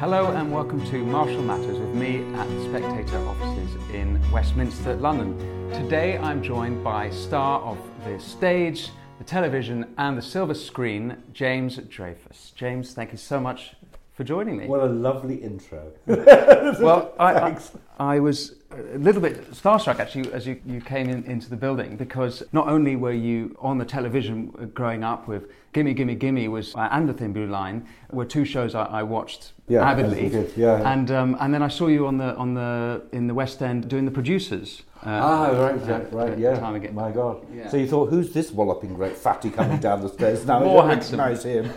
Hello 0.00 0.32
and 0.32 0.50
welcome 0.50 0.82
to 0.86 1.04
Marshall 1.04 1.42
Matters 1.42 1.78
with 1.78 1.94
me 1.94 2.24
at 2.36 2.48
the 2.48 2.64
Spectator 2.70 3.18
offices 3.18 3.74
in 3.92 4.18
Westminster, 4.32 4.94
London. 4.94 5.36
Today 5.74 6.16
I'm 6.16 6.42
joined 6.42 6.82
by 6.82 7.10
star 7.10 7.60
of 7.60 7.76
the 8.06 8.18
stage, 8.18 8.92
the 9.18 9.24
television, 9.24 9.92
and 9.98 10.16
the 10.16 10.22
silver 10.22 10.54
screen, 10.54 11.22
James 11.34 11.76
Dreyfus. 11.76 12.54
James, 12.56 12.94
thank 12.94 13.12
you 13.12 13.18
so 13.18 13.38
much 13.38 13.74
for 14.20 14.24
joining 14.24 14.58
me. 14.58 14.66
What 14.66 14.80
a 14.80 14.86
lovely 14.86 15.36
intro. 15.36 15.92
well, 16.06 17.14
I, 17.18 17.32
I, 17.32 17.58
I, 17.98 18.20
was 18.20 18.56
a 18.70 18.98
little 18.98 19.22
bit 19.22 19.50
starstruck 19.52 19.98
actually 19.98 20.30
as 20.34 20.46
you, 20.46 20.60
you 20.66 20.82
came 20.82 21.08
in, 21.08 21.24
into 21.24 21.48
the 21.48 21.56
building 21.56 21.96
because 21.96 22.42
not 22.52 22.68
only 22.68 22.96
were 22.96 23.14
you 23.14 23.56
on 23.60 23.78
the 23.78 23.84
television 23.86 24.48
growing 24.74 25.02
up 25.02 25.26
with 25.26 25.50
Gimme 25.72 25.94
Gimme 25.94 26.16
Gimme 26.16 26.48
was 26.48 26.74
uh, 26.74 26.88
and 26.92 27.08
the 27.08 27.14
Thin 27.14 27.32
Blue 27.32 27.46
Line 27.46 27.88
were 28.10 28.26
two 28.26 28.44
shows 28.44 28.74
I, 28.74 28.84
I 28.84 29.02
watched 29.04 29.52
yeah, 29.68 29.90
avidly. 29.90 30.46
Yeah, 30.54 30.92
and 30.92 31.10
um, 31.10 31.38
and 31.40 31.54
then 31.54 31.62
I 31.62 31.68
saw 31.68 31.86
you 31.86 32.06
on 32.06 32.18
the 32.18 32.36
on 32.36 32.52
the 32.52 33.02
in 33.12 33.26
the 33.26 33.32
West 33.32 33.62
End 33.62 33.88
doing 33.88 34.04
the 34.04 34.10
producers. 34.10 34.82
Uh, 35.02 35.08
ah, 35.08 35.48
right, 35.52 35.88
uh, 35.88 36.00
right, 36.12 36.38
yeah. 36.38 36.74
Again. 36.74 36.94
My 36.94 37.10
God. 37.10 37.46
Yeah. 37.54 37.70
So 37.70 37.78
you 37.78 37.86
thought, 37.86 38.10
who's 38.10 38.34
this 38.34 38.50
walloping 38.50 38.92
great 38.92 39.16
fatty 39.16 39.48
coming 39.48 39.78
down 39.78 40.02
the 40.02 40.10
stairs? 40.10 40.44
Now 40.44 40.60
More 40.64 40.82
I 40.82 40.88
handsome. 40.90 41.18
recognise 41.18 41.42
him. 41.42 41.72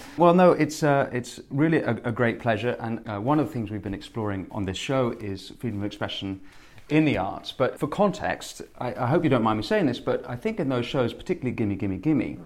well, 0.16 0.32
no, 0.32 0.52
it's 0.52 0.82
uh, 0.82 1.10
it's 1.12 1.40
really 1.50 1.78
a, 1.78 1.90
a, 2.04 2.12
great 2.12 2.40
pleasure, 2.40 2.78
and 2.80 3.06
uh, 3.06 3.20
one 3.20 3.38
of 3.38 3.46
the 3.46 3.52
things 3.52 3.70
we've 3.70 3.82
been 3.82 3.92
exploring 3.92 4.46
on 4.50 4.64
this 4.64 4.78
show 4.78 5.10
is 5.20 5.52
freedom 5.58 5.80
of 5.80 5.84
expression 5.84 6.40
in 6.88 7.04
the 7.04 7.18
arts. 7.18 7.52
But 7.52 7.78
for 7.78 7.88
context, 7.88 8.62
I, 8.78 8.94
I 8.94 9.06
hope 9.06 9.22
you 9.22 9.28
don't 9.28 9.42
mind 9.42 9.58
me 9.58 9.64
saying 9.64 9.84
this, 9.84 10.00
but 10.00 10.26
I 10.26 10.36
think 10.36 10.58
in 10.60 10.70
those 10.70 10.86
shows, 10.86 11.12
particularly 11.12 11.54
Gimme 11.54 11.76
Gimme 11.76 11.98
Gimme, 11.98 12.38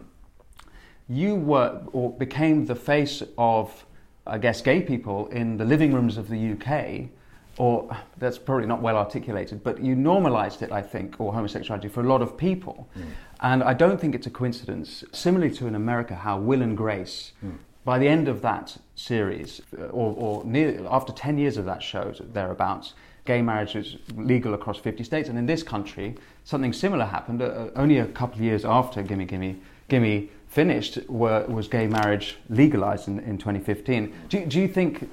you 1.08 1.36
were 1.36 1.82
or 1.92 2.12
became 2.12 2.66
the 2.66 2.74
face 2.74 3.22
of, 3.38 3.86
I 4.26 4.38
guess, 4.38 4.60
gay 4.60 4.82
people 4.82 5.28
in 5.28 5.56
the 5.56 5.64
living 5.64 5.92
rooms 5.92 6.16
of 6.16 6.28
the 6.28 6.52
UK, 6.52 7.10
or 7.58 7.96
that's 8.18 8.38
probably 8.38 8.66
not 8.66 8.80
well 8.80 8.96
articulated, 8.96 9.62
but 9.62 9.82
you 9.82 9.94
normalized 9.94 10.62
it, 10.62 10.70
I 10.70 10.80
think, 10.80 11.20
or 11.20 11.32
homosexuality 11.32 11.88
for 11.88 12.00
a 12.00 12.04
lot 12.04 12.22
of 12.22 12.36
people. 12.36 12.88
Mm. 12.96 13.02
And 13.40 13.62
I 13.62 13.74
don't 13.74 14.00
think 14.00 14.14
it's 14.14 14.26
a 14.26 14.30
coincidence, 14.30 15.04
similarly 15.12 15.52
to 15.56 15.66
in 15.66 15.74
America, 15.74 16.14
how 16.14 16.38
Will 16.38 16.62
and 16.62 16.76
Grace, 16.76 17.32
mm. 17.44 17.56
by 17.84 17.98
the 17.98 18.06
end 18.06 18.28
of 18.28 18.42
that 18.42 18.78
series, 18.94 19.60
or, 19.76 20.14
or 20.16 20.44
near, 20.44 20.86
after 20.88 21.12
10 21.12 21.36
years 21.36 21.56
of 21.56 21.64
that 21.64 21.82
show, 21.82 22.14
thereabouts, 22.32 22.94
gay 23.24 23.42
marriage 23.42 23.74
is 23.74 23.96
legal 24.14 24.54
across 24.54 24.78
50 24.78 25.02
states. 25.02 25.28
And 25.28 25.36
in 25.36 25.46
this 25.46 25.62
country, 25.62 26.16
something 26.44 26.72
similar 26.72 27.04
happened 27.04 27.42
uh, 27.42 27.68
only 27.74 27.98
a 27.98 28.06
couple 28.06 28.36
of 28.36 28.42
years 28.42 28.64
after 28.64 29.02
Gimme 29.02 29.26
Gimme 29.26 29.60
Gimme 29.88 30.30
finished 30.48 30.98
were, 31.08 31.44
was 31.46 31.68
gay 31.68 31.86
marriage 31.86 32.36
legalized 32.48 33.08
in, 33.08 33.18
in 33.20 33.38
2015. 33.38 34.12
Do, 34.28 34.46
do 34.46 34.60
you 34.60 34.68
think 34.68 35.08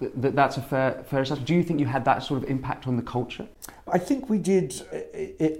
that 0.00 0.34
that's 0.34 0.56
a 0.56 0.62
fair, 0.62 1.04
fair 1.06 1.22
assessment? 1.22 1.46
Do 1.46 1.54
you 1.54 1.62
think 1.62 1.80
you 1.80 1.86
had 1.86 2.04
that 2.04 2.22
sort 2.22 2.42
of 2.42 2.50
impact 2.50 2.86
on 2.86 2.96
the 2.96 3.02
culture? 3.02 3.46
I 3.88 3.98
think 3.98 4.28
we 4.28 4.38
did. 4.38 4.82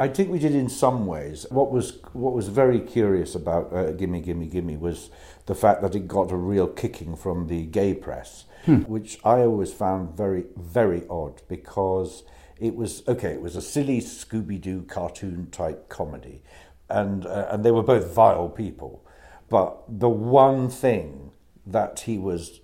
I 0.00 0.08
think 0.08 0.30
we 0.30 0.38
did 0.38 0.54
in 0.54 0.68
some 0.68 1.06
ways. 1.06 1.46
What 1.50 1.70
was 1.70 1.98
what 2.12 2.34
was 2.34 2.48
very 2.48 2.80
curious 2.80 3.34
about 3.34 3.72
uh, 3.72 3.92
"Gimme, 3.92 4.20
Gimme, 4.20 4.46
Gimme" 4.46 4.76
was 4.76 5.10
the 5.46 5.54
fact 5.54 5.80
that 5.82 5.94
it 5.94 6.08
got 6.08 6.32
a 6.32 6.36
real 6.36 6.66
kicking 6.66 7.16
from 7.16 7.46
the 7.46 7.66
gay 7.66 7.94
press, 7.94 8.44
hmm. 8.64 8.78
which 8.80 9.19
I 9.25 9.41
always 9.41 9.72
found 9.72 10.16
very 10.16 10.44
very 10.56 11.04
odd 11.08 11.42
because 11.48 12.25
it 12.58 12.75
was 12.75 13.02
okay. 13.06 13.32
It 13.32 13.41
was 13.41 13.56
a 13.56 13.62
silly 13.62 14.00
Scooby 14.00 14.60
Doo 14.60 14.82
cartoon 14.82 15.48
type 15.50 15.88
comedy, 15.88 16.42
and 16.91 17.25
uh, 17.26 17.48
and 17.50 17.64
they 17.64 17.70
were 17.70 17.82
both 17.82 18.12
vile 18.12 18.48
people. 18.48 19.06
But 19.48 19.82
the 19.88 20.08
one 20.08 20.69
thing 20.69 21.30
that 21.64 22.00
he 22.00 22.19
was 22.19 22.60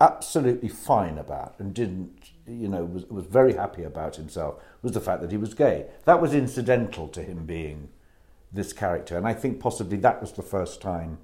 absolutely 0.00 0.68
fine 0.68 1.18
about 1.18 1.54
and 1.58 1.72
didn't, 1.72 2.30
you 2.46 2.68
know, 2.68 2.84
was, 2.84 3.06
was 3.06 3.24
very 3.24 3.54
happy 3.54 3.82
about 3.82 4.16
himself 4.16 4.62
was 4.82 4.92
the 4.92 5.00
fact 5.00 5.20
that 5.22 5.30
he 5.30 5.36
was 5.36 5.54
gay. 5.54 5.86
That 6.04 6.20
was 6.20 6.34
incidental 6.34 7.08
to 7.08 7.22
him 7.22 7.46
being 7.46 7.88
this 8.52 8.72
character. 8.72 9.16
And 9.16 9.26
I 9.26 9.34
think 9.34 9.60
possibly 9.60 9.96
that 9.98 10.20
was 10.20 10.32
the 10.32 10.42
first 10.42 10.80
time 10.80 11.18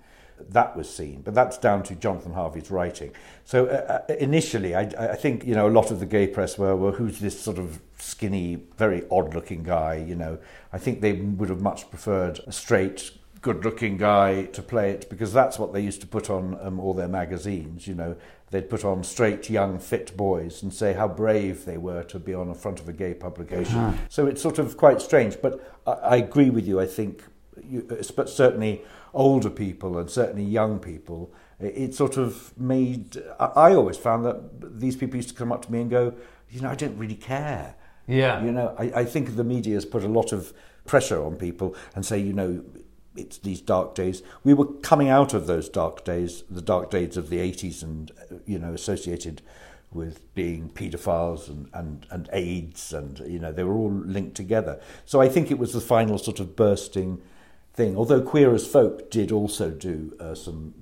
that 0.51 0.77
was 0.77 0.93
seen. 0.93 1.23
But 1.23 1.35
that's 1.35 1.59
down 1.59 1.83
to 1.85 1.95
Jonathan 1.95 2.33
Harvey's 2.33 2.71
writing. 2.71 3.13
So 3.45 3.67
uh, 3.67 4.03
uh 4.11 4.15
initially, 4.15 4.75
I, 4.75 4.83
I, 5.13 5.17
think, 5.17 5.45
you 5.45 5.55
know, 5.55 5.69
a 5.69 5.71
lot 5.71 5.91
of 5.91 6.01
the 6.01 6.07
gay 6.07 6.27
press 6.27 6.59
were, 6.59 6.75
well, 6.77 6.93
who's 6.93 7.21
this 7.21 7.41
sort 7.41 7.59
of 7.59 7.81
skinny, 7.99 8.63
very 8.77 9.05
odd 9.11 9.35
looking 9.35 9.63
guy, 9.63 9.95
you 9.97 10.15
know. 10.15 10.39
I 10.73 10.79
think 10.79 11.01
they 11.01 11.13
would 11.13 11.49
have 11.49 11.61
much 11.61 11.89
preferred 11.91 12.41
a 12.47 12.53
straight, 12.53 13.13
good 13.41 13.65
looking 13.65 13.97
guy 13.97 14.45
to 14.47 14.63
play 14.63 14.91
it 14.91 15.09
because 15.11 15.33
that's 15.33 15.59
what 15.59 15.73
they 15.73 15.81
used 15.81 16.01
to 16.01 16.07
put 16.07 16.31
on 16.31 16.59
um, 16.61 16.81
all 16.81 16.95
their 16.95 17.09
magazines, 17.09 17.87
you 17.87 17.95
know. 17.95 18.17
They'd 18.53 18.69
put 18.69 18.85
on 18.85 19.03
straight, 19.03 19.49
young, 19.49 19.79
fit 19.79 20.15
boys 20.15 20.63
and 20.63 20.73
say 20.73 20.93
how 20.93 21.09
brave 21.09 21.65
they 21.65 21.79
were 21.79 22.03
to 22.05 22.19
be 22.19 22.35
on 22.35 22.49
the 22.49 22.55
front 22.55 22.81
of 22.81 22.89
a 22.89 22.93
gay 22.93 23.15
publication. 23.15 23.79
Uh-huh. 23.79 23.97
So 24.11 24.27
it's 24.27 24.43
sort 24.43 24.59
of 24.59 24.77
quite 24.77 25.01
strange. 25.01 25.41
But 25.41 25.53
I, 25.87 25.93
I 25.93 26.17
agree 26.17 26.51
with 26.51 26.69
you. 26.69 26.79
I 26.79 26.87
think, 26.87 27.25
you, 27.65 27.81
but 28.15 28.29
certainly 28.29 28.83
older 29.15 29.49
people 29.49 29.97
and 29.97 30.11
certainly 30.11 30.45
young 30.45 30.79
people, 30.79 31.33
it 31.61 31.95
sort 31.95 32.19
of 32.19 32.53
made. 32.59 33.23
I 33.41 33.75
always 33.75 33.97
found 33.97 34.27
that 34.27 34.79
these 34.79 34.97
people 34.97 35.17
used 35.17 35.31
to 35.31 35.35
come 35.35 35.51
up 35.51 35.65
to 35.65 35.73
me 35.73 35.81
and 35.81 35.91
go, 35.91 36.13
you 36.51 36.61
know, 36.61 36.69
I 36.69 36.75
don't 36.75 36.99
really 36.99 37.15
care. 37.15 37.75
Yeah. 38.07 38.45
You 38.45 38.53
know, 38.53 38.75
I, 38.79 38.85
I 38.97 39.05
think 39.07 39.35
the 39.37 39.45
media 39.45 39.75
has 39.75 39.87
put 39.87 40.05
a 40.05 40.09
lot 40.09 40.33
of 40.33 40.53
pressure 40.85 41.25
on 41.25 41.37
people 41.37 41.75
and 41.95 42.05
say, 42.05 42.19
you 42.19 42.35
know, 42.35 42.63
it's 43.17 43.39
these 43.39 43.61
dark 43.61 43.95
days. 43.95 44.23
We 44.45 44.55
were 44.55 44.67
coming 44.67 45.09
out 45.09 45.35
of 45.35 45.47
those 45.47 45.69
dark 45.69 46.05
days, 46.05 46.45
the 46.51 46.63
dark 46.63 46.91
days 46.91 47.17
of 47.17 47.29
the 47.31 47.39
80s, 47.39 47.83
and 47.83 48.11
you 48.47 48.59
know, 48.59 48.73
associated 48.73 49.43
with 49.93 50.35
being 50.35 50.71
paedophiles 50.71 51.49
and, 51.49 51.69
and, 51.75 52.07
and 52.11 52.29
AIDS, 52.33 52.93
and 52.93 53.19
you 53.21 53.39
know, 53.39 53.53
they 53.53 53.65
were 53.65 53.75
all 53.75 53.91
linked 53.91 54.35
together. 54.35 54.81
So 55.05 55.21
I 55.21 55.29
think 55.29 55.51
it 55.51 55.59
was 55.59 55.73
the 55.73 55.81
final 55.81 56.19
sort 56.19 56.41
of 56.41 56.57
bursting 56.57 57.21
thing. 57.75 57.97
Although 57.97 58.23
Queer 58.23 58.55
as 58.55 58.67
Folk 58.67 59.11
did 59.11 59.33
also 59.33 59.71
do 59.71 60.17
uh, 60.19 60.35
some 60.35 60.75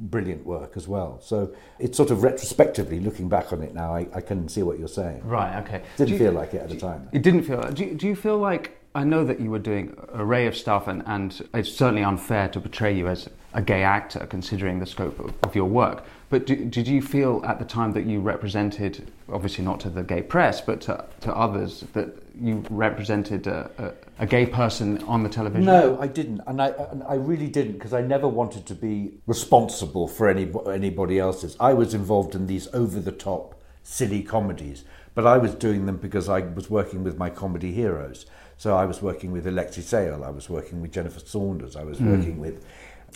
brilliant 0.00 0.44
work 0.44 0.76
as 0.76 0.86
well. 0.86 1.20
So 1.20 1.54
it's 1.78 1.96
sort 1.96 2.10
of 2.10 2.22
retrospectively 2.22 3.00
looking 3.00 3.28
back 3.28 3.52
on 3.52 3.62
it 3.62 3.74
now, 3.74 3.94
I, 3.94 4.06
I 4.14 4.20
can 4.20 4.48
see 4.48 4.62
what 4.62 4.78
you're 4.78 4.88
saying. 4.88 5.22
Right. 5.24 5.58
Okay. 5.62 5.82
Didn't 5.96 6.12
you, 6.12 6.18
feel 6.18 6.32
like 6.32 6.54
it 6.54 6.62
at 6.62 6.68
the 6.68 6.76
time. 6.76 7.08
It 7.12 7.22
didn't 7.22 7.42
feel. 7.44 7.60
Do 7.62 7.84
you, 7.84 7.94
do 7.94 8.06
you 8.06 8.16
feel 8.16 8.38
like 8.38 8.77
I 8.94 9.04
know 9.04 9.24
that 9.24 9.38
you 9.40 9.50
were 9.50 9.58
doing 9.58 9.96
an 10.12 10.20
array 10.20 10.46
of 10.46 10.56
stuff, 10.56 10.88
and, 10.88 11.02
and 11.06 11.46
it's 11.54 11.70
certainly 11.70 12.02
unfair 12.02 12.48
to 12.48 12.60
portray 12.60 12.96
you 12.96 13.08
as 13.08 13.28
a 13.54 13.62
gay 13.62 13.82
actor, 13.82 14.26
considering 14.26 14.78
the 14.78 14.86
scope 14.86 15.18
of, 15.20 15.34
of 15.42 15.54
your 15.54 15.66
work. 15.66 16.04
But 16.30 16.46
do, 16.46 16.56
did 16.56 16.86
you 16.86 17.00
feel 17.00 17.42
at 17.46 17.58
the 17.58 17.64
time 17.64 17.92
that 17.92 18.04
you 18.04 18.20
represented, 18.20 19.10
obviously 19.32 19.64
not 19.64 19.80
to 19.80 19.90
the 19.90 20.02
gay 20.02 20.22
press, 20.22 20.60
but 20.60 20.80
to, 20.82 21.04
to 21.20 21.34
others, 21.34 21.84
that 21.94 22.08
you 22.38 22.62
represented 22.70 23.46
a, 23.46 23.70
a, 24.18 24.24
a 24.24 24.26
gay 24.26 24.46
person 24.46 25.02
on 25.04 25.22
the 25.22 25.28
television? 25.28 25.64
No, 25.64 25.98
I 26.00 26.06
didn't, 26.06 26.42
and 26.46 26.60
I, 26.60 26.68
and 26.68 27.02
I 27.04 27.14
really 27.14 27.48
didn't, 27.48 27.72
because 27.72 27.94
I 27.94 28.02
never 28.02 28.28
wanted 28.28 28.66
to 28.66 28.74
be 28.74 29.12
responsible 29.26 30.08
for 30.08 30.28
any, 30.28 30.50
anybody 30.66 31.18
else's. 31.18 31.56
I 31.58 31.72
was 31.74 31.94
involved 31.94 32.34
in 32.34 32.46
these 32.46 32.68
over-the-top, 32.74 33.54
silly 33.82 34.22
comedies, 34.22 34.84
but 35.14 35.26
I 35.26 35.38
was 35.38 35.54
doing 35.54 35.86
them 35.86 35.96
because 35.96 36.28
I 36.28 36.40
was 36.40 36.68
working 36.68 37.02
with 37.02 37.16
my 37.16 37.30
comedy 37.30 37.72
heroes. 37.72 38.26
So 38.58 38.76
I 38.76 38.84
was 38.84 39.00
working 39.00 39.30
with 39.30 39.46
Alexei 39.46 39.82
Sayle, 39.82 40.24
I 40.24 40.30
was 40.30 40.50
working 40.50 40.82
with 40.82 40.92
Jennifer 40.92 41.20
Saunders, 41.20 41.76
I 41.76 41.84
was 41.84 41.98
mm. 41.98 42.16
working 42.16 42.38
with 42.38 42.66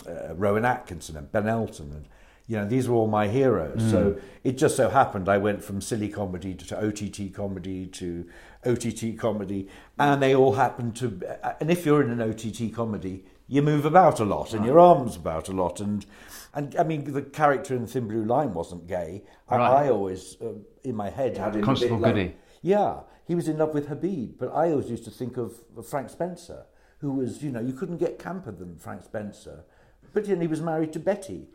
uh, 0.07 0.33
Rowan 0.35 0.63
Atkinson 0.63 1.17
and 1.17 1.29
Ben 1.31 1.47
Elton, 1.47 1.91
and 1.91 2.05
you 2.47 2.57
know 2.57 2.65
these 2.65 2.87
were 2.87 2.95
all 2.95 3.07
my 3.07 3.27
heroes. 3.27 3.81
Mm. 3.81 3.91
So 3.91 4.19
it 4.45 4.57
just 4.57 4.77
so 4.77 4.89
happened 4.89 5.27
I 5.27 5.37
went 5.37 5.61
from 5.61 5.81
silly 5.81 6.07
comedy 6.07 6.53
to, 6.55 6.65
to 6.67 6.87
OTT 6.87 7.33
comedy 7.33 7.87
to 7.87 8.25
OTT 8.65 9.17
comedy, 9.17 9.67
and 9.99 10.23
they 10.23 10.33
all 10.33 10.53
happened 10.53 10.95
to. 10.97 11.21
Uh, 11.43 11.53
and 11.59 11.69
if 11.69 11.85
you're 11.85 12.01
in 12.01 12.09
an 12.09 12.21
OTT 12.21 12.73
comedy, 12.73 13.25
you 13.47 13.61
move 13.61 13.83
about 13.83 14.21
a 14.21 14.25
lot, 14.25 14.53
and 14.53 14.65
your 14.65 14.79
arms 14.79 15.17
about 15.17 15.49
a 15.49 15.51
lot, 15.51 15.81
and 15.81 16.05
and 16.53 16.73
I 16.77 16.83
mean 16.83 17.11
the 17.11 17.21
character 17.21 17.75
in 17.75 17.85
Thin 17.85 18.07
Blue 18.07 18.23
Line 18.23 18.53
wasn't 18.53 18.87
gay. 18.87 19.23
Right. 19.51 19.59
I, 19.59 19.85
I, 19.85 19.89
always 19.89 20.37
uh, 20.41 20.53
in 20.85 20.95
my 20.95 21.09
head 21.09 21.37
had 21.37 21.57
it 21.57 21.63
Constable 21.63 21.97
Goody. 21.97 22.23
Like, 22.23 22.37
yeah, 22.63 23.01
he 23.27 23.35
was 23.35 23.47
in 23.47 23.57
love 23.57 23.73
with 23.73 23.89
Habib, 23.89 24.39
but 24.39 24.47
I 24.47 24.71
always 24.71 24.89
used 24.89 25.03
to 25.05 25.11
think 25.11 25.37
of, 25.37 25.53
Frank 25.85 26.09
Spencer, 26.09 26.65
who 26.99 27.11
was, 27.11 27.43
you 27.43 27.51
know, 27.51 27.59
you 27.59 27.73
couldn't 27.73 27.97
get 27.97 28.17
camper 28.17 28.51
than 28.51 28.77
Frank 28.77 29.03
Spencer. 29.03 29.65
But 30.13 30.25
then 30.25 30.41
he 30.41 30.47
was 30.47 30.61
married 30.61 30.93
to 30.93 30.99
Betty. 30.99 31.47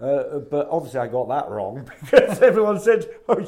Uh, 0.00 0.38
but 0.38 0.66
obviously, 0.70 1.00
I 1.00 1.06
got 1.06 1.28
that 1.28 1.48
wrong 1.50 1.88
because 2.00 2.42
everyone 2.42 2.80
said, 2.80 3.06
"Oh, 3.28 3.46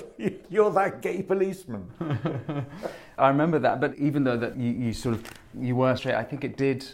you're 0.49 0.71
that 0.71 1.03
gay 1.03 1.23
policeman." 1.23 1.91
I 3.19 3.29
remember 3.29 3.59
that, 3.59 3.81
but 3.81 3.97
even 3.97 4.23
though 4.23 4.37
that 4.37 4.57
you, 4.57 4.71
you 4.71 4.93
sort 4.93 5.17
of 5.17 5.25
you 5.59 5.75
were 5.75 5.97
straight, 5.97 6.15
I 6.15 6.23
think 6.23 6.45
it 6.45 6.57
did 6.57 6.87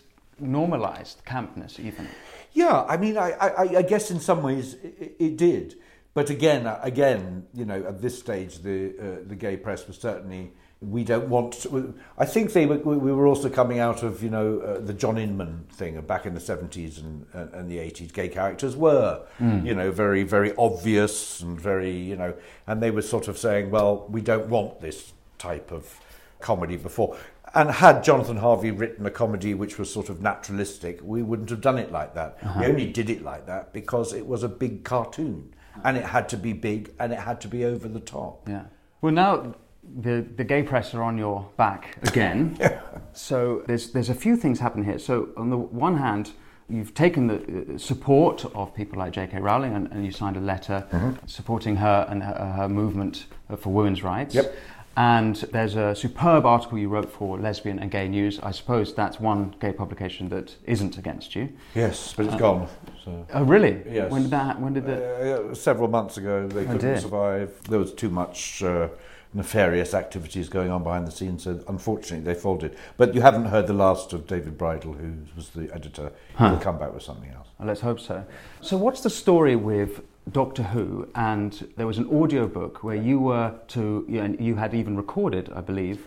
normalise 0.43 1.17
campness 1.25 1.79
even. 1.79 2.09
Yeah, 2.53 2.85
I 2.85 2.97
mean, 2.97 3.19
I, 3.19 3.33
I, 3.33 3.63
I 3.79 3.83
guess 3.83 4.11
in 4.11 4.21
some 4.21 4.43
ways 4.43 4.75
it, 4.83 5.17
it, 5.19 5.37
did, 5.37 5.77
but 6.15 6.31
again, 6.31 6.67
again, 6.83 7.47
you 7.55 7.65
know, 7.65 7.85
at 7.85 8.01
this 8.03 8.19
stage, 8.19 8.59
the 8.59 8.95
uh, 8.99 9.29
the 9.29 9.37
gay 9.37 9.57
press 9.57 9.87
was 9.87 9.99
certainly 9.99 10.53
we 10.83 11.05
don't 11.05 11.29
want 11.29 11.53
to. 11.63 11.95
I 12.19 12.25
think 12.25 12.53
they 12.53 12.67
were, 12.67 12.79
we 12.79 13.13
were 13.13 13.27
also 13.27 13.49
coming 13.49 13.79
out 13.79 14.03
of, 14.03 14.23
you 14.23 14.31
know, 14.31 14.59
uh, 14.61 14.81
the 14.81 14.93
John 14.93 15.17
Inman 15.17 15.67
thing 15.73 16.01
back 16.03 16.27
in 16.27 16.35
the 16.35 16.41
70s 16.41 16.99
and, 16.99 17.27
and 17.33 17.71
the 17.71 17.79
80s. 17.79 18.13
Gay 18.13 18.29
characters 18.29 18.77
were, 18.77 19.25
mm. 19.39 19.65
you 19.65 19.75
know, 19.75 19.93
very, 19.93 20.25
very 20.25 20.53
obvious 20.57 21.41
and 21.41 21.61
very, 21.61 21.93
you 21.93 22.17
know, 22.17 22.35
and 22.67 22.83
they 22.83 22.91
were 22.91 23.03
sort 23.03 23.29
of 23.29 23.39
saying, 23.39 23.71
well, 23.71 24.07
we 24.09 24.21
don't 24.21 24.49
want 24.49 24.81
this 24.81 25.13
type 25.39 25.71
of 25.71 26.01
comedy 26.41 26.77
before. 26.77 27.17
And 27.55 27.71
had 27.71 28.03
Jonathan 28.03 28.39
Harvey 28.39 28.71
written 28.71 29.05
a 29.07 29.11
comedy 29.11 29.55
which 29.55 29.79
was 29.79 29.93
sort 29.93 30.09
of 30.09 30.21
naturalistic, 30.21 31.01
we 31.03 31.23
wouldn't 31.23 31.51
have 31.51 31.61
done 31.61 31.79
it 31.79 31.93
like 31.93 32.15
that. 32.15 32.39
Uh-huh. 32.43 32.61
We 32.61 32.67
only 32.67 32.91
did 32.91 33.11
it 33.11 33.23
like 33.23 33.47
that 33.47 33.73
because 33.73 34.13
it 34.13 34.27
was 34.27 34.43
a 34.43 34.49
big 34.49 34.85
cartoon 34.85 35.55
and 35.85 35.97
it 35.97 36.05
had 36.05 36.29
to 36.31 36.37
be 36.37 36.53
big 36.53 36.93
and 36.99 37.13
it 37.13 37.19
had 37.19 37.41
to 37.43 37.49
be 37.49 37.65
over 37.65 37.89
the 37.89 38.01
top. 38.01 38.49
Yeah. 38.49 38.65
Well, 39.01 39.13
now 39.13 39.55
the, 39.83 40.27
the 40.37 40.45
gay 40.45 40.63
press 40.63 40.95
are 40.95 41.03
on 41.03 41.19
your 41.19 41.51
back 41.57 41.99
again. 42.03 42.57
yeah. 42.61 42.81
So 43.13 43.63
there's, 43.67 43.91
there's 43.91 44.09
a 44.09 44.15
few 44.15 44.37
things 44.37 44.61
happen 44.61 44.85
here. 44.85 44.99
So, 44.99 45.31
on 45.37 45.51
the 45.51 45.59
one 45.59 45.97
hand, 45.97 46.33
you've 46.69 46.95
taken 46.95 47.27
the 47.27 47.75
uh, 47.75 47.79
support 47.79 48.45
of 48.55 48.75
people 48.75 48.99
like 48.99 49.13
J.K. 49.13 49.39
Rowling 49.41 49.75
and, 49.75 49.91
and 49.93 50.05
you 50.05 50.13
signed 50.13 50.37
a 50.37 50.41
letter 50.41 50.87
mm-hmm. 50.91 51.27
supporting 51.27 51.77
her 51.77 52.07
and 52.09 52.23
her, 52.23 52.55
her, 52.57 52.69
movement 52.69 53.27
for 53.57 53.73
women's 53.73 54.03
rights. 54.03 54.35
Yep. 54.35 54.55
And 54.97 55.37
there's 55.37 55.75
a 55.75 55.95
superb 55.95 56.45
article 56.45 56.79
you 56.79 56.89
wrote 56.89 57.11
for 57.11 57.39
Lesbian 57.39 57.79
and 57.79 57.91
Gay 57.91 58.09
News. 58.09 58.39
I 58.41 58.51
suppose 58.51 58.95
that's 58.95 59.19
one 59.19 59.55
gay 59.59 59.73
publication 59.73 60.29
that 60.29 60.55
isn't 60.67 60.99
against 60.99 61.35
you. 61.35 61.51
Yes, 61.75 62.13
but 62.15 62.27
it's 62.27 62.35
uh, 62.35 62.39
gone. 62.39 62.69
So. 63.05 63.27
Oh, 63.33 63.45
really? 63.45 63.83
Yes. 63.91 64.11
When 64.11 64.23
did 64.23 64.31
that? 64.33 64.61
When 64.61 64.75
did 64.75 64.87
the? 64.87 65.51
Uh, 65.51 65.55
several 65.55 65.89
months 65.89 66.19
ago, 66.19 66.47
they 66.47 66.67
oh, 66.67 66.73
couldn't 66.73 67.01
survive. 67.01 67.59
There 67.69 67.79
was 67.79 67.93
too 67.93 68.11
much. 68.11 68.63
Uh, 68.63 68.89
nefarious 69.35 69.95
activities 69.95 70.49
going 70.49 70.71
on 70.71 70.83
behind 70.83 71.07
the 71.07 71.11
scenes. 71.11 71.45
So 71.45 71.59
unfortunately, 71.69 72.25
they 72.25 72.39
folded. 72.39 72.77
But 72.97 73.15
you 73.15 73.23
haven't 73.23 73.47
heard 73.47 73.67
the 73.67 73.73
last 73.73 74.13
of 74.13 74.27
David 74.27 74.59
Bridle, 74.59 74.93
who 74.93 75.15
was 75.35 75.51
the 75.51 75.73
editor. 75.75 76.13
Huh. 76.35 76.51
He'll 76.51 76.61
come 76.61 76.79
back 76.79 76.93
with 76.93 77.03
something 77.03 77.31
else. 77.31 77.49
Well, 77.59 77.69
let's 77.69 77.81
hope 77.81 78.01
so. 78.01 78.25
So, 78.61 78.77
what's 78.77 79.01
the 79.01 79.11
story 79.11 79.57
with 79.57 80.03
Doctor 80.31 80.63
Who? 80.63 81.09
And 81.15 81.73
there 81.77 81.87
was 81.87 81.99
an 81.99 82.09
audio 82.23 82.47
book 82.47 82.85
where 82.85 82.97
you 82.97 83.19
were 83.19 83.55
to, 83.69 84.07
and 84.09 84.41
you 84.41 84.57
had 84.57 84.75
even 84.75 84.97
recorded, 84.97 85.51
I 85.55 85.61
believe. 85.61 86.07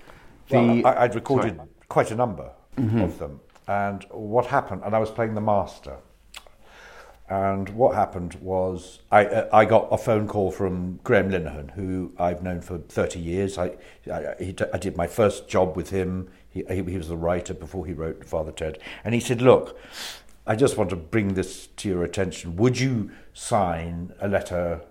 The, 0.49 0.81
well, 0.83 0.87
I, 0.87 1.03
would 1.03 1.15
recorded 1.15 1.57
sorry. 1.57 1.69
quite 1.89 2.11
a 2.11 2.15
number 2.15 2.51
mm-hmm. 2.77 3.01
of 3.01 3.19
them. 3.19 3.39
And 3.67 4.05
what 4.11 4.45
happened, 4.45 4.83
and 4.85 4.95
I 4.95 4.99
was 4.99 5.09
playing 5.11 5.33
the 5.33 5.41
master. 5.41 5.97
And 7.27 7.69
what 7.69 7.95
happened 7.95 8.35
was 8.35 8.99
I, 9.11 9.25
uh, 9.25 9.49
I 9.51 9.65
got 9.65 9.87
a 9.91 9.97
phone 9.97 10.27
call 10.27 10.51
from 10.51 10.99
Graham 11.03 11.31
Linehan, 11.31 11.71
who 11.71 12.13
I've 12.19 12.43
known 12.43 12.61
for 12.61 12.77
30 12.77 13.19
years. 13.19 13.57
I, 13.57 13.71
I, 14.11 14.35
he, 14.37 14.55
I 14.71 14.77
did 14.77 14.95
my 14.95 15.07
first 15.07 15.47
job 15.47 15.75
with 15.75 15.89
him. 15.89 16.29
He, 16.49 16.63
he, 16.69 16.83
he 16.83 16.97
was 16.97 17.07
the 17.07 17.17
writer 17.17 17.55
before 17.55 17.87
he 17.87 17.93
wrote 17.93 18.23
Father 18.23 18.51
Ted. 18.51 18.77
And 19.03 19.15
he 19.15 19.19
said, 19.19 19.41
Look, 19.41 19.75
I 20.47 20.55
just 20.55 20.77
want 20.77 20.89
to 20.91 20.95
bring 20.95 21.33
this 21.33 21.67
to 21.67 21.89
your 21.89 22.03
attention. 22.03 22.55
Would 22.57 22.79
you 22.79 23.11
sign 23.33 24.13
a 24.19 24.27
letter, 24.27 24.81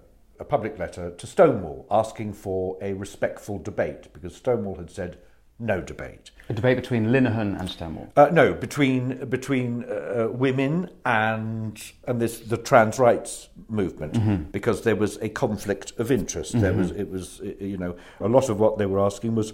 a 0.40 0.44
public 0.44 0.78
letter 0.78 1.10
to 1.10 1.26
Stonewall 1.26 1.86
asking 1.90 2.32
for 2.32 2.76
a 2.82 2.92
respectful 2.94 3.58
debate? 3.58 4.12
Because 4.12 4.34
Stonewall 4.34 4.76
had 4.76 4.90
said, 4.90 5.18
no 5.60 5.80
debate. 5.80 6.32
A 6.48 6.52
debate 6.52 6.76
between 6.76 7.06
Linehan 7.06 7.58
and 7.58 7.70
Stonewall. 7.70 8.12
Uh, 8.16 8.28
no, 8.32 8.52
between 8.52 9.24
between 9.26 9.84
uh, 9.84 10.28
women 10.28 10.90
and 11.04 11.80
and 12.08 12.20
this 12.20 12.40
the 12.40 12.56
trans 12.56 12.98
rights 12.98 13.48
movement, 13.68 14.14
mm-hmm. 14.14 14.42
because 14.50 14.82
there 14.82 14.96
was 14.96 15.16
a 15.18 15.28
conflict 15.28 15.92
of 15.98 16.10
interest. 16.10 16.52
Mm-hmm. 16.52 16.60
There 16.60 16.72
was 16.74 16.90
it 16.90 17.08
was 17.08 17.40
you 17.60 17.78
know 17.78 17.96
a 18.20 18.28
lot 18.28 18.48
of 18.48 18.58
what 18.58 18.78
they 18.78 18.86
were 18.86 19.00
asking 19.00 19.36
was 19.36 19.52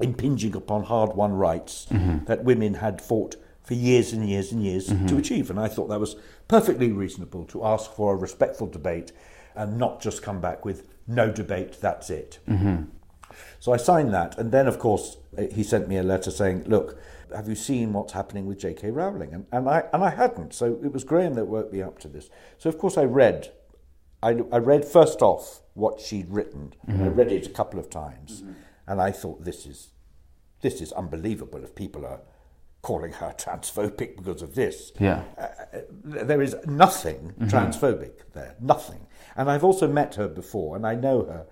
impinging 0.00 0.54
upon 0.56 0.84
hard-won 0.84 1.32
rights 1.32 1.86
mm-hmm. 1.90 2.24
that 2.26 2.44
women 2.44 2.74
had 2.74 3.00
fought 3.00 3.36
for 3.68 3.74
years 3.74 4.14
and 4.14 4.26
years 4.26 4.50
and 4.50 4.64
years 4.64 4.88
mm-hmm. 4.88 5.04
to 5.04 5.18
achieve. 5.18 5.50
And 5.50 5.60
I 5.60 5.68
thought 5.68 5.88
that 5.88 6.00
was 6.00 6.16
perfectly 6.48 6.90
reasonable 6.90 7.44
to 7.48 7.66
ask 7.66 7.92
for 7.92 8.14
a 8.14 8.16
respectful 8.16 8.66
debate 8.66 9.12
and 9.54 9.76
not 9.76 10.00
just 10.00 10.22
come 10.22 10.40
back 10.40 10.64
with 10.64 10.88
no 11.06 11.30
debate. 11.30 11.78
That's 11.78 12.08
it. 12.08 12.38
Mm-hmm. 12.48 12.84
So 13.60 13.74
I 13.74 13.76
signed 13.76 14.14
that, 14.14 14.38
and 14.38 14.52
then 14.52 14.66
of 14.68 14.78
course 14.78 15.18
he 15.52 15.62
sent 15.62 15.86
me 15.86 15.98
a 15.98 16.02
letter 16.02 16.30
saying, 16.30 16.64
"Look, 16.64 16.98
have 17.36 17.46
you 17.46 17.54
seen 17.54 17.92
what's 17.92 18.14
happening 18.14 18.46
with 18.46 18.58
J.K. 18.58 18.90
Rowling?" 18.90 19.34
And, 19.34 19.46
and 19.52 19.68
I 19.68 19.84
and 19.92 20.02
I 20.02 20.10
hadn't. 20.10 20.54
So 20.54 20.80
it 20.82 20.90
was 20.90 21.04
Graham 21.04 21.34
that 21.34 21.44
woke 21.44 21.70
me 21.70 21.82
up 21.82 21.98
to 21.98 22.08
this. 22.08 22.30
So 22.56 22.70
of 22.70 22.78
course 22.78 22.96
I 22.96 23.04
read. 23.04 23.52
I, 24.22 24.30
I 24.50 24.58
read 24.58 24.84
first 24.84 25.20
off 25.20 25.60
what 25.74 26.00
she'd 26.00 26.28
written, 26.30 26.74
mm-hmm. 26.88 27.04
I 27.04 27.08
read 27.08 27.30
it 27.30 27.46
a 27.46 27.50
couple 27.50 27.78
of 27.78 27.88
times, 27.88 28.40
mm-hmm. 28.40 28.52
and 28.88 29.00
I 29.00 29.12
thought 29.12 29.44
this 29.44 29.66
is 29.66 29.90
this 30.62 30.80
is 30.80 30.90
unbelievable. 30.92 31.62
If 31.62 31.74
people 31.74 32.06
are 32.06 32.20
calling 32.88 33.12
her 33.12 33.34
transphobic 33.36 34.16
because 34.16 34.40
of 34.40 34.54
this, 34.54 34.92
yeah, 34.98 35.22
uh, 35.36 35.80
there 36.02 36.40
is 36.40 36.56
nothing 36.64 37.34
mm-hmm. 37.38 37.44
transphobic 37.44 38.14
there, 38.32 38.54
nothing. 38.60 39.06
And 39.36 39.50
I've 39.50 39.62
also 39.62 39.86
met 39.86 40.14
her 40.14 40.26
before, 40.26 40.74
and 40.74 40.86
I 40.86 40.94
know 40.94 41.24
her 41.24 41.46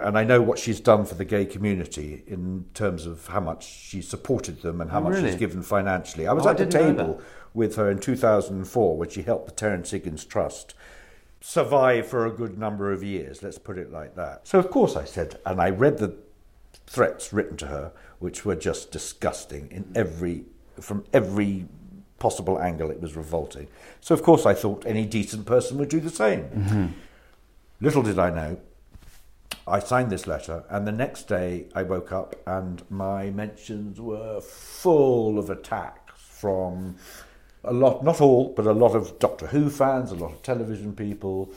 and 0.00 0.18
I 0.18 0.24
know 0.24 0.42
what 0.42 0.58
she's 0.58 0.80
done 0.80 1.04
for 1.04 1.14
the 1.14 1.24
gay 1.24 1.46
community 1.46 2.24
in 2.26 2.66
terms 2.74 3.06
of 3.06 3.28
how 3.28 3.40
much 3.40 3.64
she 3.64 4.02
supported 4.02 4.60
them 4.60 4.80
and 4.80 4.90
how 4.90 4.98
oh, 4.98 5.04
much 5.04 5.14
really? 5.14 5.30
she's 5.30 5.38
given 5.38 5.62
financially. 5.62 6.26
I 6.26 6.32
was 6.32 6.46
oh, 6.46 6.50
at 6.50 6.60
I 6.60 6.64
the 6.64 6.70
table 6.70 7.22
with 7.54 7.76
her 7.76 7.88
in 7.90 8.00
2004 8.00 8.96
when 8.96 9.08
she 9.08 9.22
helped 9.22 9.46
the 9.46 9.52
Terence 9.52 9.92
Higgins 9.92 10.24
Trust 10.24 10.74
survive 11.40 12.06
for 12.06 12.26
a 12.26 12.30
good 12.30 12.58
number 12.58 12.90
of 12.90 13.04
years, 13.04 13.42
let's 13.42 13.58
put 13.58 13.78
it 13.78 13.92
like 13.92 14.16
that. 14.16 14.48
So, 14.48 14.58
of 14.58 14.70
course, 14.70 14.96
I 14.96 15.04
said, 15.04 15.38
and 15.46 15.60
I 15.60 15.70
read 15.70 15.98
the 15.98 16.16
threats 16.86 17.32
written 17.32 17.56
to 17.58 17.66
her, 17.66 17.92
which 18.18 18.44
were 18.44 18.56
just 18.56 18.90
disgusting 18.90 19.70
in 19.70 19.92
every, 19.94 20.46
from 20.80 21.04
every 21.12 21.66
possible 22.18 22.60
angle, 22.60 22.90
it 22.90 23.00
was 23.00 23.16
revolting. 23.16 23.68
So, 24.00 24.14
of 24.14 24.22
course, 24.22 24.46
I 24.46 24.54
thought 24.54 24.86
any 24.86 25.04
decent 25.04 25.46
person 25.46 25.78
would 25.78 25.88
do 25.88 26.00
the 26.00 26.10
same. 26.10 26.44
Mm-hmm. 26.44 26.86
Little 27.80 28.02
did 28.02 28.18
I 28.18 28.30
know 28.30 28.58
I 29.66 29.78
signed 29.78 30.10
this 30.10 30.26
letter, 30.26 30.64
and 30.68 30.86
the 30.86 30.92
next 30.92 31.24
day 31.24 31.66
I 31.74 31.82
woke 31.82 32.12
up 32.12 32.36
and 32.46 32.82
my 32.90 33.30
mentions 33.30 34.00
were 34.00 34.40
full 34.40 35.38
of 35.38 35.48
attacks 35.48 36.12
from 36.16 36.96
a 37.62 37.72
lot, 37.72 38.04
not 38.04 38.20
all, 38.20 38.52
but 38.54 38.66
a 38.66 38.72
lot 38.72 38.94
of 38.94 39.18
Doctor 39.18 39.46
Who 39.46 39.70
fans, 39.70 40.10
a 40.10 40.16
lot 40.16 40.32
of 40.32 40.42
television 40.42 40.94
people, 40.94 41.50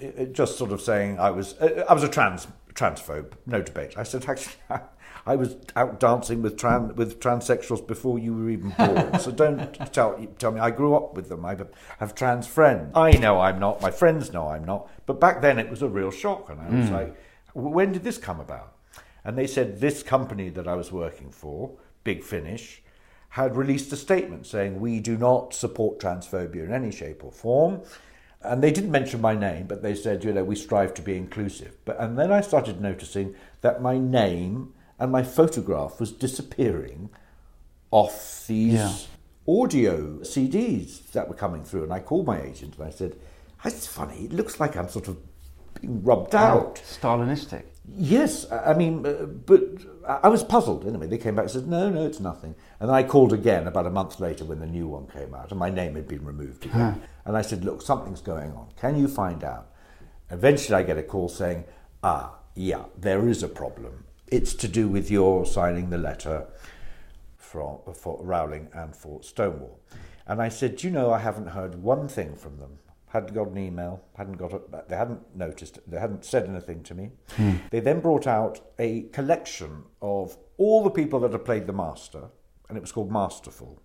it, 0.00 0.14
it 0.18 0.32
just 0.32 0.58
sort 0.58 0.72
of 0.72 0.80
saying 0.80 1.20
I 1.20 1.30
was 1.30 1.54
I 1.60 1.94
was 1.94 2.02
a 2.02 2.08
trans 2.08 2.48
transphobe, 2.74 3.32
no 3.46 3.62
debate. 3.62 3.94
I 3.96 4.02
said 4.02 4.28
actually. 4.28 4.54
I 5.28 5.36
was 5.36 5.56
out 5.76 6.00
dancing 6.00 6.40
with 6.40 6.56
trans 6.56 6.96
with 6.96 7.20
transsexuals 7.20 7.86
before 7.86 8.18
you 8.18 8.34
were 8.34 8.48
even 8.48 8.70
born. 8.70 9.18
so 9.20 9.30
don't 9.30 9.74
tell 9.92 10.18
tell 10.38 10.52
me 10.52 10.58
I 10.58 10.70
grew 10.70 10.96
up 10.96 11.14
with 11.14 11.28
them. 11.28 11.44
I 11.44 11.54
have 11.98 12.14
trans 12.14 12.46
friends. 12.46 12.92
I 12.94 13.10
know 13.12 13.38
I'm 13.38 13.58
not. 13.58 13.82
My 13.82 13.90
friends 13.90 14.32
know 14.32 14.48
I'm 14.48 14.64
not. 14.64 14.90
But 15.04 15.20
back 15.20 15.42
then 15.42 15.58
it 15.58 15.68
was 15.68 15.82
a 15.82 15.88
real 15.88 16.10
shock, 16.10 16.48
and 16.48 16.58
I 16.58 16.68
was 16.70 16.88
mm. 16.88 16.92
like, 16.92 17.16
when 17.52 17.92
did 17.92 18.04
this 18.04 18.16
come 18.16 18.40
about? 18.40 18.74
And 19.22 19.36
they 19.36 19.46
said 19.46 19.80
this 19.80 20.02
company 20.02 20.48
that 20.48 20.66
I 20.66 20.74
was 20.74 20.90
working 20.90 21.30
for, 21.30 21.72
Big 22.04 22.24
Finish, 22.24 22.82
had 23.30 23.54
released 23.54 23.92
a 23.92 23.96
statement 23.96 24.46
saying 24.46 24.80
we 24.80 24.98
do 24.98 25.18
not 25.18 25.52
support 25.52 26.00
transphobia 26.00 26.64
in 26.64 26.72
any 26.72 26.90
shape 26.90 27.22
or 27.22 27.30
form. 27.30 27.82
And 28.40 28.62
they 28.62 28.70
didn't 28.70 28.92
mention 28.92 29.20
my 29.20 29.34
name, 29.34 29.66
but 29.66 29.82
they 29.82 29.94
said, 29.94 30.24
you 30.24 30.32
know, 30.32 30.44
we 30.44 30.56
strive 30.56 30.94
to 30.94 31.02
be 31.02 31.16
inclusive. 31.16 31.76
But 31.84 32.00
and 32.00 32.18
then 32.18 32.32
I 32.32 32.40
started 32.40 32.80
noticing 32.80 33.34
that 33.60 33.82
my 33.82 33.98
name 33.98 34.72
and 34.98 35.12
my 35.12 35.22
photograph 35.22 36.00
was 36.00 36.12
disappearing 36.12 37.10
off 37.90 38.46
these 38.46 38.74
yeah. 38.74 38.92
audio 39.46 40.18
CDs 40.18 41.10
that 41.12 41.28
were 41.28 41.34
coming 41.34 41.64
through. 41.64 41.84
And 41.84 41.92
I 41.92 42.00
called 42.00 42.26
my 42.26 42.40
agent 42.40 42.76
and 42.76 42.86
I 42.86 42.90
said, 42.90 43.16
"It's 43.64 43.86
funny. 43.86 44.24
It 44.24 44.32
looks 44.32 44.60
like 44.60 44.76
I'm 44.76 44.88
sort 44.88 45.08
of 45.08 45.18
being 45.80 46.02
rubbed 46.02 46.34
out. 46.34 46.76
Stalinistic. 46.76 47.64
Yes, 47.96 48.50
I 48.50 48.74
mean, 48.74 49.06
uh, 49.06 49.24
but 49.24 49.62
I 50.06 50.28
was 50.28 50.44
puzzled. 50.44 50.86
Anyway, 50.86 51.06
they 51.06 51.16
came 51.16 51.34
back 51.34 51.44
and 51.44 51.52
said, 51.52 51.68
no, 51.68 51.88
no, 51.88 52.04
it's 52.04 52.20
nothing. 52.20 52.54
And 52.80 52.90
I 52.90 53.02
called 53.02 53.32
again 53.32 53.66
about 53.66 53.86
a 53.86 53.90
month 53.90 54.20
later 54.20 54.44
when 54.44 54.60
the 54.60 54.66
new 54.66 54.86
one 54.86 55.06
came 55.06 55.34
out, 55.34 55.50
and 55.50 55.58
my 55.58 55.70
name 55.70 55.94
had 55.94 56.06
been 56.06 56.24
removed 56.24 56.66
again. 56.66 56.92
Huh. 56.92 57.06
And 57.24 57.36
I 57.36 57.42
said, 57.42 57.64
look, 57.64 57.80
something's 57.80 58.20
going 58.20 58.52
on. 58.52 58.68
Can 58.78 58.98
you 58.98 59.08
find 59.08 59.42
out? 59.42 59.70
Eventually, 60.30 60.76
I 60.76 60.82
get 60.82 60.98
a 60.98 61.02
call 61.02 61.30
saying, 61.30 61.64
ah, 62.02 62.34
yeah, 62.54 62.84
there 62.98 63.26
is 63.26 63.42
a 63.42 63.48
problem. 63.48 64.04
It's 64.30 64.54
to 64.54 64.68
do 64.68 64.88
with 64.88 65.10
your 65.10 65.46
signing 65.46 65.90
the 65.90 65.98
letter 65.98 66.46
for, 67.36 67.82
for 67.94 68.22
Rowling 68.22 68.68
and 68.72 68.94
for 68.94 69.22
Stonewall. 69.22 69.80
And 70.26 70.42
I 70.42 70.48
said, 70.48 70.82
you 70.82 70.90
know, 70.90 71.12
I 71.12 71.18
haven't 71.18 71.48
heard 71.48 71.82
one 71.82 72.08
thing 72.08 72.36
from 72.36 72.58
them 72.58 72.78
hadn't 73.08 73.34
got 73.34 73.48
an 73.48 73.58
email, 73.58 74.02
hadn't 74.16 74.36
got 74.36 74.52
a, 74.52 74.60
they 74.88 74.96
hadn't 74.96 75.34
noticed, 75.34 75.78
they 75.86 75.98
hadn't 75.98 76.24
said 76.24 76.46
anything 76.46 76.82
to 76.82 76.94
me. 76.94 77.10
Hmm. 77.36 77.56
They 77.70 77.80
then 77.80 78.00
brought 78.00 78.26
out 78.26 78.60
a 78.78 79.02
collection 79.12 79.84
of 80.02 80.36
all 80.58 80.84
the 80.84 80.90
people 80.90 81.20
that 81.20 81.32
had 81.32 81.44
played 81.44 81.66
the 81.66 81.72
master, 81.72 82.24
and 82.68 82.76
it 82.76 82.80
was 82.80 82.92
called 82.92 83.10
Masterful. 83.10 83.80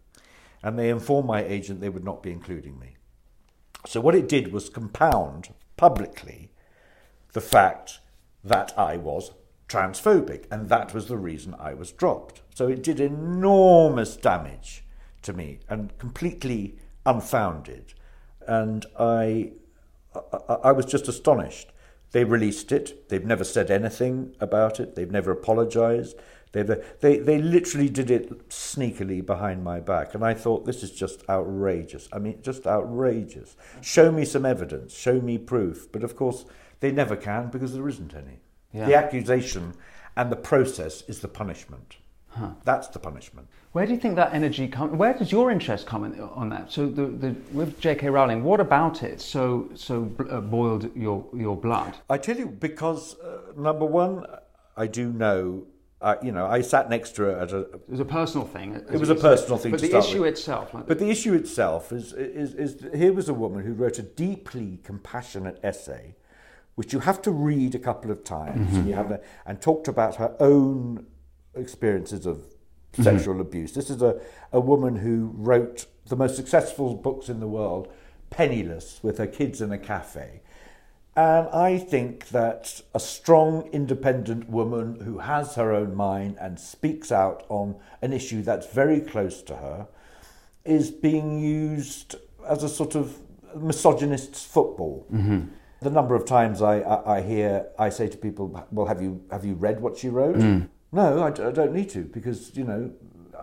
And 0.62 0.78
they 0.78 0.90
informed 0.90 1.28
my 1.28 1.44
agent 1.44 1.82
they 1.82 1.90
would 1.90 2.04
not 2.04 2.24
be 2.24 2.32
including 2.32 2.80
me. 2.80 2.96
So 3.86 4.02
what 4.02 4.16
it 4.16 4.30
did 4.30 4.52
was 4.52 4.70
compound 4.70 5.54
publicly 5.78 6.52
the 7.34 7.42
fact 7.42 8.00
that 8.44 8.78
I 8.78 8.98
was 8.98 9.32
transphobic, 9.68 10.46
and 10.52 10.70
that 10.70 10.94
was 10.94 11.08
the 11.08 11.18
reason 11.18 11.56
I 11.60 11.74
was 11.74 11.92
dropped. 11.92 12.42
So 12.54 12.68
it 12.68 12.84
did 12.84 13.00
enormous 13.00 14.16
damage 14.16 14.84
to 15.24 15.34
me 15.34 15.60
and 15.70 15.98
completely 15.98 16.78
unfounded. 17.06 17.94
And 18.48 18.86
I, 19.00 19.54
I, 20.16 20.54
I 20.66 20.72
was 20.72 20.86
just 20.86 21.08
astonished. 21.08 21.72
They 22.12 22.24
released 22.24 22.72
it. 22.72 23.10
They've 23.10 23.26
never 23.26 23.44
said 23.44 23.72
anything 23.72 24.36
about 24.40 24.80
it. 24.80 24.96
They've 24.96 25.10
never 25.10 25.32
apologized. 25.32 26.16
They've, 26.52 26.70
they, 27.02 27.18
they 27.18 27.40
literally 27.40 27.90
did 27.90 28.12
it 28.12 28.50
sneakily 28.50 29.26
behind 29.26 29.64
my 29.64 29.80
back. 29.80 30.14
And 30.14 30.24
I 30.24 30.36
thought, 30.36 30.66
this 30.66 30.84
is 30.84 30.92
just 30.92 31.28
outrageous. 31.28 32.08
I 32.14 32.20
mean, 32.20 32.40
just 32.44 32.68
outrageous. 32.68 33.58
Show 33.82 34.12
me 34.12 34.26
some 34.26 34.46
evidence. 34.46 34.96
Show 34.96 35.20
me 35.20 35.40
proof. 35.40 35.92
But 35.92 36.04
of 36.04 36.16
course, 36.16 36.46
they 36.80 36.92
never 36.92 37.16
can 37.16 37.50
because 37.50 37.74
there 37.74 37.90
isn't 37.90 38.14
any. 38.14 38.42
Yeah. 38.74 38.86
The 38.86 38.96
accusation 38.96 39.74
and 40.16 40.32
the 40.32 40.36
process 40.36 41.04
is 41.04 41.20
the 41.20 41.28
punishment. 41.28 41.98
That's 42.64 42.88
the 42.88 43.00
punishment. 43.00 43.48
Where 43.74 43.86
do 43.86 43.94
you 43.94 44.00
think 44.00 44.16
that 44.16 44.34
energy 44.34 44.68
come? 44.68 44.98
Where 44.98 45.14
does 45.14 45.32
your 45.32 45.52
interest 45.52 45.86
come 45.86 46.04
in, 46.04 46.20
on 46.20 46.50
that? 46.50 46.72
So 46.72 46.88
the, 46.88 47.06
the, 47.06 47.36
with 47.52 47.80
J.K. 47.80 48.10
Rowling, 48.10 48.44
what 48.44 48.60
about 48.60 49.04
it 49.04 49.22
so 49.22 49.70
so 49.76 50.12
uh, 50.30 50.42
boiled 50.42 50.96
your 50.96 51.26
your 51.36 51.56
blood? 51.56 51.96
I 52.10 52.18
tell 52.18 52.38
you, 52.38 52.48
because 52.48 53.20
uh, 53.20 53.40
number 53.56 53.86
one, 53.86 54.26
I 54.78 54.88
do 54.88 55.12
know, 55.12 55.66
uh, 56.02 56.16
you 56.22 56.32
know, 56.32 56.46
I 56.46 56.62
sat 56.62 56.90
next 56.90 57.16
to 57.16 57.24
her 57.24 57.40
at 57.40 57.52
a. 57.52 57.62
It 57.62 57.90
was 57.90 58.00
a 58.00 58.06
personal 58.06 58.48
thing. 58.48 58.76
It 58.76 59.00
was 59.00 59.10
a 59.10 59.16
personal 59.16 59.58
thing 59.58 59.72
But 59.72 59.82
the 59.82 59.98
issue 59.98 60.22
with. 60.22 60.34
itself, 60.34 60.74
like, 60.74 60.88
But 60.88 61.00
the 61.00 61.10
issue 61.10 61.34
itself 61.34 61.92
is, 61.92 62.14
is, 62.14 62.54
is 62.56 62.86
here 62.96 63.14
was 63.14 63.30
a 63.30 63.34
woman 63.34 63.64
who 63.64 63.74
wrote 63.74 64.00
a 64.00 64.04
deeply 64.04 64.80
compassionate 64.84 65.60
essay, 65.64 66.16
which 66.76 66.94
you 66.94 67.00
have 67.00 67.22
to 67.22 67.32
read 67.32 67.76
a 67.76 67.80
couple 67.80 68.12
of 68.12 68.24
times, 68.24 68.58
and 68.58 68.68
mm-hmm. 68.68 68.90
you 68.90 68.96
have 68.96 69.10
to, 69.10 69.22
and 69.46 69.62
talked 69.62 69.88
about 69.88 70.16
her 70.16 70.36
own 70.40 71.06
experiences 71.56 72.26
of 72.26 72.38
mm-hmm. 72.38 73.04
sexual 73.04 73.40
abuse. 73.42 73.74
This 73.74 73.90
is 73.90 74.02
a, 74.02 74.20
a 74.52 74.60
woman 74.60 74.98
who 74.98 75.32
wrote 75.36 75.86
the 76.08 76.16
most 76.16 76.36
successful 76.36 76.96
books 76.96 77.30
in 77.30 77.40
the 77.40 77.48
world, 77.48 77.92
penniless, 78.30 79.00
with 79.04 79.18
her 79.18 79.28
kids 79.28 79.62
in 79.62 79.72
a 79.72 79.78
cafe. 79.78 80.42
And 81.16 81.48
I 81.50 81.78
think 81.78 82.30
that 82.30 82.82
a 82.96 83.00
strong, 83.00 83.70
independent 83.72 84.50
woman 84.50 85.02
who 85.02 85.20
has 85.20 85.56
her 85.56 85.72
own 85.72 85.96
mind 85.96 86.38
and 86.42 86.60
speaks 86.60 87.12
out 87.12 87.46
on 87.50 87.76
an 88.02 88.14
issue 88.14 88.42
that's 88.42 88.66
very 88.74 89.00
close 89.00 89.44
to 89.44 89.58
her 89.58 89.88
is 90.66 90.90
being 90.90 91.40
used 91.40 92.16
as 92.48 92.64
a 92.64 92.70
sort 92.70 92.96
of 92.96 93.20
misogynist's 93.56 94.44
football. 94.44 95.06
Mm-hmm. 95.14 95.50
The 95.84 95.90
number 95.92 96.16
of 96.16 96.26
times 96.26 96.62
I, 96.62 96.80
I, 96.80 97.18
I 97.18 97.22
hear, 97.22 97.68
I 97.78 97.90
say 97.90 98.08
to 98.08 98.18
people, 98.18 98.46
"Well, 98.72 98.86
have 98.88 99.02
you 99.02 99.22
have 99.32 99.44
you 99.46 99.54
read 99.56 99.80
what 99.82 99.98
she 99.98 100.10
wrote?" 100.10 100.38
No, 100.92 101.24
I, 101.24 101.30
d- 101.32 101.44
I 101.44 101.52
don't 101.52 101.74
need 101.74 101.90
to 101.92 102.02
because 102.04 102.56
you 102.56 102.64
know 102.64 102.92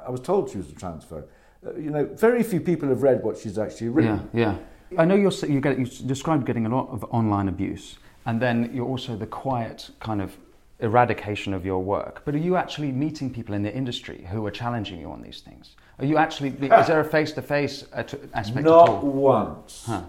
I 0.07 0.11
was 0.11 0.21
told 0.21 0.51
she 0.51 0.59
was 0.59 0.71
a 0.71 0.75
transphobe. 0.75 1.25
Uh, 1.67 1.75
you 1.75 1.91
know, 1.91 2.05
very 2.15 2.43
few 2.43 2.61
people 2.61 2.89
have 2.89 3.03
read 3.03 3.23
what 3.23 3.37
she's 3.37 3.59
actually 3.59 3.89
written. 3.91 4.29
yeah, 4.33 4.57
yeah. 4.91 5.01
I 5.03 5.05
know 5.05 5.15
you're, 5.15 5.31
you, 5.47 5.61
get, 5.61 5.79
you 5.79 5.87
described 5.87 6.47
getting 6.47 6.67
a 6.67 6.69
lot 6.69 6.89
of 6.89 7.05
online 7.11 7.49
abuse, 7.49 7.99
and 8.27 8.41
then 8.41 8.71
you're 8.75 8.87
also 8.87 9.15
the 9.17 9.27
quiet 9.27 9.91
kind 10.01 10.21
of 10.23 10.37
eradication 10.81 11.53
of 11.53 11.65
your 11.67 11.81
work. 11.83 12.23
But 12.25 12.35
are 12.35 12.39
you 12.39 12.57
actually 12.57 12.91
meeting 12.93 13.31
people 13.33 13.55
in 13.55 13.63
the 13.63 13.73
industry 13.75 14.27
who 14.31 14.45
are 14.47 14.51
challenging 14.51 14.99
you 15.01 15.11
on 15.11 15.21
these 15.23 15.41
things? 15.41 15.77
Are 15.99 16.07
you 16.07 16.17
actually? 16.17 16.49
Is 16.51 16.87
there 16.87 17.01
a 17.01 17.05
face-to-face 17.05 17.87
at- 17.93 18.15
aspect 18.33 18.59
at 18.59 18.65
Not 18.65 19.05
once. 19.05 19.85
Huh. 19.87 20.03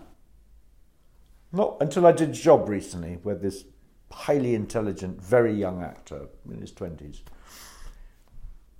Not 1.51 1.77
until 1.81 2.05
I 2.05 2.11
did 2.11 2.29
a 2.29 2.33
job 2.33 2.69
recently 2.69 3.19
where 3.23 3.35
this 3.35 3.65
highly 4.11 4.55
intelligent, 4.55 5.21
very 5.21 5.53
young 5.53 5.83
actor 5.83 6.27
in 6.49 6.61
his 6.61 6.71
20s, 6.71 7.21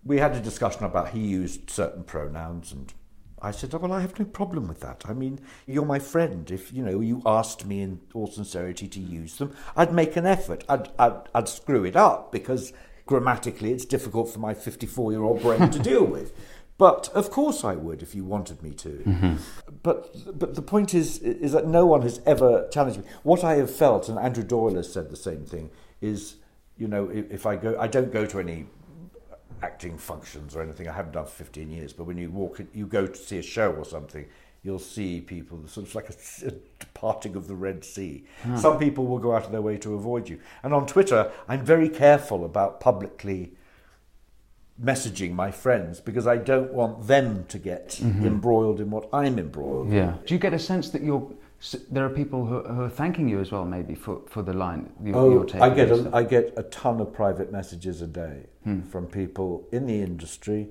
we 0.04 0.18
had 0.18 0.36
a 0.36 0.40
discussion 0.40 0.84
about 0.84 1.10
he 1.10 1.20
used 1.20 1.70
certain 1.70 2.04
pronouns 2.04 2.72
and 2.72 2.94
I 3.44 3.52
said, 3.52 3.74
oh, 3.74 3.80
well, 3.80 3.94
I 3.94 4.02
have 4.02 4.18
no 4.20 4.26
problem 4.26 4.68
with 4.68 4.82
that. 4.82 5.04
I 5.08 5.14
mean, 5.14 5.40
you're 5.66 5.86
my 5.86 5.98
friend. 5.98 6.50
If, 6.52 6.72
you 6.72 6.84
know, 6.84 7.00
you 7.00 7.24
asked 7.26 7.66
me 7.66 7.82
in 7.82 8.00
all 8.14 8.28
sincerity 8.28 8.88
to 8.88 9.00
use 9.00 9.38
them, 9.38 9.56
I'd 9.76 9.92
make 9.92 10.16
an 10.16 10.28
effort. 10.28 10.64
I'd, 10.70 10.90
I'd, 11.00 11.22
I'd 11.34 11.50
screw 11.50 11.84
it 11.84 11.96
up 11.96 12.32
because 12.32 12.72
grammatically 13.08 13.72
it's 13.72 13.86
difficult 13.86 14.30
for 14.30 14.38
my 14.38 14.54
54-year-old 14.54 15.42
brain 15.42 15.72
to 15.72 15.80
deal 15.80 16.06
with. 16.06 16.34
But 16.82 17.10
of 17.10 17.30
course 17.30 17.64
I 17.64 17.76
would 17.76 18.02
if 18.02 18.16
you 18.16 18.26
wanted 18.26 18.64
me 18.64 18.72
to. 18.72 18.90
Mm-hmm. 18.90 19.36
But 19.84 20.40
but 20.40 20.56
the 20.56 20.64
point 20.64 20.96
is 20.96 21.20
is 21.20 21.52
that 21.52 21.68
no 21.68 21.86
one 21.86 22.02
has 22.02 22.20
ever 22.26 22.68
challenged 22.72 23.02
me. 23.02 23.06
What 23.22 23.44
I 23.44 23.58
have 23.58 23.70
felt, 23.70 24.10
and 24.10 24.18
Andrew 24.18 24.44
Doyle 24.44 24.74
has 24.74 24.92
said 24.92 25.12
the 25.12 25.16
same 25.16 25.46
thing, 25.46 25.70
is 26.02 26.38
you 26.80 26.88
know 26.88 27.08
if, 27.12 27.46
I 27.46 27.56
go, 27.56 27.78
I 27.80 27.86
don't 27.86 28.12
go 28.12 28.26
to 28.26 28.40
any 28.40 28.66
acting 29.62 29.96
functions 29.96 30.56
or 30.56 30.64
anything. 30.64 30.88
I 30.88 30.94
haven't 30.94 31.12
done 31.12 31.26
for 31.26 31.44
15 31.44 31.70
years. 31.70 31.94
But 31.94 32.06
when 32.06 32.18
you 32.18 32.32
walk, 32.32 32.60
you 32.74 32.88
go 32.88 33.06
to 33.06 33.16
see 33.16 33.38
a 33.38 33.44
show 33.44 33.74
or 33.74 33.86
something, 33.86 34.26
you'll 34.64 34.80
see 34.80 35.22
people 35.22 35.62
sort 35.68 35.86
of 35.86 35.94
like 35.94 36.10
a, 36.10 36.16
a 36.48 36.52
departing 36.80 37.36
of 37.36 37.48
the 37.48 37.54
Red 37.54 37.86
Sea. 37.86 38.26
Hmm. 38.42 38.58
Some 38.58 38.80
people 38.80 39.06
will 39.06 39.20
go 39.20 39.36
out 39.36 39.46
of 39.46 39.52
their 39.52 39.62
way 39.62 39.78
to 39.78 39.94
avoid 39.94 40.28
you. 40.28 40.40
And 40.64 40.74
on 40.74 40.88
Twitter, 40.88 41.32
I'm 41.48 41.64
very 41.64 41.90
careful 41.90 42.44
about 42.44 42.80
publicly 42.80 43.54
messaging 44.84 45.34
my 45.34 45.52
friends 45.52 46.00
because 46.00 46.28
I 46.28 46.38
don't 46.38 46.74
want 46.74 47.08
them 47.08 47.46
to 47.50 47.60
get 47.60 47.90
mm-hmm. 47.90 48.26
embroiled 48.26 48.80
in 48.82 48.90
what 48.90 49.08
I'm 49.14 49.38
embroiled. 49.38 49.92
Yeah. 49.92 50.16
Do 50.26 50.34
you 50.34 50.40
get 50.40 50.54
a 50.54 50.60
sense 50.60 50.90
that 50.90 51.04
you're, 51.04 51.32
there 51.92 52.06
are 52.06 52.10
people 52.10 52.46
who, 52.46 52.64
who 52.64 52.82
are 52.84 52.90
thanking 52.90 53.30
you 53.30 53.40
as 53.40 53.52
well, 53.52 53.66
maybe 53.66 53.94
for, 53.94 54.22
for 54.28 54.42
the 54.42 54.54
line 54.54 54.92
you, 55.04 55.14
Oh, 55.14 55.32
you're 55.32 55.46
taking? 55.46 55.62
I 55.62 55.70
get 55.70 55.92
a, 55.92 56.24
get 56.24 56.54
a 56.58 56.64
ton 56.64 57.00
of 57.00 57.14
private 57.14 57.52
messages 57.52 58.02
a 58.02 58.08
day 58.08 58.48
hmm. 58.64 58.82
from 58.82 59.06
people 59.06 59.68
in 59.72 59.86
the 59.86 60.02
industry, 60.02 60.70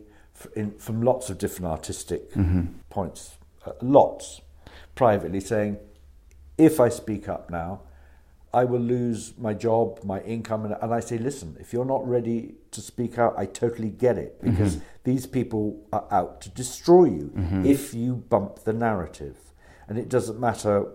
in, 0.57 0.73
from 0.79 1.03
lots 1.03 1.31
of 1.31 1.39
different 1.39 1.71
artistic 1.71 2.33
mm-hmm. 2.33 2.63
points, 2.89 3.37
uh, 3.65 3.73
lots, 3.81 4.41
privately 4.95 5.41
saying, 5.41 5.79
if 6.59 6.81
I 6.81 6.89
speak 6.89 7.29
up 7.29 7.49
now, 7.51 7.83
I 8.53 8.65
will 8.65 8.81
lose 8.81 9.35
my 9.39 9.55
job, 9.55 10.01
my 10.03 10.21
income, 10.23 10.65
and, 10.65 10.77
and 10.81 10.93
I 10.93 11.01
say, 11.01 11.19
listen, 11.19 11.57
if 11.61 11.73
you're 11.73 11.85
not 11.85 12.07
ready 12.07 12.57
to 12.73 12.81
speak 12.81 13.17
out, 13.17 13.35
I 13.39 13.47
totally 13.47 13.91
get 13.91 14.19
it 14.19 14.39
mm-hmm. 14.39 14.51
because 14.51 14.79
these 15.05 15.27
people 15.27 15.87
are 15.93 16.07
out 16.11 16.41
to 16.43 16.49
destroy 16.51 17.05
you 17.05 17.33
mm-hmm. 17.37 17.65
if 17.65 17.95
you 17.95 18.17
bump 18.17 18.65
the 18.65 18.73
narrative, 18.73 19.37
and 19.89 19.99
it 19.99 20.09
doesn't 20.09 20.41
matter 20.41 20.87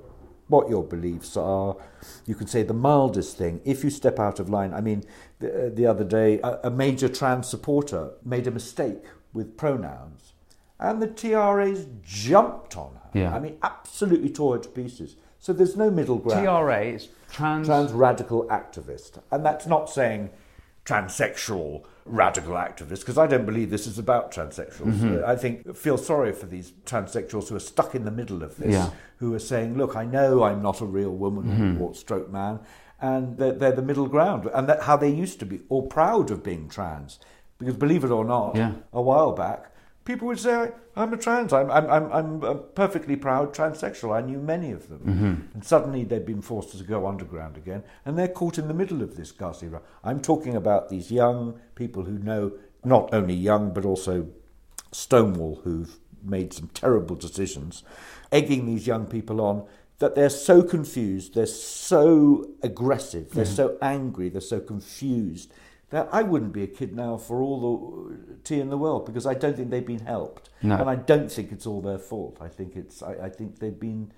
what 0.47 0.69
your 0.69 0.83
beliefs 0.83 1.37
are. 1.37 1.77
You 2.25 2.35
can 2.35 2.47
say 2.47 2.63
the 2.63 2.73
mildest 2.73 3.37
thing. 3.37 3.61
If 3.63 3.83
you 3.83 3.89
step 3.89 4.19
out 4.19 4.39
of 4.39 4.49
line, 4.49 4.73
I 4.73 4.81
mean, 4.81 5.03
the, 5.39 5.67
uh, 5.67 5.69
the 5.73 5.85
other 5.85 6.03
day, 6.03 6.39
a, 6.43 6.59
a 6.65 6.69
major 6.69 7.07
trans 7.07 7.47
supporter 7.47 8.11
made 8.23 8.47
a 8.47 8.51
mistake 8.51 9.03
with 9.33 9.55
pronouns, 9.55 10.33
and 10.77 11.01
the 11.01 11.07
TRAs 11.07 11.87
jumped 12.03 12.75
on 12.75 12.95
her. 12.95 13.19
Yeah. 13.19 13.33
I 13.33 13.39
mean, 13.39 13.57
absolutely 13.63 14.29
tore 14.29 14.57
her 14.57 14.61
to 14.61 14.69
pieces. 14.69 15.15
So 15.45 15.53
there's 15.53 15.77
no 15.77 15.91
middle 15.91 16.17
ground. 16.17 16.43
TRA 16.43 16.81
is 16.85 17.07
trans. 17.31 17.67
Trans 17.67 17.91
radical 17.91 18.45
activist. 18.45 19.21
And 19.29 19.45
that's 19.45 19.67
not 19.67 19.91
saying 19.91 20.31
transsexual 20.85 21.83
radical 22.05 22.53
activist, 22.53 23.01
because 23.01 23.19
I 23.19 23.27
don't 23.27 23.45
believe 23.45 23.69
this 23.69 23.85
is 23.85 23.99
about 23.99 24.31
transsexuals. 24.31 24.93
Mm-hmm. 24.93 25.23
I 25.23 25.35
think 25.35 25.75
feel 25.77 25.99
sorry 25.99 26.33
for 26.33 26.47
these 26.47 26.71
transsexuals 26.87 27.49
who 27.49 27.55
are 27.55 27.59
stuck 27.59 27.93
in 27.93 28.05
the 28.05 28.11
middle 28.11 28.41
of 28.41 28.57
this, 28.57 28.71
Yeah. 28.73 28.89
who 29.17 29.35
are 29.35 29.39
saying, 29.39 29.77
look, 29.77 29.95
I 29.95 30.03
know 30.03 30.41
I'm 30.41 30.63
not 30.63 30.81
a 30.81 30.85
real 30.85 31.11
woman 31.11 31.43
Mm-hmm. 31.45 31.81
or 31.81 31.93
stroke 31.93 32.31
man, 32.31 32.59
and 32.99 33.37
they're, 33.37 33.51
they're 33.53 33.71
the 33.71 33.83
middle 33.83 34.07
ground. 34.07 34.49
And 34.51 34.67
that 34.67 34.81
how 34.81 34.97
they 34.97 35.09
used 35.11 35.37
to 35.41 35.45
be, 35.45 35.61
or 35.69 35.85
proud 35.85 36.31
of 36.31 36.41
being 36.43 36.69
trans. 36.69 37.19
Because 37.59 37.77
believe 37.77 38.03
it 38.03 38.09
or 38.09 38.25
not, 38.25 38.55
Yeah. 38.55 38.71
a 38.93 39.01
while 39.01 39.31
back, 39.33 39.71
people 40.05 40.27
would 40.27 40.39
say, 40.39 40.71
I'm 40.95 41.13
a 41.13 41.17
trans, 41.17 41.51
I'm, 41.51 41.69
I'm, 41.69 41.89
I'm, 41.89 42.11
I'm 42.11 42.43
a 42.43 42.55
perfectly 42.55 43.15
proud 43.15 43.53
transsexual. 43.53 44.15
I 44.15 44.21
knew 44.21 44.37
many 44.37 44.71
of 44.71 44.87
them. 44.87 44.99
Mm-hmm. 44.99 45.53
And 45.55 45.65
suddenly 45.65 46.03
they've 46.03 46.25
been 46.25 46.41
forced 46.41 46.77
to 46.77 46.83
go 46.83 47.07
underground 47.07 47.57
again, 47.57 47.83
and 48.05 48.17
they're 48.17 48.27
caught 48.27 48.57
in 48.57 48.67
the 48.67 48.73
middle 48.73 49.01
of 49.01 49.17
this 49.17 49.31
ghastly 49.31 49.67
run. 49.67 49.81
I'm 50.03 50.21
talking 50.21 50.55
about 50.55 50.89
these 50.89 51.11
young 51.11 51.59
people 51.73 52.03
who 52.03 52.17
know, 52.19 52.53
not 52.83 53.13
only 53.13 53.33
young, 53.33 53.73
but 53.73 53.83
also 53.83 54.27
Stonewall, 54.91 55.61
who've 55.63 55.97
made 56.23 56.53
some 56.53 56.69
terrible 56.73 57.15
decisions, 57.15 57.83
egging 58.31 58.65
these 58.65 58.87
young 58.87 59.07
people 59.07 59.41
on 59.41 59.65
that 59.99 60.13
they're 60.13 60.29
so 60.29 60.61
confused, 60.61 61.35
they're 61.35 61.45
so 61.45 62.49
aggressive, 62.61 63.31
they're 63.31 63.45
so 63.45 63.77
angry, 63.81 64.27
they're 64.29 64.41
so 64.41 64.59
confused 64.59 65.51
that 65.95 66.09
I 66.11 66.23
wouldn't 66.23 66.51
be 66.51 66.63
a 66.63 66.67
kid 66.67 66.93
now 66.95 67.15
for 67.15 67.41
all 67.41 67.59
the 67.61 68.13
uh, 68.13 68.35
tea 68.43 68.59
in 68.59 68.69
the 68.69 68.77
world 68.77 69.05
because 69.05 69.25
I 69.25 69.33
don't 69.33 69.55
think 69.55 69.69
they've 69.69 69.85
been 69.85 70.05
helped, 70.05 70.49
No. 70.61 70.75
and 70.77 70.89
I 70.89 70.95
don't 70.95 71.31
think 71.31 71.51
it's 71.51 71.65
all 71.65 71.81
their 71.81 71.97
fault. 71.97 72.37
I 72.41 72.49
think 72.49 72.75
it's 72.75 73.01
I, 73.01 73.13
I 73.27 73.29
think 73.29 73.59
they've 73.59 73.79
been 73.79 74.11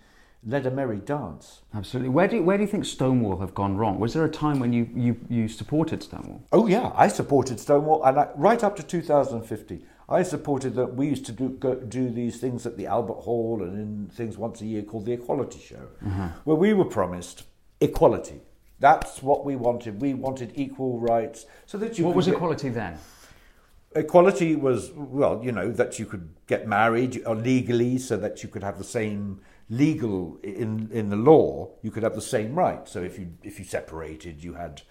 led 0.44 0.66
a 0.66 0.72
merry 0.72 0.98
dance. 0.98 1.62
Absolutely. 1.74 2.10
Where 2.10 2.28
do 2.28 2.38
you, 2.38 2.44
where 2.44 2.58
do 2.58 2.64
you 2.64 2.70
think 2.70 2.86
Stonewall 2.86 3.38
have 3.40 3.54
gone 3.54 3.78
wrong? 3.78 4.00
Was 4.00 4.14
there 4.14 4.26
a 4.26 4.30
time 4.30 4.60
when 4.60 4.72
you, 4.72 4.90
you, 4.96 5.20
you 5.30 5.48
supported 5.48 6.02
Stonewall? 6.02 6.42
Oh 6.52 6.68
yeah, 6.68 6.92
I 6.96 7.08
supported 7.10 7.60
Stonewall, 7.60 8.04
and 8.04 8.18
I, 8.18 8.30
right 8.36 8.64
up 8.64 8.76
to 8.78 8.84
2050, 8.84 9.86
I 10.10 10.24
supported 10.24 10.74
that. 10.76 10.96
We 10.96 11.08
used 11.08 11.26
to 11.26 11.32
do 11.32 11.50
go, 11.50 11.76
do 11.76 12.10
these 12.10 12.40
things 12.40 12.66
at 12.66 12.78
the 12.78 12.88
Albert 12.88 13.22
Hall 13.22 13.62
and 13.62 13.78
in 13.78 14.10
things 14.10 14.38
once 14.38 14.62
a 14.62 14.66
year 14.66 14.82
called 14.84 15.06
the 15.06 15.14
Equality 15.14 15.60
Show, 15.60 15.88
mm-hmm. 16.04 16.28
where 16.46 16.58
we 16.58 16.74
were 16.74 16.86
promised 16.86 17.44
equality. 17.82 18.42
That's 18.80 19.24
what 19.24 19.46
we 19.46 19.56
wanted. 19.56 20.02
We 20.02 20.14
wanted 20.14 20.52
equal 20.56 21.00
rights, 21.00 21.46
so 21.66 21.78
that 21.80 21.98
you. 21.98 22.06
What 22.06 22.16
was 22.16 22.26
get- 22.26 22.36
equality 22.36 22.70
then? 22.70 22.98
Equality 23.96 24.56
was, 24.56 24.92
well, 24.92 25.42
you 25.44 25.52
know, 25.52 25.72
that 25.72 25.98
you 25.98 26.06
could 26.06 26.30
get 26.46 26.68
married 26.68 27.24
uh, 27.26 27.34
legally 27.34 27.98
so 27.98 28.16
that 28.18 28.44
you 28.44 28.50
could 28.50 28.62
have 28.62 28.78
the 28.78 28.84
same 28.84 29.42
legal 29.70 30.38
in 30.44 30.90
in 30.92 31.10
the 31.10 31.16
law, 31.16 31.70
you 31.82 31.92
could 31.92 32.04
have 32.04 32.16
the 32.16 32.22
same 32.22 32.54
right. 32.54 32.88
So 32.88 33.02
if 33.02 33.18
you 33.18 33.34
if 33.44 33.60
you 33.60 33.66
separated, 33.66 34.44
you 34.44 34.54
had 34.54 34.82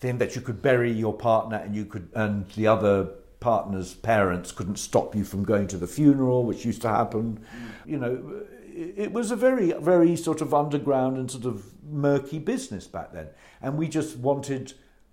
then 0.00 0.18
that 0.18 0.34
you 0.34 0.42
could 0.42 0.62
bury 0.62 0.90
your 0.90 1.14
partner 1.14 1.56
and 1.58 1.74
you 1.74 1.84
could 1.84 2.08
and 2.14 2.48
the 2.50 2.66
other 2.66 3.08
partner's 3.40 3.94
parents 3.94 4.52
couldn't 4.52 4.76
stop 4.76 5.14
you 5.14 5.24
from 5.24 5.44
going 5.44 5.66
to 5.68 5.78
the 5.78 5.86
funeral, 5.86 6.44
which 6.44 6.64
used 6.64 6.82
to 6.82 6.88
happen. 6.88 7.42
You 7.86 7.98
know, 7.98 8.42
it 8.74 9.12
was 9.12 9.30
a 9.30 9.36
very 9.36 9.72
very 9.72 10.16
sort 10.16 10.40
of 10.40 10.52
underground 10.54 11.16
and 11.16 11.30
sort 11.30 11.44
of 11.44 11.64
murky 11.84 12.38
business 12.38 12.86
back 12.86 13.12
then. 13.12 13.28
And 13.62 13.76
we 13.76 13.88
just 13.88 14.16
wanted 14.18 14.72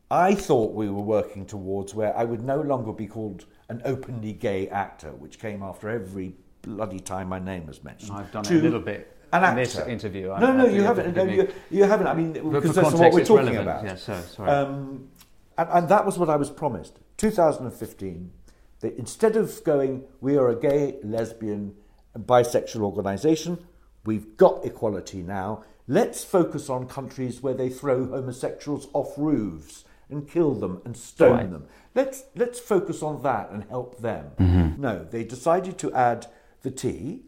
I 0.10 0.36
thought 0.36 0.74
we 0.74 0.90
were 0.90 1.02
working 1.02 1.46
towards 1.46 1.94
where 1.94 2.16
I 2.18 2.24
would 2.24 2.42
no 2.44 2.62
longer 2.62 2.94
be 2.94 3.08
called 3.08 3.46
an 3.70 3.82
openly 3.84 4.32
gay 4.34 4.70
actor, 4.70 5.12
which 5.12 5.40
came 5.40 5.62
after 5.62 5.90
every 5.90 6.36
bloody 6.62 7.00
time 7.00 7.28
my 7.30 7.40
name 7.40 7.66
was 7.66 7.84
mentioned. 7.84 8.14
I've 8.18 8.32
done 8.32 8.46
it 8.46 8.50
to 8.50 8.60
a 8.60 8.62
little 8.62 8.80
bit 8.80 9.14
An 9.34 9.40
in 9.44 9.50
actor. 9.50 9.60
this 9.60 9.78
interview. 9.80 10.32
I- 10.32 10.40
No, 10.40 10.54
no, 10.54 10.66
you 10.66 10.76
you 10.78 10.84
have 10.84 10.96
to 10.96 11.04
haven't. 11.04 11.28
No, 11.28 11.34
you, 11.34 11.54
you 11.70 11.84
haven't. 11.84 12.08
I 12.08 12.14
mean, 12.14 12.32
because 12.34 12.76
that's 12.76 12.94
what 12.94 13.12
we're 13.14 13.26
talking 13.26 13.48
relevant. 13.48 13.62
about. 13.64 13.84
Yeah, 13.84 13.96
so, 13.96 14.20
sorry. 14.22 14.50
Um, 14.50 15.10
and, 15.58 15.70
and 15.70 15.90
that 15.90 16.06
was 16.06 16.18
what 16.18 16.30
I 16.30 16.38
was 16.38 16.50
promised. 16.50 17.00
2015, 17.18 18.32
that 18.80 18.96
instead 18.98 19.36
of 19.36 19.62
going, 19.64 20.04
we 20.22 20.38
are 20.38 20.50
a 20.50 20.56
gay, 20.56 20.98
lesbian, 21.04 21.74
bisexual 22.20 22.82
organisation, 22.82 23.58
we've 24.06 24.38
got 24.38 24.66
equality 24.66 25.22
now. 25.24 25.64
Let's 25.88 26.24
focus 26.24 26.70
on 26.70 26.88
countries 26.88 27.42
where 27.42 27.54
they 27.54 27.70
throw 27.70 28.06
homosexuals 28.08 28.88
off 28.94 29.14
roofs 29.18 29.86
and 30.10 30.28
kill 30.30 30.54
them 30.54 30.82
and 30.86 30.96
stone 30.98 31.32
Right. 31.38 31.52
them. 31.52 31.66
Let's 31.96 32.24
let's 32.36 32.60
focus 32.60 33.02
on 33.04 33.22
that 33.24 33.50
and 33.52 33.64
help 33.66 34.00
them. 34.00 34.32
Mm-hmm. 34.40 34.82
No, 34.82 35.04
they 35.04 35.24
decided 35.24 35.78
to 35.80 35.92
add 35.94 36.28
the 36.62 36.72
T, 36.72 37.24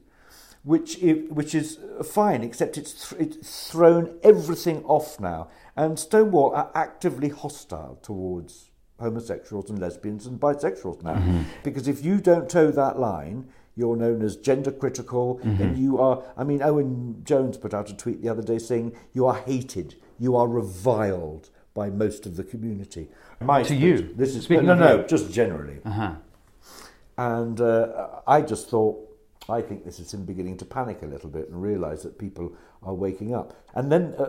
which 0.63 1.01
i- 1.03 1.25
which 1.29 1.55
is 1.55 1.77
fine, 2.03 2.43
except 2.43 2.77
it's 2.77 3.09
th- 3.09 3.21
it's 3.21 3.69
thrown 3.71 4.17
everything 4.23 4.83
off 4.85 5.19
now. 5.19 5.47
And 5.75 5.97
Stonewall 5.97 6.53
are 6.53 6.69
actively 6.75 7.29
hostile 7.29 7.97
towards 8.01 8.71
homosexuals 8.99 9.69
and 9.69 9.79
lesbians 9.79 10.25
and 10.25 10.39
bisexuals 10.39 11.01
now, 11.03 11.21
because 11.63 11.87
if 11.87 12.03
you 12.03 12.19
don't 12.19 12.49
toe 12.49 12.71
that 12.71 12.99
line. 12.99 13.47
You're 13.75 13.95
known 13.95 14.21
as 14.21 14.35
gender 14.35 14.71
critical, 14.71 15.39
and 15.43 15.77
you 15.77 15.99
are. 15.99 16.23
I 16.35 16.43
mean, 16.43 16.61
Owen 16.61 17.21
Jones 17.23 17.57
put 17.57 17.73
out 17.73 17.89
a 17.89 17.95
tweet 17.95 18.21
the 18.21 18.29
other 18.29 18.41
day 18.41 18.59
saying 18.59 18.95
you 19.13 19.25
are 19.25 19.35
hated, 19.35 19.95
you 20.17 20.35
are 20.35 20.47
reviled 20.47 21.49
by 21.73 21.89
most 21.89 22.25
of 22.25 22.35
the 22.35 22.43
community. 22.43 23.07
My 23.39 23.63
To 23.63 23.75
you? 23.75 24.13
This 24.15 24.35
is 24.35 24.43
Speaking 24.43 24.65
no, 24.65 24.75
no, 24.75 24.97
you? 24.97 25.07
just 25.07 25.31
generally. 25.31 25.79
uh-huh. 25.85 26.15
And 27.17 27.59
uh, 27.59 28.21
I 28.27 28.41
just 28.41 28.69
thought, 28.69 28.97
I 29.49 29.61
think 29.61 29.83
this 29.83 29.99
is 29.99 30.13
him 30.13 30.25
beginning 30.25 30.57
to 30.57 30.65
panic 30.65 31.01
a 31.01 31.05
little 31.05 31.29
bit 31.29 31.49
and 31.49 31.61
realise 31.61 32.03
that 32.03 32.17
people 32.17 32.53
are 32.83 32.93
waking 32.93 33.33
up. 33.33 33.61
And 33.75 33.91
then 33.91 34.13
uh, 34.17 34.25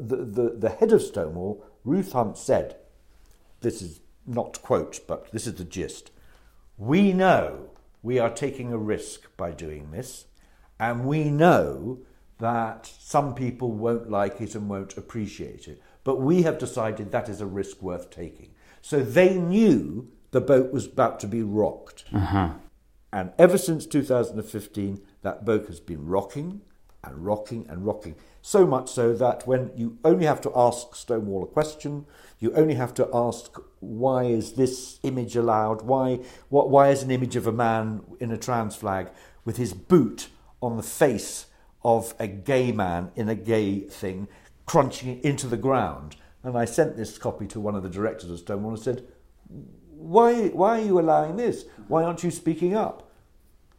the, 0.00 0.16
the, 0.16 0.56
the 0.58 0.70
head 0.70 0.92
of 0.92 1.02
Stonewall, 1.02 1.64
Ruth 1.84 2.12
Hunt, 2.12 2.36
said, 2.36 2.76
this 3.60 3.80
is 3.80 4.00
not 4.26 4.60
quote, 4.62 5.00
but 5.06 5.30
this 5.32 5.46
is 5.46 5.54
the 5.54 5.64
gist. 5.64 6.10
We 6.78 7.12
know 7.12 7.70
we 8.02 8.18
are 8.18 8.30
taking 8.30 8.72
a 8.72 8.78
risk 8.78 9.36
by 9.36 9.52
doing 9.52 9.90
this, 9.90 10.26
and 10.78 11.04
we 11.04 11.30
know 11.30 12.00
that 12.38 12.90
some 12.98 13.34
people 13.34 13.70
won't 13.70 14.10
like 14.10 14.40
it 14.40 14.54
and 14.54 14.68
won't 14.68 14.96
appreciate 14.96 15.68
it, 15.68 15.80
but 16.02 16.20
we 16.20 16.42
have 16.42 16.58
decided 16.58 17.12
that 17.12 17.28
is 17.28 17.40
a 17.40 17.46
risk 17.46 17.80
worth 17.80 18.10
taking. 18.10 18.50
So 18.80 19.00
they 19.00 19.38
knew 19.38 20.10
the 20.32 20.40
boat 20.40 20.72
was 20.72 20.86
about 20.86 21.20
to 21.20 21.28
be 21.28 21.42
rocked. 21.42 22.04
Uh-huh. 22.12 22.54
And 23.12 23.32
ever 23.38 23.58
since 23.58 23.86
2015, 23.86 25.00
that 25.20 25.44
boat 25.44 25.66
has 25.66 25.78
been 25.78 26.06
rocking 26.06 26.62
and 27.04 27.24
rocking 27.24 27.66
and 27.68 27.84
rocking. 27.84 28.14
So 28.40 28.66
much 28.66 28.90
so 28.90 29.14
that 29.14 29.46
when 29.46 29.70
you 29.76 29.98
only 30.04 30.26
have 30.26 30.40
to 30.42 30.52
ask 30.54 30.94
Stonewall 30.94 31.44
a 31.44 31.46
question, 31.46 32.06
you 32.38 32.52
only 32.54 32.74
have 32.74 32.94
to 32.94 33.08
ask, 33.12 33.56
why 33.80 34.24
is 34.24 34.54
this 34.54 34.98
image 35.02 35.36
allowed? 35.36 35.82
Why, 35.82 36.20
what, 36.48 36.70
why 36.70 36.90
is 36.90 37.02
an 37.02 37.10
image 37.10 37.36
of 37.36 37.46
a 37.46 37.52
man 37.52 38.02
in 38.20 38.30
a 38.30 38.36
trans 38.36 38.74
flag 38.74 39.10
with 39.44 39.56
his 39.56 39.74
boot 39.74 40.28
on 40.60 40.76
the 40.76 40.82
face 40.82 41.46
of 41.84 42.14
a 42.18 42.26
gay 42.26 42.72
man 42.72 43.10
in 43.16 43.28
a 43.28 43.34
gay 43.34 43.80
thing 43.80 44.28
crunching 44.66 45.18
it 45.18 45.24
into 45.24 45.46
the 45.46 45.56
ground? 45.56 46.16
And 46.42 46.56
I 46.58 46.64
sent 46.64 46.96
this 46.96 47.18
copy 47.18 47.46
to 47.48 47.60
one 47.60 47.76
of 47.76 47.84
the 47.84 47.88
directors 47.88 48.30
of 48.30 48.38
Stonewall 48.40 48.74
and 48.74 48.82
said, 48.82 49.06
why, 49.90 50.48
why 50.48 50.80
are 50.80 50.84
you 50.84 50.98
allowing 50.98 51.36
this? 51.36 51.64
Why 51.86 52.02
aren't 52.02 52.24
you 52.24 52.32
speaking 52.32 52.74
up? 52.74 53.12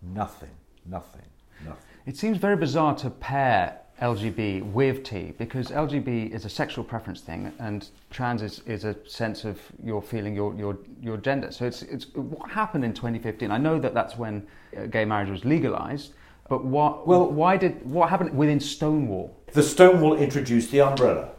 Nothing, 0.01 0.51
nothing, 0.85 1.27
nothing. 1.65 1.92
It 2.05 2.17
seems 2.17 2.37
very 2.37 2.57
bizarre 2.57 2.95
to 2.97 3.09
pair 3.09 3.79
LGB 4.01 4.73
with 4.73 5.05
T 5.05 5.33
because 5.37 5.69
LGB 5.69 6.31
is 6.31 6.43
a 6.43 6.49
sexual 6.49 6.83
preference 6.83 7.21
thing 7.21 7.53
and 7.59 7.87
trans 8.09 8.41
is, 8.41 8.59
is 8.65 8.83
a 8.83 8.95
sense 9.07 9.45
of 9.45 9.61
your 9.81 10.01
feeling 10.01 10.35
your, 10.35 10.53
your, 10.55 10.77
your 11.01 11.15
gender. 11.15 11.51
So 11.51 11.65
it's, 11.65 11.81
it's 11.83 12.07
what 12.13 12.51
happened 12.51 12.83
in 12.83 12.93
2015. 12.93 13.49
I 13.51 13.57
know 13.57 13.79
that 13.79 13.93
that's 13.93 14.17
when 14.17 14.45
uh, 14.77 14.87
gay 14.87 15.05
marriage 15.05 15.29
was 15.29 15.45
legalized, 15.45 16.11
but 16.49 16.65
what, 16.65 17.07
Well- 17.07 17.31
why 17.31 17.55
did, 17.55 17.89
what 17.89 18.09
happened 18.09 18.35
within 18.35 18.59
Stonewall? 18.59 19.33
The 19.53 19.63
Stonewall 19.63 20.15
introduced 20.15 20.71
the 20.71 20.81
umbrella. 20.81 21.29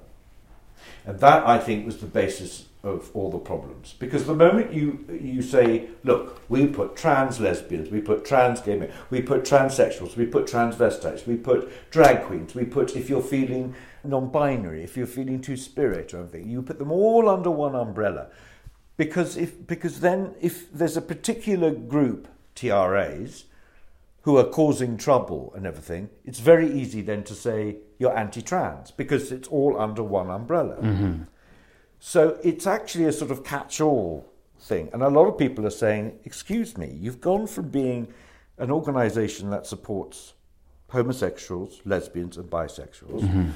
And 1.05 1.21
that, 1.21 1.47
I 1.47 1.59
think, 1.59 1.85
was 1.85 1.99
the 1.99 2.07
basis 2.07 2.65
of 2.85 3.11
all 3.15 3.31
the 3.31 3.39
problems. 3.39 3.95
Because 3.99 4.27
the 4.27 4.35
moment 4.35 4.73
you, 4.73 5.05
you 5.09 5.43
say, 5.43 5.89
look, 6.05 6.43
we 6.49 6.67
put 6.67 6.97
trans 6.97 7.41
lesbians, 7.41 7.91
we 7.91 8.01
put 8.01 8.25
trans 8.25 8.61
gay 8.61 8.77
men, 8.77 8.93
we 9.11 9.23
put 9.23 9.45
transsexuals, 9.45 10.17
we 10.17 10.27
put 10.27 10.47
transvestites, 10.47 11.27
we 11.27 11.37
put 11.37 11.91
drag 11.91 12.25
queens, 12.25 12.55
we 12.55 12.65
put, 12.65 12.95
if 12.95 13.09
you're 13.09 13.23
feeling 13.23 13.75
non 14.05 14.31
binary, 14.31 14.85
if 14.85 14.97
you're 14.97 15.07
feeling 15.07 15.41
two 15.41 15.57
spirit 15.57 16.13
or 16.13 16.21
anything, 16.21 16.49
you 16.49 16.63
put 16.63 16.79
them 16.79 16.93
all 16.93 17.29
under 17.29 17.51
one 17.51 17.75
umbrella. 17.75 18.29
Because, 18.97 19.37
if, 19.37 19.67
because 19.67 20.01
then, 20.01 20.35
if 20.41 20.71
there's 20.71 20.97
a 20.97 21.03
particular 21.03 21.73
group, 21.73 22.29
TRAs, 22.55 23.45
who 24.23 24.39
are 24.39 24.45
causing 24.45 24.97
trouble 24.97 25.53
and 25.55 25.67
everything, 25.67 26.09
it's 26.25 26.41
very 26.41 26.71
easy 26.71 27.03
then 27.03 27.23
to 27.25 27.35
say 27.35 27.77
you're 27.99 28.17
anti 28.17 28.41
trans 28.41 28.91
because 28.91 29.31
it's 29.31 29.49
all 29.49 29.79
under 29.79 30.03
one 30.03 30.31
umbrella. 30.31 30.77
Mm-hmm. 30.77 31.23
So 32.07 32.39
it's 32.45 32.67
actually 32.67 33.07
a 33.07 33.13
sort 33.13 33.31
of 33.31 33.45
catch 33.45 33.81
all 33.81 34.31
thing. 34.61 34.91
And 34.93 35.03
a 35.03 35.09
lot 35.09 35.25
of 35.25 35.39
people 35.39 35.67
are 35.67 35.71
saying, 35.71 36.19
excuse 36.27 36.77
me, 36.77 36.99
you've 37.01 37.23
gone 37.23 37.47
from 37.47 37.71
being 37.71 38.13
an 38.59 38.71
organization 38.71 39.49
that 39.51 39.67
supports 39.67 40.35
homosexuals, 40.91 41.81
lesbians, 41.87 42.37
and 42.37 42.51
bisexuals. 42.51 43.23
Mm-hmm. 43.23 43.51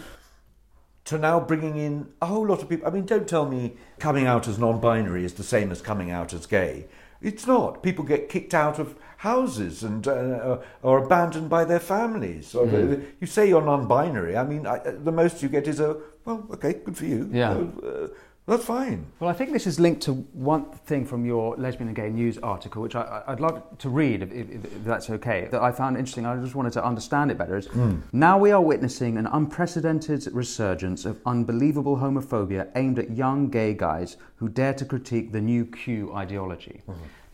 To 1.05 1.19
now 1.19 1.41
bringing 1.41 1.77
in 1.77 2.09
a 2.23 2.27
whole 2.27 2.47
lot 2.47 2.63
of 2.63 2.71
people. 2.71 2.89
I 2.89 2.91
mean, 2.91 3.05
don't 3.05 3.29
tell 3.29 3.45
me 3.45 3.77
coming 3.99 4.27
out 4.27 4.49
as 4.49 4.59
non 4.59 4.81
binary 4.81 5.27
is 5.27 5.35
the 5.35 5.43
same 5.43 5.71
as 5.71 5.83
coming 5.83 6.11
out 6.11 6.33
as 6.33 6.47
gay. 6.47 6.87
It's 7.21 7.47
not. 7.47 7.83
People 7.83 8.05
get 8.05 8.31
kicked 8.31 8.55
out 8.55 8.79
of 8.79 8.95
houses 9.19 9.83
and 9.83 10.07
uh, 10.07 10.13
uh 10.13 10.63
or 10.83 11.05
abandoned 11.05 11.51
by 11.51 11.65
their 11.65 11.81
families. 11.81 12.55
Or 12.55 12.67
mm. 12.67 13.05
you 13.21 13.27
say 13.27 13.47
you're 13.49 13.61
non-binary. 13.61 14.37
I 14.37 14.45
mean, 14.45 14.67
I, 14.67 14.79
uh, 14.79 14.93
the 15.03 15.13
most 15.13 15.43
you 15.43 15.49
get 15.51 15.67
is 15.69 15.81
a 15.81 16.01
well, 16.25 16.47
okay, 16.53 16.75
good 16.75 16.97
for 16.97 17.07
you. 17.07 17.29
Yeah. 17.33 17.51
Uh, 17.51 17.87
uh 17.87 18.09
that's 18.49 18.65
fine. 18.65 19.07
Well, 19.21 19.29
I 19.29 19.35
think 19.35 19.53
this 19.53 19.67
is 19.67 19.79
linked 19.79 20.03
to 20.03 20.15
one 20.33 20.65
thing 20.87 21.05
from 21.05 21.25
your 21.25 21.55
lesbian 21.57 21.89
and 21.89 21.97
gay 21.97 22.09
news 22.09 22.39
article, 22.39 22.83
which 22.83 22.97
I, 22.97 23.23
I'd 23.27 23.41
love 23.41 23.63
to 23.79 23.89
read, 23.89 24.23
if, 24.23 24.33
if, 24.33 24.65
if 24.65 24.85
that's 24.85 25.11
okay, 25.11 25.49
that 25.51 25.63
I 25.63 25.71
found 25.71 25.97
interesting. 25.97 26.25
I 26.27 26.35
just 26.37 26.55
wanted 26.55 26.73
to 26.73 26.85
understand 26.85 27.31
it 27.31 27.39
better. 27.39 27.57
Is 27.57 27.69
Now 28.13 28.39
we 28.39 28.51
are 28.51 28.61
witnessing 28.61 29.19
an 29.19 29.27
unprecedented 29.27 30.27
resurgence 30.33 31.05
of 31.05 31.21
unbelievable 31.27 31.99
homophobia 31.99 32.71
aimed 32.75 32.99
at 32.99 33.11
young 33.11 33.51
gay 33.51 33.75
guys 33.75 34.17
who 34.37 34.49
dare 34.49 34.75
to 34.75 34.85
critique 34.85 35.31
the 35.33 35.41
new 35.41 35.67
Q 35.67 36.13
ideology. 36.15 36.83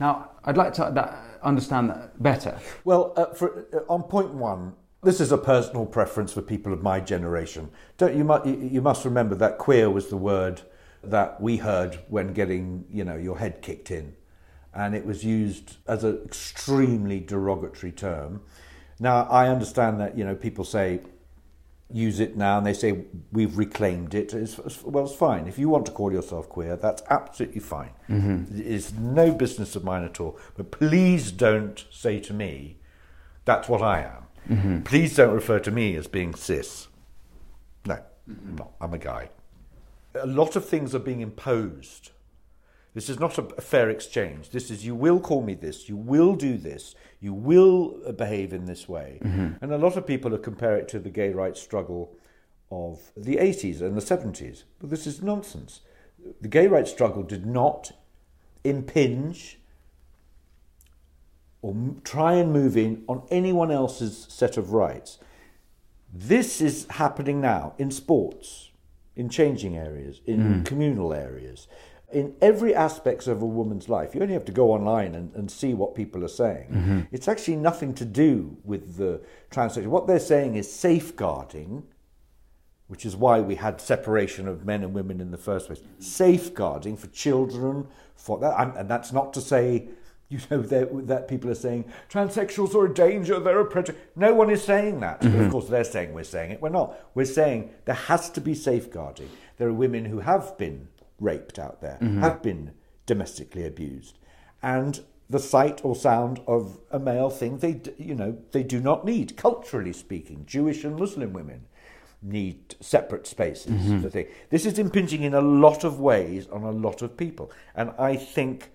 Now, 0.00 0.30
I'd 0.44 0.56
like 0.56 0.74
to 0.74 0.90
that, 0.94 1.38
understand 1.42 1.90
that 1.90 2.20
better. 2.20 2.58
Well, 2.84 3.12
uh, 3.16 3.26
for, 3.26 3.66
uh, 3.72 3.92
on 3.92 4.02
point 4.02 4.34
one, 4.34 4.74
this 5.04 5.20
is 5.20 5.30
a 5.32 5.38
personal 5.38 5.86
preference 5.86 6.32
for 6.32 6.42
people 6.42 6.72
of 6.72 6.82
my 6.82 6.98
generation. 6.98 7.70
Don't 7.98 8.16
you, 8.16 8.24
mu- 8.24 8.44
you 8.44 8.56
you 8.56 8.82
must 8.82 9.04
remember 9.04 9.34
that 9.36 9.58
queer 9.58 9.88
was 9.88 10.08
the 10.08 10.16
word 10.16 10.62
that 11.10 11.40
we 11.40 11.58
heard 11.58 11.98
when 12.08 12.32
getting 12.32 12.84
you 12.90 13.04
know 13.04 13.16
your 13.16 13.38
head 13.38 13.62
kicked 13.62 13.90
in, 13.90 14.14
and 14.72 14.94
it 14.94 15.04
was 15.04 15.24
used 15.24 15.76
as 15.86 16.04
an 16.04 16.20
extremely 16.24 17.20
derogatory 17.20 17.92
term. 17.92 18.40
Now 19.00 19.24
I 19.24 19.48
understand 19.48 20.00
that 20.00 20.16
you 20.16 20.24
know 20.24 20.34
people 20.34 20.64
say 20.64 21.00
use 21.92 22.18
it 22.18 22.36
now 22.36 22.58
and 22.58 22.66
they 22.66 22.72
say 22.72 23.04
we've 23.30 23.56
reclaimed 23.56 24.14
it. 24.14 24.32
It's, 24.32 24.58
well, 24.82 25.04
it's 25.04 25.14
fine. 25.14 25.46
If 25.46 25.58
you 25.58 25.68
want 25.68 25.86
to 25.86 25.92
call 25.92 26.12
yourself 26.12 26.48
queer, 26.48 26.76
that's 26.76 27.02
absolutely 27.10 27.60
fine. 27.60 27.90
Mm-hmm. 28.08 28.60
It's 28.60 28.92
no 28.92 29.32
business 29.32 29.76
of 29.76 29.84
mine 29.84 30.04
at 30.04 30.18
all. 30.18 30.38
But 30.56 30.70
please 30.70 31.30
don't 31.30 31.84
say 31.90 32.20
to 32.20 32.32
me, 32.32 32.78
that's 33.44 33.68
what 33.68 33.82
I 33.82 34.02
am. 34.02 34.56
Mm-hmm. 34.56 34.80
Please 34.82 35.14
don't 35.14 35.34
refer 35.34 35.58
to 35.60 35.70
me 35.70 35.96
as 35.96 36.06
being 36.06 36.34
cis. 36.34 36.88
No, 37.86 37.94
mm-hmm. 38.28 38.56
no, 38.56 38.72
I'm 38.80 38.94
a 38.94 38.98
guy. 38.98 39.30
A 40.14 40.26
lot 40.26 40.56
of 40.56 40.64
things 40.64 40.94
are 40.94 41.00
being 41.00 41.20
imposed. 41.20 42.10
This 42.94 43.08
is 43.08 43.18
not 43.18 43.36
a, 43.38 43.42
a 43.56 43.60
fair 43.60 43.90
exchange. 43.90 44.50
This 44.50 44.70
is 44.70 44.86
you 44.86 44.94
will 44.94 45.18
call 45.18 45.42
me 45.42 45.54
this, 45.54 45.88
you 45.88 45.96
will 45.96 46.36
do 46.36 46.56
this, 46.56 46.94
you 47.20 47.34
will 47.34 48.00
uh, 48.06 48.12
behave 48.12 48.52
in 48.52 48.66
this 48.66 48.88
way. 48.88 49.18
Mm-hmm. 49.22 49.64
And 49.64 49.72
a 49.72 49.78
lot 49.78 49.96
of 49.96 50.06
people 50.06 50.32
are 50.34 50.38
compare 50.38 50.76
it 50.76 50.88
to 50.88 51.00
the 51.00 51.10
gay 51.10 51.30
rights 51.30 51.60
struggle 51.60 52.16
of 52.70 53.12
the 53.16 53.36
80s 53.36 53.80
and 53.80 53.96
the 53.96 54.00
70s. 54.00 54.62
But 54.80 54.90
this 54.90 55.06
is 55.06 55.22
nonsense. 55.22 55.80
The 56.40 56.48
gay 56.48 56.68
rights 56.68 56.90
struggle 56.90 57.22
did 57.22 57.44
not 57.44 57.92
impinge 58.62 59.58
or 61.62 61.74
try 62.04 62.34
and 62.34 62.52
move 62.52 62.76
in 62.76 63.02
on 63.08 63.26
anyone 63.30 63.70
else's 63.70 64.26
set 64.28 64.56
of 64.56 64.72
rights. 64.72 65.18
This 66.12 66.60
is 66.60 66.86
happening 66.90 67.40
now 67.40 67.74
in 67.78 67.90
sports, 67.90 68.70
in 69.16 69.28
changing 69.28 69.76
areas, 69.76 70.20
in 70.26 70.40
mm. 70.40 70.66
communal 70.66 71.12
areas 71.12 71.68
in 72.14 72.34
every 72.40 72.74
aspects 72.74 73.26
of 73.26 73.42
a 73.42 73.46
woman's 73.46 73.88
life. 73.88 74.14
You 74.14 74.22
only 74.22 74.34
have 74.34 74.44
to 74.44 74.52
go 74.52 74.70
online 74.70 75.14
and, 75.16 75.34
and 75.34 75.50
see 75.50 75.74
what 75.74 75.96
people 75.96 76.24
are 76.24 76.28
saying. 76.28 76.68
Mm-hmm. 76.70 77.00
It's 77.10 77.26
actually 77.26 77.56
nothing 77.56 77.92
to 77.94 78.04
do 78.04 78.56
with 78.62 78.96
the 78.96 79.20
translation. 79.50 79.90
What 79.90 80.06
they're 80.06 80.20
saying 80.20 80.54
is 80.54 80.72
safeguarding, 80.72 81.82
which 82.86 83.04
is 83.04 83.16
why 83.16 83.40
we 83.40 83.56
had 83.56 83.80
separation 83.80 84.46
of 84.46 84.64
men 84.64 84.84
and 84.84 84.94
women 84.94 85.20
in 85.20 85.32
the 85.32 85.38
first 85.38 85.66
place. 85.66 85.80
Safeguarding 85.98 86.96
for 86.96 87.08
children, 87.08 87.88
for 88.14 88.38
that, 88.38 88.76
and 88.76 88.88
that's 88.88 89.12
not 89.12 89.32
to 89.34 89.40
say. 89.40 89.88
You 90.30 90.40
know 90.50 90.62
that 90.62 91.28
people 91.28 91.50
are 91.50 91.54
saying 91.54 91.84
transsexuals 92.10 92.74
are 92.74 92.86
a 92.86 92.94
danger, 92.94 93.38
they're 93.38 93.60
a 93.60 93.66
predator. 93.66 93.98
No 94.16 94.34
one 94.34 94.50
is 94.50 94.64
saying 94.64 95.00
that. 95.00 95.20
Mm-hmm. 95.20 95.44
Of 95.44 95.52
course, 95.52 95.68
they're 95.68 95.84
saying 95.84 96.14
we're 96.14 96.24
saying 96.24 96.52
it. 96.52 96.62
We're 96.62 96.70
not. 96.70 96.98
We're 97.14 97.26
saying 97.26 97.70
there 97.84 97.94
has 97.94 98.30
to 98.30 98.40
be 98.40 98.54
safeguarding. 98.54 99.28
There 99.58 99.68
are 99.68 99.72
women 99.72 100.06
who 100.06 100.20
have 100.20 100.56
been 100.58 100.88
raped 101.20 101.58
out 101.58 101.80
there, 101.80 101.98
mm-hmm. 102.00 102.20
have 102.20 102.42
been 102.42 102.72
domestically 103.06 103.66
abused, 103.66 104.18
and 104.62 105.00
the 105.30 105.38
sight 105.38 105.84
or 105.84 105.96
sound 105.96 106.40
of 106.46 106.78
a 106.90 106.98
male 106.98 107.30
thing 107.30 107.58
they 107.58 107.80
you 107.96 108.14
know 108.14 108.36
they 108.52 108.62
do 108.62 108.78
not 108.80 109.04
need 109.04 109.36
culturally 109.36 109.92
speaking 109.92 110.44
Jewish 110.46 110.84
and 110.84 110.96
Muslim 110.96 111.32
women 111.32 111.66
need 112.20 112.74
separate 112.80 113.26
spaces 113.26 113.72
mm-hmm. 113.72 114.30
this 114.50 114.66
is 114.66 114.78
impinging 114.78 115.22
in 115.22 115.34
a 115.34 115.40
lot 115.40 115.84
of 115.84 116.00
ways 116.00 116.46
on 116.48 116.62
a 116.62 116.70
lot 116.70 117.02
of 117.02 117.16
people 117.16 117.50
and 117.74 117.90
I 117.98 118.16
think 118.16 118.70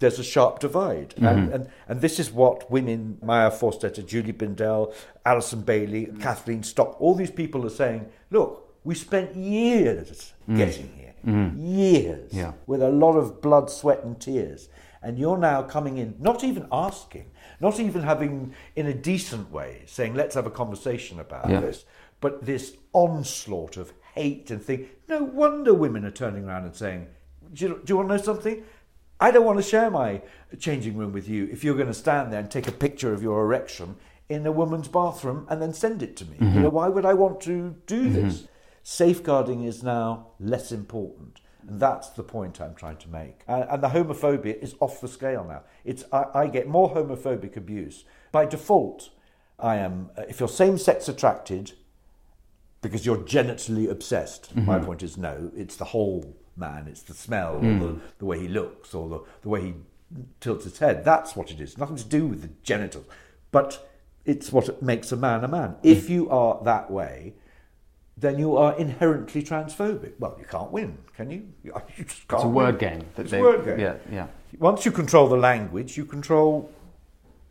there's 0.00 0.18
a 0.18 0.24
sharp 0.24 0.58
divide. 0.58 1.10
Mm-hmm. 1.10 1.26
And, 1.26 1.52
and, 1.52 1.68
and 1.88 2.00
this 2.00 2.18
is 2.18 2.32
what 2.32 2.70
women, 2.70 3.18
Maya 3.22 3.50
Forstater, 3.50 4.04
Julie 4.04 4.32
Bindel, 4.32 4.92
Alison 5.24 5.62
Bailey, 5.62 6.06
mm-hmm. 6.06 6.20
Kathleen 6.20 6.62
Stock, 6.62 7.00
all 7.00 7.14
these 7.14 7.30
people 7.30 7.64
are 7.64 7.70
saying, 7.70 8.06
look, 8.30 8.66
we 8.82 8.94
spent 8.94 9.36
years 9.36 10.32
mm. 10.48 10.56
getting 10.56 10.90
here 10.96 11.10
mm. 11.26 11.54
years 11.56 12.32
yeah. 12.32 12.52
with 12.66 12.82
a 12.82 12.88
lot 12.88 13.16
of 13.16 13.40
blood, 13.40 13.70
sweat, 13.70 14.02
and 14.04 14.20
tears. 14.20 14.68
And 15.02 15.18
you're 15.18 15.38
now 15.38 15.62
coming 15.62 15.96
in, 15.98 16.16
not 16.18 16.44
even 16.44 16.66
asking, 16.70 17.30
not 17.58 17.80
even 17.80 18.02
having, 18.02 18.54
in 18.76 18.86
a 18.86 18.94
decent 18.94 19.50
way, 19.50 19.82
saying, 19.86 20.14
let's 20.14 20.34
have 20.34 20.46
a 20.46 20.50
conversation 20.50 21.20
about 21.20 21.48
yeah. 21.48 21.60
this, 21.60 21.84
but 22.20 22.44
this 22.44 22.76
onslaught 22.92 23.76
of 23.76 23.92
hate 24.14 24.50
and 24.50 24.62
thing. 24.62 24.88
No 25.08 25.22
wonder 25.22 25.72
women 25.72 26.04
are 26.04 26.10
turning 26.10 26.44
around 26.44 26.64
and 26.64 26.74
saying, 26.74 27.06
do 27.54 27.64
you, 27.64 27.80
do 27.84 27.92
you 27.92 27.96
want 27.96 28.10
to 28.10 28.16
know 28.16 28.22
something? 28.22 28.62
I 29.20 29.30
don't 29.30 29.44
want 29.44 29.58
to 29.58 29.62
share 29.62 29.90
my 29.90 30.22
changing 30.58 30.96
room 30.96 31.12
with 31.12 31.28
you 31.28 31.48
if 31.52 31.62
you're 31.62 31.74
going 31.74 31.88
to 31.88 31.94
stand 31.94 32.32
there 32.32 32.40
and 32.40 32.50
take 32.50 32.66
a 32.66 32.72
picture 32.72 33.12
of 33.12 33.22
your 33.22 33.42
erection 33.42 33.96
in 34.28 34.46
a 34.46 34.52
woman's 34.52 34.88
bathroom 34.88 35.46
and 35.50 35.60
then 35.60 35.74
send 35.74 36.02
it 36.02 36.16
to 36.16 36.24
me. 36.24 36.36
Mm-hmm. 36.38 36.54
You 36.54 36.60
know, 36.62 36.68
why 36.70 36.88
would 36.88 37.04
I 37.04 37.14
want 37.14 37.40
to 37.42 37.76
do 37.86 38.04
mm-hmm. 38.04 38.14
this? 38.14 38.48
Safeguarding 38.82 39.64
is 39.64 39.82
now 39.82 40.28
less 40.40 40.72
important. 40.72 41.40
And 41.68 41.78
that's 41.78 42.08
the 42.08 42.22
point 42.22 42.60
I'm 42.60 42.74
trying 42.74 42.96
to 42.98 43.08
make. 43.08 43.42
Uh, 43.46 43.66
and 43.68 43.82
the 43.82 43.88
homophobia 43.88 44.58
is 44.62 44.74
off 44.80 45.00
the 45.00 45.08
scale 45.08 45.44
now. 45.44 45.64
It's, 45.84 46.04
I, 46.12 46.24
I 46.34 46.46
get 46.46 46.66
more 46.66 46.94
homophobic 46.94 47.56
abuse. 47.56 48.04
By 48.32 48.46
default, 48.46 49.10
I 49.58 49.76
am, 49.76 50.10
uh, 50.16 50.22
if 50.22 50.40
you're 50.40 50.48
same 50.48 50.78
sex 50.78 51.08
attracted, 51.08 51.72
because 52.80 53.04
you're 53.04 53.18
genitally 53.18 53.90
obsessed, 53.90 54.54
mm-hmm. 54.56 54.64
my 54.64 54.78
point 54.78 55.02
is 55.02 55.18
no, 55.18 55.50
it's 55.54 55.76
the 55.76 55.84
whole 55.84 56.34
man, 56.60 56.86
it's 56.86 57.02
the 57.02 57.14
smell, 57.14 57.56
mm. 57.56 57.80
or 57.80 57.86
the, 57.86 58.00
the 58.18 58.24
way 58.24 58.38
he 58.38 58.48
looks, 58.48 58.94
or 58.94 59.08
the, 59.08 59.20
the 59.42 59.48
way 59.48 59.62
he 59.62 59.74
tilts 60.38 60.64
his 60.64 60.78
head. 60.78 61.04
That's 61.04 61.34
what 61.34 61.50
it 61.50 61.60
is. 61.60 61.78
Nothing 61.78 61.96
to 61.96 62.04
do 62.06 62.26
with 62.26 62.42
the 62.42 62.50
genitals. 62.62 63.06
But 63.50 63.90
it's 64.24 64.52
what 64.52 64.82
makes 64.82 65.10
a 65.12 65.16
man 65.16 65.42
a 65.42 65.48
man. 65.48 65.76
If 65.82 66.08
you 66.10 66.30
are 66.30 66.62
that 66.64 66.90
way, 66.90 67.34
then 68.16 68.38
you 68.38 68.56
are 68.56 68.76
inherently 68.76 69.42
transphobic. 69.42 70.12
Well, 70.18 70.36
you 70.38 70.44
can't 70.44 70.70
win, 70.70 70.98
can 71.16 71.30
you? 71.30 71.48
you 71.64 71.72
just 72.04 72.28
can't 72.28 72.40
it's 72.40 72.44
a 72.44 72.48
word 72.48 72.78
game. 72.78 73.02
it's 73.16 73.32
a 73.32 73.40
word 73.40 73.64
game. 73.64 73.80
Yeah, 73.80 73.96
yeah. 74.10 74.26
Once 74.58 74.84
you 74.84 74.92
control 74.92 75.28
the 75.28 75.36
language, 75.36 75.96
you 75.96 76.04
control 76.04 76.70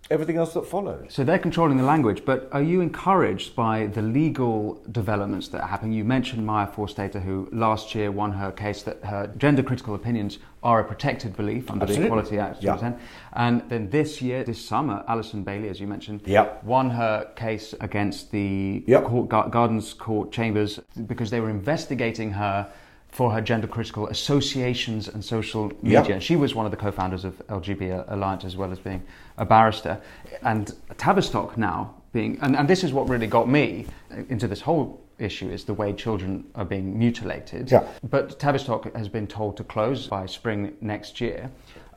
everything 0.10 0.38
else 0.38 0.54
that 0.54 0.66
follows. 0.66 1.06
So 1.10 1.24
they're 1.24 1.40
controlling 1.40 1.78
the 1.78 1.84
language, 1.84 2.26
but 2.26 2.50
are 2.52 2.64
you 2.64 2.82
encouraged 2.82 3.56
by 3.56 3.88
the 3.88 4.02
legal 4.02 4.82
developments 4.92 5.50
that 5.50 5.62
are 5.62 5.68
happening? 5.68 5.94
You 5.94 6.04
mentioned 6.04 6.46
Maya 6.46 6.68
Forstater, 6.68 7.22
who 7.22 7.48
last 7.52 7.94
year 7.94 8.12
won 8.12 8.32
her 8.32 8.52
case 8.52 8.82
that 8.84 9.04
her 9.04 9.32
gender 9.38 9.62
critical 9.62 9.94
opinions 9.94 10.40
are 10.64 10.80
a 10.80 10.84
protected 10.84 11.38
belief 11.38 11.70
under 11.70 11.84
Absolutely. 11.84 12.02
the 12.02 12.08
Equality 12.08 12.40
Act. 12.40 12.64
Yeah. 12.64 12.94
And 13.34 13.62
then 13.70 13.90
this 13.90 14.22
year, 14.22 14.44
this 14.44 14.64
summer, 14.64 15.04
Alison 15.08 15.44
Bailey, 15.44 15.70
as 15.70 15.80
you 15.80 15.88
mentioned, 15.88 16.22
yep. 16.26 16.64
won 16.64 16.90
her 16.90 17.30
case 17.36 17.74
against 17.80 18.32
the 18.32 18.84
yep. 18.88 19.06
court, 19.06 19.30
Gardens 19.30 19.94
Court 19.94 20.32
Chambers 20.32 20.80
because 21.08 21.30
they 21.30 21.40
were 21.40 21.50
investigating 21.50 22.32
her 22.32 22.70
for 23.10 23.32
her 23.32 23.42
gender 23.42 23.68
critical 23.68 24.08
associations 24.08 25.08
and 25.08 25.24
social 25.24 25.72
media. 25.82 26.04
Yep. 26.08 26.22
She 26.22 26.36
was 26.36 26.56
one 26.56 26.66
of 26.66 26.72
the 26.72 26.78
co 26.78 26.92
founders 26.92 27.26
of 27.26 27.42
LGB 27.48 28.06
Alliance 28.12 28.46
as 28.46 28.56
well 28.56 28.72
as 28.72 28.80
being 28.80 29.04
a 29.38 29.46
barrister. 29.46 30.00
And 30.44 30.74
Tavistock 30.98 31.58
now 31.58 31.96
being, 32.14 32.38
and, 32.42 32.56
and 32.56 32.68
this 32.68 32.84
is 32.84 32.94
what 32.94 33.10
really 33.10 33.28
got 33.28 33.50
me 33.50 33.88
into 34.30 34.48
this 34.48 34.62
whole 34.62 35.02
issue 35.18 35.50
is 35.50 35.66
the 35.66 35.74
way 35.74 35.92
children 35.94 36.46
are 36.56 36.66
being 36.66 36.98
mutilated. 36.98 37.72
Yeah. 37.72 37.86
But 38.10 38.40
Tavistock 38.40 38.96
has 38.96 39.10
been 39.10 39.28
told 39.28 39.58
to 39.58 39.64
close 39.64 40.08
by 40.08 40.26
spring 40.26 40.76
next 40.82 41.20
year. 41.20 41.52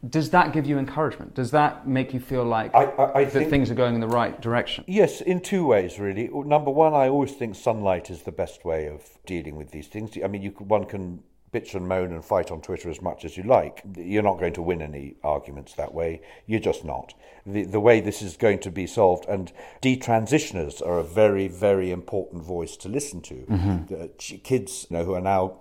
Does 0.09 0.31
that 0.31 0.53
give 0.53 0.67
you 0.67 0.79
encouragement? 0.79 1.35
Does 1.35 1.53
that 1.53 1.87
make 1.87 2.13
you 2.13 2.19
feel 2.19 2.45
like 2.45 2.75
I, 2.75 2.85
I, 2.85 3.19
I 3.21 3.25
that 3.25 3.49
things 3.49 3.71
are 3.71 3.75
going 3.75 3.95
in 3.95 4.01
the 4.01 4.09
right 4.09 4.41
direction? 4.41 4.85
Yes, 4.89 5.21
in 5.21 5.41
two 5.41 5.65
ways, 5.65 6.01
really. 6.01 6.29
Number 6.29 6.73
one, 6.73 6.93
I 6.93 7.09
always 7.09 7.33
think 7.33 7.55
sunlight 7.55 8.11
is 8.11 8.23
the 8.23 8.33
best 8.33 8.65
way 8.65 8.89
of 8.89 9.03
dealing 9.27 9.55
with 9.55 9.71
these 9.71 9.87
things. 9.87 10.19
I 10.23 10.27
mean, 10.27 10.43
you, 10.43 10.51
one 10.59 10.87
can 10.87 11.23
bitch 11.53 11.75
and 11.75 11.87
moan 11.87 12.13
and 12.13 12.25
fight 12.25 12.51
on 12.51 12.61
Twitter 12.61 12.91
as 12.91 13.01
much 13.01 13.25
as 13.25 13.37
you 13.37 13.43
like. 13.45 13.83
You're 13.97 14.23
not 14.23 14.41
going 14.41 14.55
to 14.55 14.63
win 14.63 14.83
any 14.83 15.17
arguments 15.23 15.75
that 15.75 15.93
way. 15.95 16.23
You're 16.47 16.61
just 16.61 16.85
not. 16.85 17.15
The, 17.45 17.65
the 17.65 17.81
way 17.81 18.01
this 18.01 18.23
is 18.23 18.37
going 18.37 18.61
to 18.61 18.71
be 18.71 18.87
solved, 18.87 19.27
and 19.29 19.53
detransitioners 19.83 20.85
are 20.85 20.99
a 20.99 21.05
very, 21.05 21.49
very 21.49 21.91
important 21.91 22.43
voice 22.43 22.77
to 22.79 22.89
listen 22.89 23.21
to. 23.23 23.35
Mm-hmm. 23.35 23.95
The 23.95 24.39
kids 24.39 24.87
you 24.89 24.97
know, 24.97 25.05
who 25.05 25.15
are 25.15 25.21
now 25.21 25.59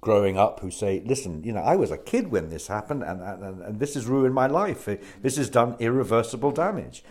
growing 0.00 0.36
up 0.38 0.60
who 0.60 0.70
say, 0.70 1.02
listen, 1.04 1.42
you 1.42 1.52
know, 1.52 1.62
I 1.62 1.76
was 1.76 1.90
a 1.90 1.98
kid 1.98 2.30
when 2.30 2.48
this 2.48 2.68
happened 2.68 3.02
and, 3.02 3.20
and, 3.20 3.62
and 3.62 3.80
this 3.80 3.94
has 3.94 4.06
ruined 4.06 4.34
my 4.34 4.46
life. 4.46 4.88
This 5.22 5.36
has 5.36 5.48
done 5.48 5.76
irreversible 5.78 6.52
damage. 6.52 7.02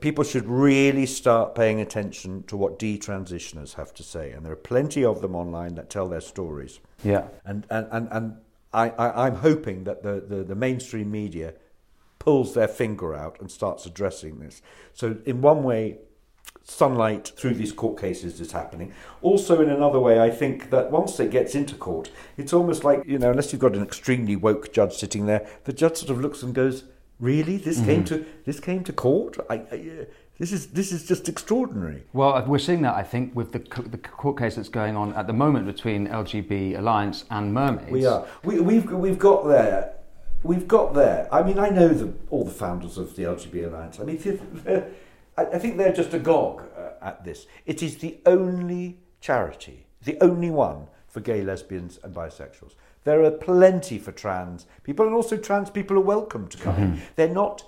People 0.00 0.24
should 0.24 0.46
really 0.46 1.06
start 1.06 1.54
paying 1.54 1.80
attention 1.80 2.44
to 2.44 2.56
what 2.56 2.78
detransitioners 2.78 3.74
have 3.74 3.92
to 3.94 4.02
say. 4.02 4.30
And 4.30 4.46
there 4.46 4.52
are 4.52 4.56
plenty 4.56 5.04
of 5.04 5.20
them 5.20 5.34
online 5.34 5.74
that 5.74 5.90
tell 5.90 6.08
their 6.08 6.20
stories. 6.20 6.80
Yeah. 7.04 7.28
And, 7.44 7.66
and, 7.70 7.88
and, 7.90 8.08
and 8.10 8.36
I, 8.72 8.90
I, 8.90 9.26
I'm 9.26 9.36
hoping 9.36 9.84
that 9.84 10.02
the, 10.02 10.24
the, 10.26 10.44
the 10.44 10.54
mainstream 10.54 11.10
media 11.10 11.54
pulls 12.18 12.54
their 12.54 12.68
finger 12.68 13.14
out 13.14 13.40
and 13.40 13.50
starts 13.50 13.84
addressing 13.84 14.38
this. 14.38 14.62
So, 14.92 15.18
in 15.26 15.40
one 15.40 15.64
way, 15.64 15.98
sunlight 16.64 17.32
through 17.36 17.54
these 17.54 17.72
court 17.72 18.00
cases 18.00 18.40
is 18.40 18.52
happening. 18.52 18.92
Also, 19.20 19.60
in 19.60 19.70
another 19.70 19.98
way, 19.98 20.20
I 20.20 20.30
think 20.30 20.70
that 20.70 20.90
once 20.90 21.18
it 21.20 21.30
gets 21.30 21.54
into 21.54 21.74
court, 21.74 22.10
it's 22.36 22.52
almost 22.52 22.84
like, 22.84 23.04
you 23.04 23.18
know, 23.18 23.30
unless 23.30 23.52
you've 23.52 23.60
got 23.60 23.74
an 23.74 23.82
extremely 23.82 24.36
woke 24.36 24.72
judge 24.72 24.94
sitting 24.94 25.26
there, 25.26 25.48
the 25.64 25.72
judge 25.72 25.96
sort 25.96 26.10
of 26.10 26.20
looks 26.20 26.42
and 26.42 26.54
goes, 26.54 26.84
Really? 27.22 27.56
This 27.56 27.76
mm-hmm. 27.76 27.86
came 27.86 28.04
to 28.06 28.26
this 28.44 28.58
came 28.58 28.82
to 28.82 28.92
court? 28.92 29.36
I, 29.48 29.54
I, 29.54 29.58
uh, 29.60 30.04
this 30.40 30.50
is 30.50 30.66
this 30.68 30.90
is 30.90 31.06
just 31.06 31.28
extraordinary. 31.28 32.02
Well, 32.12 32.44
we're 32.46 32.58
seeing 32.58 32.82
that 32.82 32.96
I 32.96 33.04
think 33.04 33.36
with 33.36 33.52
the 33.52 33.60
the 33.82 33.98
court 33.98 34.38
case 34.38 34.56
that's 34.56 34.68
going 34.68 34.96
on 34.96 35.12
at 35.14 35.28
the 35.28 35.32
moment 35.32 35.66
between 35.66 36.08
LGB 36.08 36.76
Alliance 36.76 37.24
and 37.30 37.54
Mermaids. 37.54 37.92
We 37.92 38.06
are. 38.06 38.26
We, 38.42 38.58
we've 38.58 38.90
we've 38.90 39.20
got 39.20 39.46
there. 39.46 39.94
We've 40.42 40.66
got 40.66 40.94
there. 40.94 41.28
I 41.32 41.44
mean, 41.44 41.60
I 41.60 41.68
know 41.68 41.86
the, 41.90 42.12
all 42.28 42.44
the 42.44 42.50
founders 42.50 42.98
of 42.98 43.14
the 43.14 43.22
LGB 43.22 43.68
Alliance. 43.68 44.00
I 44.00 44.02
mean, 44.02 44.18
I, 45.36 45.46
I 45.46 45.58
think 45.58 45.76
they're 45.76 45.92
just 45.92 46.14
agog 46.14 46.62
uh, 46.76 47.04
at 47.04 47.24
this. 47.24 47.46
It 47.66 47.82
is 47.82 47.98
the 47.98 48.18
only 48.26 48.98
charity, 49.20 49.86
the 50.04 50.18
only 50.20 50.50
one 50.50 50.88
for 51.06 51.20
gay, 51.20 51.42
lesbians, 51.42 51.98
and 52.02 52.14
bisexuals. 52.14 52.74
There 53.04 53.22
are 53.24 53.30
plenty 53.30 53.98
for 53.98 54.12
trans 54.12 54.66
people, 54.82 55.06
and 55.06 55.14
also 55.14 55.36
trans 55.36 55.70
people 55.70 55.96
are 55.96 56.00
welcome 56.00 56.48
to 56.48 56.58
come 56.58 56.76
in. 56.76 57.02
They're 57.16 57.28
not. 57.28 57.64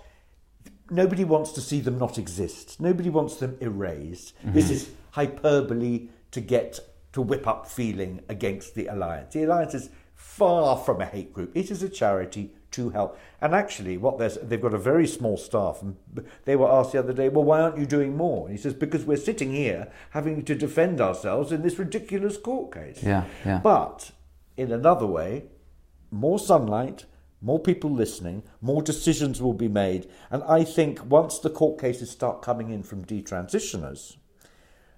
Nobody 0.90 1.24
wants 1.24 1.52
to 1.52 1.60
see 1.60 1.80
them 1.80 1.98
not 1.98 2.18
exist. 2.18 2.80
Nobody 2.80 3.10
wants 3.10 3.36
them 3.36 3.56
erased. 3.60 4.34
This 4.44 4.70
is 4.70 4.90
hyperbole 5.10 6.08
to 6.30 6.40
get 6.40 6.78
to 7.12 7.22
whip 7.22 7.46
up 7.46 7.66
feeling 7.66 8.20
against 8.28 8.74
the 8.74 8.86
alliance. 8.86 9.32
The 9.34 9.44
alliance 9.44 9.74
is 9.74 9.90
far 10.14 10.76
from 10.76 11.00
a 11.00 11.06
hate 11.06 11.32
group. 11.32 11.52
It 11.54 11.70
is 11.70 11.82
a 11.82 11.88
charity 11.88 12.52
to 12.74 12.90
help. 12.90 13.18
And 13.40 13.54
actually, 13.54 13.96
what 13.96 14.18
they've 14.18 14.60
got 14.60 14.74
a 14.74 14.78
very 14.78 15.06
small 15.06 15.36
staff. 15.36 15.82
And 15.82 15.96
they 16.44 16.56
were 16.56 16.70
asked 16.70 16.92
the 16.92 16.98
other 16.98 17.12
day, 17.12 17.28
"Well, 17.28 17.44
why 17.44 17.60
aren't 17.60 17.78
you 17.78 17.86
doing 17.86 18.16
more?" 18.16 18.46
And 18.46 18.56
he 18.56 18.60
says, 18.62 18.74
"Because 18.74 19.04
we're 19.04 19.16
sitting 19.16 19.52
here 19.52 19.88
having 20.10 20.44
to 20.44 20.54
defend 20.54 21.00
ourselves 21.00 21.52
in 21.52 21.62
this 21.62 21.78
ridiculous 21.78 22.36
court 22.36 22.72
case." 22.72 23.02
Yeah, 23.02 23.24
yeah. 23.44 23.60
But 23.62 24.10
in 24.56 24.72
another 24.72 25.06
way, 25.06 25.44
more 26.10 26.38
sunlight, 26.38 27.06
more 27.40 27.58
people 27.58 27.90
listening, 27.90 28.42
more 28.60 28.82
decisions 28.82 29.40
will 29.42 29.52
be 29.66 29.68
made. 29.68 30.08
And 30.30 30.42
I 30.44 30.64
think 30.64 31.00
once 31.08 31.38
the 31.38 31.50
court 31.50 31.78
cases 31.80 32.10
start 32.10 32.42
coming 32.42 32.70
in 32.70 32.82
from 32.82 33.04
detransitioners, 33.04 34.16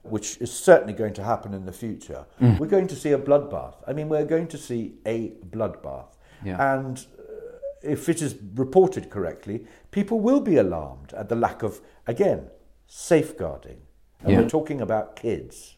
which 0.02 0.40
is 0.40 0.52
certainly 0.52 0.92
going 0.92 1.14
to 1.14 1.24
happen 1.24 1.52
in 1.52 1.66
the 1.66 1.72
future, 1.72 2.26
Mm. 2.40 2.60
we're 2.60 2.68
going 2.68 2.86
to 2.86 2.94
see 2.94 3.12
a 3.12 3.18
bloodbath. 3.18 3.74
I 3.86 3.92
mean, 3.92 4.08
we're 4.08 4.24
going 4.24 4.46
to 4.48 4.58
see 4.58 4.94
a 5.04 5.32
bloodbath. 5.50 6.10
Yeah. 6.44 6.74
And 6.74 7.04
if 7.86 8.08
it 8.08 8.20
is 8.22 8.36
reported 8.54 9.08
correctly, 9.10 9.64
people 9.90 10.20
will 10.20 10.40
be 10.40 10.56
alarmed 10.56 11.12
at 11.14 11.28
the 11.28 11.36
lack 11.36 11.62
of, 11.62 11.80
again, 12.06 12.50
safeguarding. 12.86 13.78
And 14.20 14.30
Yeah. 14.32 14.40
we're 14.40 14.48
talking 14.48 14.80
about 14.80 15.16
kids. 15.16 15.76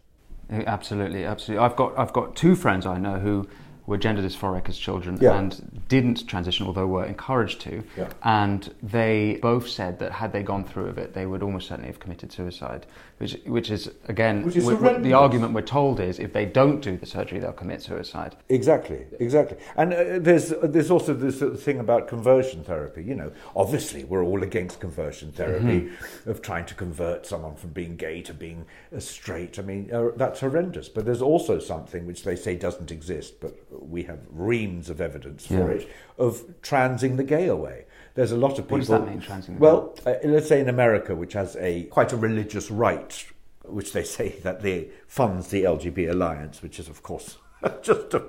Uh, 0.51 0.63
Absolutely, 0.67 1.25
absolutely. 1.25 1.65
I've 1.65 1.77
got 1.77 1.99
I've 1.99 2.13
got 2.13 2.35
two 2.35 2.55
friends 2.57 2.87
I 2.87 2.99
know 2.99 3.19
who 3.19 3.47
were 3.89 3.97
gender 3.97 4.21
dysphoric 4.21 4.69
as 4.69 4.77
children 4.77 5.17
Yeah. 5.19 5.39
and 5.39 5.83
didn't 5.89 6.29
transition, 6.29 6.67
although 6.67 6.87
were 6.87 7.07
encouraged 7.07 7.63
to. 7.63 7.83
Yeah. 7.97 8.09
And 8.23 8.73
they 8.83 9.39
both 9.41 9.67
said 9.67 9.99
that 10.01 10.13
had 10.13 10.31
they 10.35 10.43
gone 10.43 10.63
through 10.65 10.89
with 10.89 10.99
it, 10.99 11.15
they 11.15 11.25
would 11.25 11.43
almost 11.43 11.69
certainly 11.69 11.89
have 11.89 11.99
committed 11.99 12.31
suicide. 12.31 12.85
Which 13.17 13.37
which 13.47 13.71
is 13.71 13.91
again 14.07 14.45
Which 14.45 14.57
is 14.57 14.69
wh- 14.69 15.01
the 15.03 15.15
argument 15.15 15.55
we're 15.55 15.63
told 15.63 15.99
is 16.01 16.19
if 16.21 16.33
they 16.35 16.45
don't 16.45 16.81
do 16.81 16.97
the 16.99 17.07
surgery, 17.07 17.39
they'll 17.41 17.53
commit 17.53 17.81
suicide. 17.83 18.37
Exactly, 18.51 19.07
exactly. 19.19 19.57
And 19.77 19.93
uh, 19.95 20.19
there's 20.21 20.53
there's 20.63 20.91
also 20.91 21.15
this 21.15 21.39
sort 21.39 21.53
of 21.55 21.61
thing 21.63 21.81
about 21.81 22.07
conversion 22.09 22.63
therapy. 22.63 23.03
You 23.03 23.15
know, 23.17 23.33
obviously 23.57 24.05
we're 24.05 24.23
all 24.23 24.43
against 24.43 24.81
conversion 24.81 25.33
therapy 25.33 25.89
of 26.27 26.43
trying 26.43 26.67
to 26.67 26.75
convert 26.75 27.25
someone 27.27 27.57
from 27.57 27.71
being 27.71 27.97
gay 27.97 28.21
to 28.23 28.35
being 28.35 28.67
uh, 28.95 29.01
straight. 29.01 29.59
I 29.59 29.63
mean, 29.63 29.91
uh, 29.93 30.11
that's 30.15 30.41
horrendous. 30.41 30.89
But 30.91 31.07
there's 31.07 31.23
also 31.23 31.59
something 31.59 32.07
which 32.07 32.23
they 32.23 32.37
say 32.37 32.55
doesn't 32.55 32.91
exist, 32.93 33.41
but 33.41 33.57
we 33.81 34.05
have 34.05 34.21
reams 34.31 34.91
of 34.91 35.01
evidence 35.01 35.47
for 35.47 35.55
Yeah. 35.55 35.79
it 35.83 35.89
of 36.19 36.43
transing 36.63 37.17
the 37.17 37.25
gay 37.25 37.47
away. 37.47 37.85
There's 38.15 38.33
a 38.33 38.37
lot 38.37 38.59
of 38.59 38.65
people. 38.67 38.79
What 38.79 38.81
does 38.81 38.89
that 38.89 39.07
mean, 39.09 39.21
transing 39.21 39.55
the 39.55 39.61
Well, 39.61 39.95
uh, 40.05 40.15
let's 40.25 40.49
say 40.49 40.61
in 40.61 40.69
America, 40.69 41.15
which 41.15 41.35
has 41.35 41.57
a 41.57 41.85
quite 41.85 42.13
a 42.13 42.17
religious 42.17 42.71
right, 42.71 43.25
which 43.65 43.93
they 43.93 44.03
say 44.03 44.31
that 44.43 44.63
they 44.63 44.89
funds 45.07 45.49
the 45.49 45.63
LGB 45.65 46.11
alliance, 46.11 46.63
which 46.63 46.79
is 46.81 46.89
of 46.89 47.03
course 47.03 47.39
just 47.83 48.15
a 48.15 48.25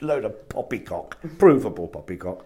load 0.00 0.24
of 0.24 0.48
poppycock, 0.48 1.18
provable 1.38 1.88
poppycock. 1.88 2.44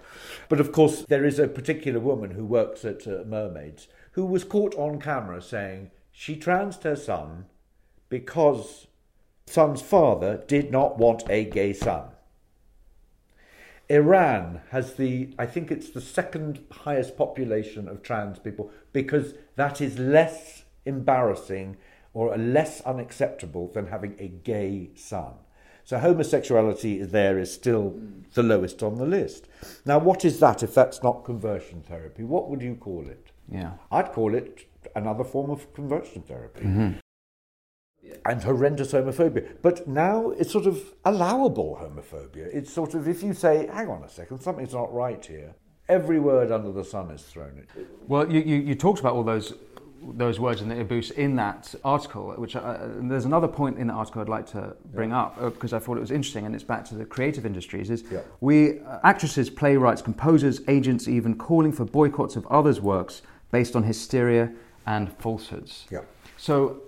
But 0.48 0.61
of 0.61 0.72
course, 0.72 1.02
there 1.02 1.24
is 1.24 1.38
a 1.38 1.48
particular 1.48 2.00
woman 2.00 2.33
who 2.33 2.44
works 2.44 2.85
at 2.85 3.07
uh, 3.07 3.24
Mermaids 3.26 3.88
who 4.12 4.24
was 4.26 4.42
caught 4.42 4.74
on 4.74 5.00
camera 5.00 5.40
saying 5.40 5.90
she 6.11 6.35
transed 6.37 6.83
her 6.83 6.96
son 6.96 7.46
because 8.09 8.88
son's 9.48 9.82
father 9.82 10.42
did 10.46 10.70
not 10.70 10.98
want 10.98 11.24
a 11.28 11.44
gay 11.44 11.72
son. 11.72 12.04
Iran 13.88 14.61
has 14.70 14.94
the, 14.94 15.34
I 15.38 15.46
think 15.46 15.70
it's 15.70 15.90
the 15.90 16.00
second 16.00 16.64
highest 16.70 17.16
population 17.16 17.88
of 17.88 18.02
trans 18.02 18.38
people 18.38 18.70
because 18.92 19.34
that 19.56 19.80
is 19.80 19.98
less 19.98 20.64
embarrassing 20.84 21.76
or 22.12 22.37
less 22.37 22.80
unacceptable 22.82 23.68
than 23.68 23.87
having 23.87 24.14
a 24.18 24.28
gay 24.28 24.90
son. 24.94 25.32
So 25.84 25.98
homosexuality 25.98 27.02
there 27.02 27.38
is 27.38 27.52
still 27.52 27.98
the 28.34 28.42
lowest 28.42 28.82
on 28.82 28.96
the 28.96 29.06
list. 29.06 29.48
Now, 29.87 29.98
what 29.98 30.22
is 30.22 30.38
that 30.40 30.62
if 30.62 30.74
that's 30.74 31.02
not 31.02 31.24
conversion 31.24 31.80
therapy? 31.80 32.24
What 32.24 32.50
would 32.50 32.61
you 32.61 32.74
call 32.74 33.08
it? 33.08 33.30
Yeah. 33.50 33.72
I'd 33.90 34.12
call 34.12 34.34
it 34.34 34.66
another 34.94 35.24
form 35.24 35.50
of 35.50 35.72
conversion 35.72 36.22
therapy. 36.22 36.64
Mm-hmm. 36.64 36.98
And 38.24 38.42
horrendous 38.42 38.92
homophobia. 38.92 39.56
But 39.62 39.87
now 39.88 40.30
it's 40.30 40.52
sort 40.52 40.66
of 40.66 40.94
allowable 41.04 41.78
homophobia. 41.80 42.46
It's 42.54 42.72
sort 42.72 42.94
of, 42.94 43.08
if 43.08 43.22
you 43.22 43.32
say, 43.34 43.68
hang 43.72 43.88
on 43.88 44.02
a 44.02 44.08
second, 44.08 44.40
something's 44.40 44.74
not 44.74 44.92
right 44.92 45.24
here, 45.24 45.54
every 45.88 46.18
word 46.18 46.50
under 46.52 46.72
the 46.72 46.84
sun 46.84 47.11
is 47.11 47.22
thrown 47.22 47.58
at 47.58 47.76
you. 47.76 47.87
Well, 48.06 48.30
you, 48.30 48.40
you, 48.40 48.56
you 48.56 48.74
talked 48.74 49.00
about 49.00 49.14
all 49.14 49.24
those 49.24 49.54
those 50.00 50.38
words 50.38 50.62
in 50.62 50.68
the 50.68 50.80
abuse 50.80 51.11
in 51.11 51.34
that 51.37 51.74
article, 51.84 52.32
which 52.34 52.54
uh, 52.54 52.78
there's 53.00 53.24
another 53.24 53.48
point 53.48 53.78
in 53.78 53.88
the 53.88 53.92
article 53.92 54.22
I'd 54.22 54.28
like 54.28 54.46
to 54.52 54.76
bring 54.94 55.12
up 55.12 55.37
uh, 55.40 55.50
because 55.50 55.72
I 55.72 55.80
thought 55.80 55.96
it 55.96 56.00
was 56.00 56.12
interesting, 56.12 56.46
and 56.46 56.54
it's 56.54 56.62
back 56.64 56.84
to 56.87 56.94
the 56.94 57.04
creative 57.04 57.44
industries. 57.44 57.90
Is 57.90 58.04
Yeah. 58.11 58.20
we 58.40 58.80
uh, 58.80 59.00
actresses, 59.02 59.50
playwrights, 59.50 60.00
composers, 60.00 60.61
agents, 60.68 61.08
even 61.08 61.37
calling 61.37 61.72
for 61.72 61.84
boycotts 61.84 62.37
of 62.37 62.46
others' 62.46 62.80
works 62.80 63.22
based 63.50 63.74
on 63.74 63.82
hysteria 63.82 64.52
and 64.87 65.12
falsehoods. 65.14 65.87
Yeah. 65.90 66.02
So, 66.37 66.82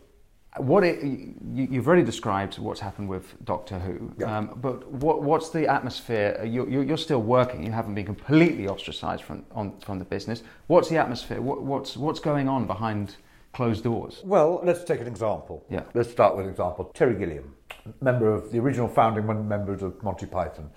what 0.56 0.82
it, 0.82 1.02
you, 1.02 1.34
you've 1.70 1.86
already 1.86 2.02
described 2.02 2.58
what's 2.58 2.80
happened 2.80 3.08
with 3.08 3.34
Doctor 3.44 3.78
Who, 3.78 4.12
Yeah. 4.18 4.38
um, 4.38 4.58
but 4.60 4.90
what, 4.90 5.22
what's 5.22 5.50
the 5.50 5.68
atmosphere? 5.68 6.42
You're, 6.44 6.68
you're 6.68 6.82
you're 6.82 6.96
still 6.96 7.22
working. 7.22 7.64
You 7.64 7.70
haven't 7.72 7.94
been 7.94 8.06
completely 8.06 8.66
ostracised 8.66 9.22
from 9.22 9.44
on, 9.52 9.78
from 9.80 9.98
the 10.00 10.04
business. 10.04 10.42
What's 10.66 10.88
the 10.88 10.98
atmosphere? 10.98 11.40
What, 11.40 11.62
what's 11.62 11.96
what's 11.96 12.18
going 12.20 12.48
on 12.48 12.66
behind 12.66 13.16
closed 13.52 13.84
doors? 13.84 14.22
Well, 14.24 14.60
let's 14.64 14.82
take 14.84 15.00
an 15.00 15.06
example. 15.06 15.64
Yeah. 15.70 15.84
Let's 15.94 16.10
start 16.10 16.36
with 16.36 16.46
an 16.46 16.50
example. 16.50 16.90
Terry 16.94 17.14
Gilliam, 17.14 17.54
member 18.00 18.32
of 18.32 18.50
the 18.50 18.58
original 18.58 18.88
founding 18.88 19.26
members 19.48 19.82
of 19.82 20.02
Monty 20.02 20.26
Python, 20.26 20.70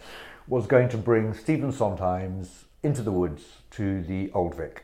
was 0.48 0.68
going 0.68 0.90
to 0.90 0.98
bring 0.98 1.34
Stephen 1.34 1.72
Sondheim's 1.72 2.66
Into 2.84 3.02
the 3.02 3.12
Woods 3.12 3.44
to 3.72 4.02
the 4.04 4.32
Old 4.34 4.56
Vic. 4.56 4.84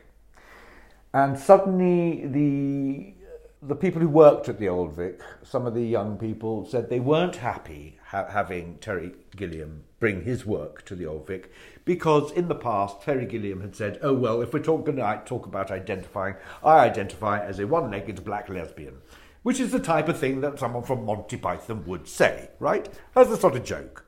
And 1.12 1.38
suddenly 1.38 2.26
the 2.26 3.14
the 3.62 3.76
people 3.76 4.00
who 4.00 4.08
worked 4.08 4.48
at 4.48 4.58
the 4.58 4.68
Old 4.68 4.96
Vic, 4.96 5.20
some 5.42 5.66
of 5.66 5.74
the 5.74 5.84
young 5.84 6.16
people 6.16 6.64
said 6.64 6.88
they 6.88 7.00
weren't 7.00 7.36
happy 7.36 7.98
ha- 8.06 8.28
having 8.30 8.78
Terry 8.78 9.12
Gilliam 9.36 9.84
bring 9.98 10.22
his 10.24 10.46
work 10.46 10.84
to 10.86 10.94
the 10.94 11.06
Old 11.06 11.26
Vic 11.26 11.52
because 11.84 12.32
in 12.32 12.48
the 12.48 12.54
past 12.54 13.02
Terry 13.02 13.26
Gilliam 13.26 13.60
had 13.60 13.76
said, 13.76 13.98
"Oh 14.02 14.14
well, 14.14 14.40
if 14.40 14.54
we're 14.54 14.60
talking 14.60 14.96
to 14.96 15.22
talk 15.26 15.46
about 15.46 15.70
identifying, 15.70 16.36
I 16.64 16.78
identify 16.78 17.44
as 17.44 17.58
a 17.58 17.66
one-legged 17.66 18.24
black 18.24 18.48
lesbian." 18.48 19.02
Which 19.42 19.60
is 19.60 19.72
the 19.72 19.80
type 19.80 20.08
of 20.08 20.18
thing 20.18 20.42
that 20.42 20.58
someone 20.58 20.82
from 20.82 21.06
Monty 21.06 21.38
Python 21.38 21.84
would 21.86 22.06
say, 22.06 22.50
right? 22.58 22.88
As 23.16 23.30
a 23.30 23.38
sort 23.38 23.56
of 23.56 23.64
joke. 23.64 24.04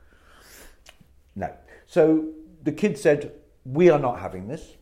No. 1.35 1.51
So 1.87 2.29
the 2.61 2.71
kid 2.71 2.97
said, 2.97 3.33
We 3.65 3.89
are 3.89 3.99
not 3.99 4.19
having 4.19 4.47
this, 4.47 4.77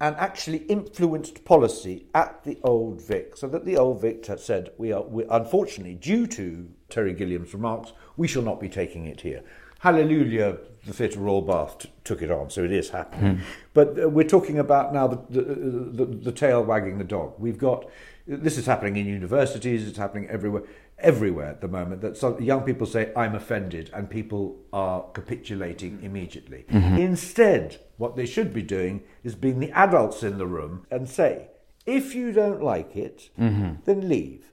and 0.00 0.14
actually 0.16 0.58
influenced 0.58 1.44
policy 1.44 2.06
at 2.14 2.44
the 2.44 2.58
Old 2.62 3.02
Vic, 3.02 3.36
so 3.36 3.48
that 3.48 3.64
the 3.64 3.76
Old 3.76 4.00
Vic 4.00 4.24
said, 4.38 4.70
we 4.78 4.92
are, 4.92 5.02
we, 5.02 5.24
unfortunately, 5.28 5.94
due 5.94 6.26
to 6.28 6.68
Terry 6.88 7.12
Gilliam's 7.12 7.52
remarks, 7.52 7.92
we 8.16 8.28
shall 8.28 8.42
not 8.42 8.60
be 8.60 8.68
taking 8.68 9.06
it 9.06 9.20
here. 9.22 9.42
Hallelujah, 9.80 10.58
the 10.86 10.92
Theatre 10.92 11.20
Royal 11.20 11.42
Bath 11.42 11.78
t- 11.80 11.92
took 12.04 12.22
it 12.22 12.30
on, 12.30 12.50
so 12.50 12.64
it 12.64 12.72
is 12.72 12.90
happening. 12.90 13.40
But 13.74 14.00
uh, 14.00 14.08
we're 14.08 14.26
talking 14.26 14.58
about 14.58 14.92
now 14.92 15.06
the, 15.08 15.16
the, 15.30 15.42
the, 15.42 16.04
the 16.04 16.32
tail 16.32 16.64
wagging 16.64 16.98
the 16.98 17.04
dog. 17.04 17.34
We've 17.38 17.58
got, 17.58 17.88
this 18.26 18.58
is 18.58 18.66
happening 18.66 18.96
in 18.96 19.06
universities, 19.06 19.86
it's 19.88 19.98
happening 19.98 20.28
everywhere 20.28 20.62
everywhere 21.00 21.46
at 21.46 21.60
the 21.60 21.68
moment 21.68 22.00
that 22.00 22.16
some 22.16 22.40
young 22.42 22.62
people 22.62 22.86
say 22.86 23.12
i'm 23.16 23.34
offended 23.34 23.90
and 23.94 24.10
people 24.10 24.58
are 24.72 25.04
capitulating 25.12 25.98
immediately. 26.02 26.64
Mm-hmm. 26.70 26.96
Instead 26.96 27.80
what 27.96 28.16
they 28.16 28.26
should 28.26 28.52
be 28.52 28.62
doing 28.62 29.02
is 29.22 29.34
being 29.34 29.60
the 29.60 29.70
adults 29.72 30.22
in 30.22 30.38
the 30.38 30.46
room 30.46 30.86
and 30.90 31.08
say 31.08 31.48
if 31.86 32.14
you 32.14 32.32
don't 32.32 32.62
like 32.62 32.96
it 32.96 33.30
mm-hmm. 33.38 33.74
then 33.84 34.08
leave. 34.08 34.52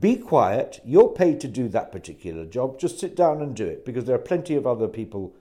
Be 0.00 0.16
quiet. 0.16 0.80
You're 0.86 1.10
paid 1.10 1.38
to 1.40 1.48
do 1.48 1.68
that 1.68 1.92
particular 1.92 2.46
job. 2.46 2.78
Just 2.78 2.98
sit 2.98 3.14
down 3.14 3.42
and 3.42 3.54
do 3.54 3.66
it 3.66 3.84
because 3.84 4.06
there 4.06 4.14
are 4.14 4.30
plenty 4.30 4.54
of 4.54 4.66
other 4.66 4.88
people 4.88 5.36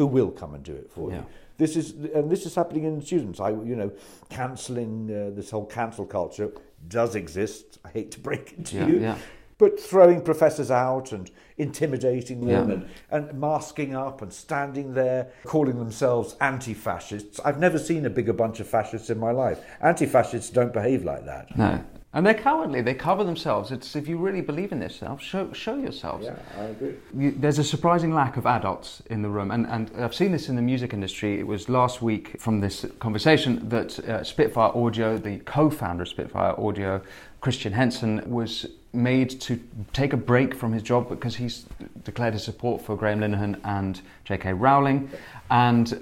who 0.00 0.06
will 0.06 0.30
come 0.30 0.54
and 0.54 0.64
do 0.64 0.72
it 0.82 0.90
for 0.90 1.10
Yeah. 1.10 1.16
you 1.18 1.26
this 1.58 1.76
is 1.76 1.90
and 2.18 2.30
this 2.30 2.46
is 2.46 2.54
happening 2.54 2.84
in 2.84 3.02
students 3.02 3.38
i 3.38 3.50
you 3.50 3.76
know 3.80 3.90
cancelling 4.30 4.94
uh, 5.10 5.30
this 5.36 5.50
whole 5.50 5.66
cancel 5.66 6.06
culture 6.06 6.50
does 6.88 7.14
exist 7.14 7.64
i 7.84 7.88
hate 7.90 8.10
to 8.12 8.20
break 8.28 8.44
it 8.58 8.64
to 8.70 8.76
Yeah, 8.76 8.86
you 8.86 8.98
yeah. 9.00 9.16
but 9.58 9.78
throwing 9.78 10.22
professors 10.22 10.70
out 10.70 11.12
and 11.12 11.30
intimidating 11.58 12.46
them 12.46 12.70
and, 12.70 12.82
and 13.10 13.38
masking 13.38 13.94
up 13.94 14.22
and 14.22 14.32
standing 14.32 14.94
there 14.94 15.28
calling 15.44 15.76
themselves 15.78 16.34
anti-fascists. 16.40 17.38
I've 17.44 17.58
never 17.58 17.78
seen 17.78 18.06
a 18.06 18.10
bigger 18.18 18.32
bunch 18.32 18.60
of 18.60 18.66
fascists 18.66 19.10
in 19.10 19.18
my 19.18 19.30
life. 19.30 19.58
Anti-fascists 19.82 20.48
don't 20.48 20.72
behave 20.72 21.04
like 21.04 21.26
that. 21.26 21.54
No. 21.58 21.84
And 22.12 22.26
they're 22.26 22.34
cowardly. 22.34 22.80
They 22.80 22.94
cover 22.94 23.22
themselves. 23.22 23.70
It's 23.70 23.94
if 23.94 24.08
you 24.08 24.18
really 24.18 24.40
believe 24.40 24.72
in 24.72 24.82
yourself, 24.82 25.22
show 25.22 25.52
show 25.52 25.76
yourselves. 25.76 26.24
Yeah, 26.24 26.36
I 26.58 26.64
agree. 26.64 26.94
You, 27.16 27.30
there's 27.30 27.60
a 27.60 27.64
surprising 27.64 28.12
lack 28.12 28.36
of 28.36 28.46
adults 28.46 29.00
in 29.10 29.22
the 29.22 29.28
room, 29.28 29.52
and, 29.52 29.64
and 29.68 29.90
I've 29.96 30.14
seen 30.14 30.32
this 30.32 30.48
in 30.48 30.56
the 30.56 30.62
music 30.62 30.92
industry. 30.92 31.38
It 31.38 31.46
was 31.46 31.68
last 31.68 32.02
week 32.02 32.40
from 32.40 32.58
this 32.58 32.84
conversation 32.98 33.68
that 33.68 33.96
uh, 34.00 34.24
Spitfire 34.24 34.72
Audio, 34.74 35.18
the 35.18 35.38
co-founder 35.40 36.02
of 36.02 36.08
Spitfire 36.08 36.58
Audio, 36.58 37.00
Christian 37.40 37.72
Henson, 37.72 38.22
was 38.26 38.66
made 38.92 39.40
to 39.42 39.60
take 39.92 40.12
a 40.12 40.16
break 40.16 40.52
from 40.52 40.72
his 40.72 40.82
job 40.82 41.08
because 41.08 41.36
he's 41.36 41.64
declared 42.02 42.34
his 42.34 42.42
support 42.42 42.82
for 42.82 42.96
Graham 42.96 43.20
Linehan 43.20 43.60
and 43.62 44.00
J.K. 44.24 44.54
Rowling, 44.54 45.08
and 45.50 45.92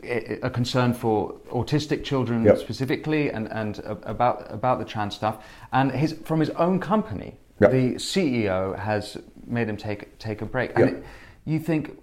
a 0.43 0.51
concern 0.51 0.93
for 0.93 1.33
autistic 1.51 2.05
children 2.05 2.45
Yep. 2.45 2.59
specifically, 2.59 3.31
and, 3.31 3.51
and 3.51 3.81
about 4.05 4.47
about 4.53 4.79
the 4.79 4.85
trans 4.85 5.15
stuff. 5.15 5.45
And 5.73 5.91
his 5.91 6.13
from 6.25 6.41
his 6.41 6.51
own 6.51 6.79
company, 6.81 7.39
Yep. 7.61 7.71
the 7.71 7.95
CEO 7.95 8.79
has 8.79 9.17
made 9.47 9.69
him 9.69 9.77
take 9.77 10.19
take 10.19 10.43
a 10.43 10.47
break. 10.47 10.73
And 10.77 10.91
Yep. 10.91 10.95
it, 10.99 11.05
you 11.47 11.59
think, 11.59 11.99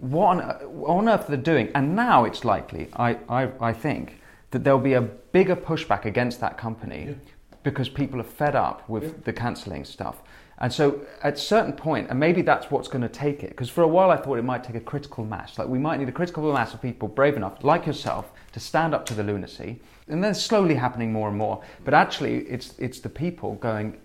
what 0.00 0.26
on, 0.26 0.38
what 0.80 0.88
on 0.90 1.08
earth 1.08 1.24
are 1.28 1.36
they're 1.36 1.54
doing? 1.54 1.70
And 1.74 1.96
now 1.96 2.24
it's 2.24 2.44
likely, 2.44 2.88
I, 2.96 3.16
I, 3.28 3.48
I 3.60 3.72
think, 3.72 4.20
that 4.50 4.62
there'll 4.62 4.78
be 4.78 4.92
a 4.94 5.00
bigger 5.00 5.56
pushback 5.56 6.04
against 6.04 6.38
that 6.40 6.58
company 6.58 7.16
because 7.62 7.88
people 7.88 8.20
are 8.20 8.24
fed 8.24 8.54
up 8.54 8.86
with 8.90 9.24
the 9.24 9.32
cancelling 9.32 9.84
stuff. 9.86 10.22
And 10.58 10.72
so 10.72 11.00
at 11.22 11.34
a 11.34 11.36
certain 11.36 11.72
point, 11.72 12.10
and 12.10 12.18
maybe 12.18 12.42
that's 12.42 12.70
what's 12.70 12.88
going 12.88 13.02
to 13.02 13.08
take 13.08 13.42
it, 13.42 13.50
because 13.50 13.68
for 13.68 13.82
a 13.82 13.88
while 13.88 14.10
I 14.10 14.16
thought 14.16 14.38
it 14.38 14.44
might 14.44 14.62
take 14.62 14.76
a 14.76 14.80
critical 14.80 15.24
mass. 15.24 15.58
Like 15.58 15.68
we 15.68 15.78
might 15.78 15.98
need 15.98 16.08
a 16.08 16.12
critical 16.12 16.52
mass 16.52 16.74
of 16.74 16.80
people 16.80 17.08
brave 17.08 17.36
enough, 17.36 17.64
like 17.64 17.86
yourself, 17.86 18.32
to 18.52 18.60
stand 18.60 18.94
up 18.94 19.04
to 19.06 19.14
the 19.14 19.22
lunacy. 19.22 19.80
And 20.08 20.22
then 20.22 20.34
slowly 20.34 20.74
happening 20.74 21.12
more 21.12 21.28
and 21.28 21.36
more. 21.36 21.62
But 21.84 21.94
actually, 21.94 22.40
it's, 22.40 22.78
it's 22.78 23.00
the 23.00 23.08
people 23.08 23.54
going, 23.54 23.98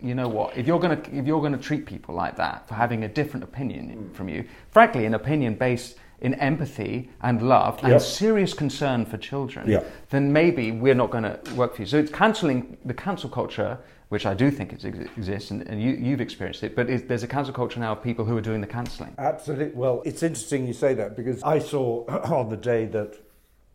you 0.00 0.14
know 0.14 0.28
what? 0.28 0.56
If 0.56 0.66
you're 0.66 0.80
going 0.80 1.00
to 1.00 1.16
if 1.16 1.26
you're 1.26 1.40
going 1.40 1.52
to 1.52 1.58
treat 1.58 1.86
people 1.86 2.14
like 2.14 2.36
that 2.36 2.66
for 2.66 2.74
having 2.74 3.04
a 3.04 3.08
different 3.08 3.44
opinion 3.44 3.90
hmm. 3.90 4.14
from 4.14 4.28
you, 4.28 4.44
frankly, 4.70 5.04
an 5.04 5.14
opinion 5.14 5.54
based 5.54 5.96
in 6.20 6.34
empathy 6.34 7.10
and 7.22 7.42
love 7.42 7.78
and 7.82 7.92
Yep. 7.92 8.00
serious 8.02 8.54
concern 8.54 9.06
for 9.06 9.16
children, 9.16 9.68
Yep. 9.68 9.90
then 10.10 10.32
maybe 10.32 10.70
we're 10.70 10.94
not 10.94 11.10
going 11.10 11.24
to 11.24 11.38
work 11.54 11.74
for 11.74 11.82
you. 11.82 11.86
So 11.86 11.98
it's 11.98 12.12
cancelling 12.12 12.76
the 12.84 12.92
cancel 12.92 13.30
culture, 13.30 13.78
which 14.10 14.26
I 14.26 14.34
do 14.34 14.50
think 14.50 14.72
it 14.72 14.84
exists, 14.84 15.52
and, 15.52 15.62
and 15.68 15.80
you, 15.80 15.92
you've 15.92 16.20
experienced 16.20 16.64
it. 16.64 16.74
But 16.74 16.90
is, 16.90 17.04
there's 17.04 17.22
a 17.22 17.28
cancel 17.28 17.54
culture 17.54 17.78
now 17.78 17.92
of 17.92 18.02
people 18.02 18.24
who 18.24 18.36
are 18.36 18.40
doing 18.40 18.60
the 18.60 18.66
cancelling. 18.66 19.14
Absolutely. 19.16 19.72
Well, 19.72 20.02
it's 20.04 20.24
interesting 20.24 20.66
you 20.66 20.72
say 20.72 20.94
that 20.94 21.16
because 21.16 21.40
I 21.44 21.60
saw 21.60 22.04
on 22.34 22.48
the 22.48 22.56
day 22.56 22.86
that, 22.86 23.16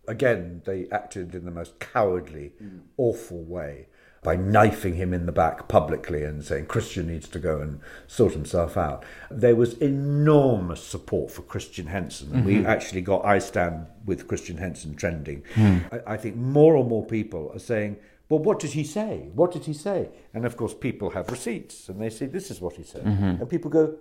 again, 0.10 0.62
they 0.66 0.88
acted 0.92 1.34
in 1.36 1.46
the 1.46 1.52
most 1.52 1.80
cowardly, 1.80 2.52
mm. 2.62 2.82
awful 2.98 3.44
way 3.44 3.88
by 4.24 4.36
knifing 4.36 4.96
him 4.96 5.14
in 5.14 5.26
the 5.26 5.32
back 5.32 5.70
publicly 5.70 6.24
and 6.24 6.44
saying 6.44 6.66
Christian 6.66 7.08
needs 7.08 7.30
to 7.30 7.40
go 7.40 7.62
and 7.62 7.80
sort 8.08 8.34
himself 8.34 8.76
out. 8.76 9.06
There 9.32 9.56
was 9.56 9.76
enormous 9.76 10.84
support 10.84 11.32
for 11.32 11.44
Christian 11.44 11.86
Henson. 11.86 12.34
And 12.34 12.44
We 12.44 12.56
mm-hmm. 12.56 12.66
actually 12.66 13.02
got 13.02 13.24
I 13.24 13.40
Stand 13.40 13.86
with 14.04 14.28
Christian 14.28 14.58
Henson 14.58 14.96
trending. 14.96 15.44
Hmm. 15.54 15.78
I, 15.92 16.14
I 16.14 16.18
think 16.18 16.36
more 16.36 16.76
and 16.76 16.90
more 16.90 17.06
people 17.06 17.52
are 17.54 17.60
saying, 17.60 17.98
well, 18.30 18.40
what 18.40 18.60
did 18.60 18.72
he 18.72 18.84
say? 18.84 19.30
What 19.34 19.52
did 19.52 19.66
he 19.66 19.74
say? 19.74 20.10
And 20.34 20.46
of 20.46 20.58
course, 20.58 20.74
people 20.74 21.12
have 21.12 21.30
receipts 21.30 21.90
and 21.90 22.02
they 22.02 22.10
say, 22.10 22.26
this 22.26 22.50
is 22.50 22.60
what 22.60 22.76
he 22.76 22.84
said. 22.84 23.06
And 23.40 23.50
people 23.50 23.70
go, 23.70 23.98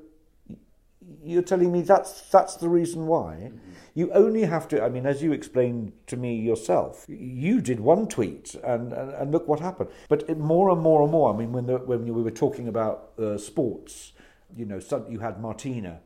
you're 1.22 1.42
telling 1.42 1.70
me 1.70 1.82
that's 1.82 2.22
that's 2.30 2.56
the 2.56 2.68
reason 2.68 3.06
why 3.06 3.50
you 3.94 4.10
only 4.12 4.42
have 4.42 4.66
to 4.68 4.82
i 4.82 4.88
mean 4.88 5.06
as 5.06 5.22
you 5.22 5.32
explained 5.32 5.92
to 6.06 6.16
me 6.16 6.34
yourself 6.34 7.04
you 7.08 7.60
did 7.60 7.78
one 7.80 8.06
tweet 8.08 8.54
and 8.64 8.92
and, 8.92 9.10
and 9.12 9.30
look 9.30 9.46
what 9.46 9.60
happened 9.60 9.90
but 10.08 10.28
it, 10.28 10.38
more 10.38 10.70
and 10.70 10.80
more 10.80 11.02
and 11.02 11.12
more 11.12 11.32
i 11.32 11.36
mean 11.36 11.52
when 11.52 11.66
the, 11.66 11.76
when 11.78 12.04
we 12.04 12.22
were 12.22 12.30
talking 12.30 12.68
about 12.68 13.10
uh, 13.18 13.36
sports 13.36 14.12
you 14.56 14.64
know 14.64 14.80
you 15.08 15.18
had 15.18 15.40
martina 15.40 16.00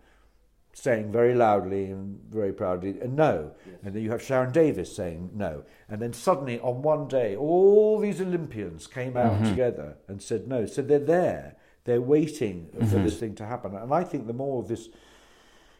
saying 0.72 1.10
very 1.10 1.34
loudly 1.34 1.86
and 1.86 2.20
very 2.30 2.52
proudly 2.52 3.00
uh, 3.02 3.06
no. 3.06 3.52
And 3.82 3.94
then 3.94 4.02
you 4.02 4.10
have 4.10 4.22
Sharon 4.22 4.52
Davies 4.52 4.94
saying 4.94 5.30
no. 5.34 5.64
And 5.88 6.00
then 6.00 6.12
suddenly 6.12 6.60
on 6.60 6.82
one 6.82 7.08
day 7.08 7.34
all 7.36 7.98
these 7.98 8.20
olympians 8.20 8.86
came 8.86 9.16
out 9.16 9.44
together 9.44 9.96
and 10.06 10.22
said 10.22 10.46
no. 10.46 10.66
So 10.66 10.82
they're 10.82 10.98
there. 10.98 11.56
They're 11.84 12.00
waiting 12.00 12.68
for 12.90 12.98
this 12.98 13.18
thing 13.18 13.34
to 13.36 13.46
happen. 13.46 13.74
And 13.74 13.92
i 13.92 14.04
think 14.04 14.26
the 14.26 14.32
more 14.32 14.62
of 14.62 14.68
this 14.68 14.88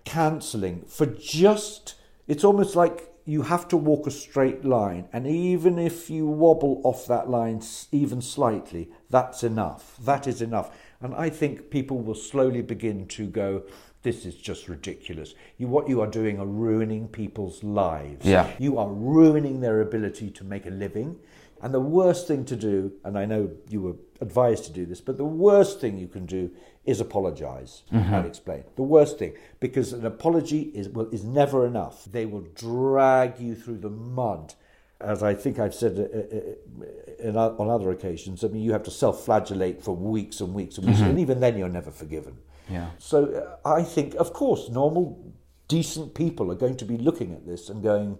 cancelling 0.05 0.83
for 0.87 1.07
just 1.07 1.95
it's 2.27 2.45
almost 2.45 2.75
like 2.75 3.13
you 3.25 3.43
have 3.43 3.69
to 3.69 3.77
walk 3.77 4.07
a 4.07 4.11
straight 4.11 4.65
line. 4.65 5.07
And 5.13 5.27
even 5.27 5.79
if 5.79 6.09
you 6.09 6.27
wobble 6.27 6.81
off 6.83 7.07
that 7.09 7.29
line 7.29 7.61
even 7.93 8.23
slightly 8.23 8.91
that's 9.11 9.45
enough. 9.45 9.97
That 9.99 10.27
is 10.27 10.43
enough. 10.43 10.77
And 11.01 11.15
i 11.15 11.29
think 11.31 11.71
people 11.71 11.99
will 12.01 12.17
slowly 12.17 12.63
begin 12.63 13.07
to 13.09 13.27
go 13.27 13.63
this 14.03 14.25
is 14.25 14.35
just 14.37 14.69
ridiculous. 14.69 15.35
You 15.59 15.67
what 15.69 15.89
you 15.89 16.01
are 16.01 16.07
doing 16.07 16.39
are 16.39 16.47
ruining 16.47 17.09
people's 17.09 17.63
lives. 17.65 18.25
Yeah. 18.25 18.49
you 18.59 18.79
are 18.79 18.89
ruining 18.89 19.61
their 19.61 19.81
ability 19.81 20.31
to 20.31 20.45
make 20.45 20.67
a 20.67 20.71
living. 20.71 21.17
And 21.61 21.75
the 21.75 21.81
worst 21.81 22.29
thing 22.29 22.45
to 22.45 22.55
do 22.55 22.93
and 23.05 23.19
i 23.19 23.25
know 23.25 23.51
you 23.69 23.81
were 23.81 23.97
advised 24.21 24.63
to 24.67 24.73
do 24.73 24.87
this 24.87 25.01
but 25.01 25.17
the 25.17 25.25
worst 25.25 25.81
thing 25.81 25.99
you 25.99 26.07
can 26.07 26.25
do 26.25 26.51
is 26.85 27.01
apologize 27.01 27.83
and 27.91 28.25
explain. 28.27 28.63
The 28.77 28.83
worst 28.83 29.19
thing 29.19 29.33
because 29.59 29.93
an 29.93 30.07
apology 30.07 30.63
is 30.81 30.89
well, 30.89 31.09
is 31.11 31.25
never 31.25 31.67
enough. 31.67 32.05
They 32.05 32.27
will 32.27 32.47
drag 32.55 33.41
you 33.41 33.55
through 33.57 33.79
the 33.79 33.91
mud. 33.91 34.55
As 35.01 35.23
I 35.23 35.35
think 35.35 35.59
I've 35.59 35.75
said 35.75 35.93
uh, 35.99 36.37
uh, 36.37 37.29
in, 37.29 37.37
o- 37.37 37.55
on 37.59 37.69
other 37.71 37.91
occasions, 37.91 38.43
I 38.45 38.49
mean, 38.49 38.63
you 38.63 38.73
have 38.73 38.83
to 38.85 38.91
self-flagellate 38.91 39.83
for 39.83 39.95
weeks 39.95 40.41
and 40.41 40.53
weeks 40.55 40.77
and 40.79 40.87
weeks, 40.89 41.01
and 41.01 41.19
even 41.21 41.39
then, 41.41 41.57
you're 41.59 41.69
never 41.69 41.91
forgiven. 41.93 42.39
Yeah. 42.69 42.91
So 42.99 43.59
uh, 43.65 43.69
I 43.69 43.83
think, 43.83 44.15
of 44.15 44.33
course, 44.33 44.69
normal, 44.69 45.33
decent 45.69 46.15
people 46.15 46.51
are 46.53 46.57
going 46.57 46.77
to 46.77 46.85
be 46.85 46.97
looking 46.97 47.33
at 47.33 47.47
this 47.47 47.69
and 47.69 47.83
going, 47.83 48.19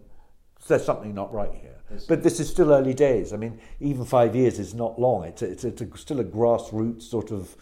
"There's 0.67 0.85
something 0.85 1.15
not 1.15 1.33
right 1.33 1.53
here." 1.53 1.79
But 2.07 2.23
this 2.23 2.39
is 2.39 2.49
still 2.51 2.73
early 2.73 2.93
days. 2.93 3.33
I 3.33 3.37
mean, 3.37 3.59
even 3.81 4.05
five 4.05 4.37
years 4.37 4.59
is 4.59 4.75
not 4.75 5.01
long. 5.01 5.25
It's 5.25 5.41
a, 5.41 5.51
it's, 5.51 5.65
a, 5.65 5.69
it's 5.69 5.81
a, 5.81 5.97
still 5.97 6.21
a 6.21 6.25
grassroots 6.25 7.03
sort 7.03 7.31
of 7.31 7.57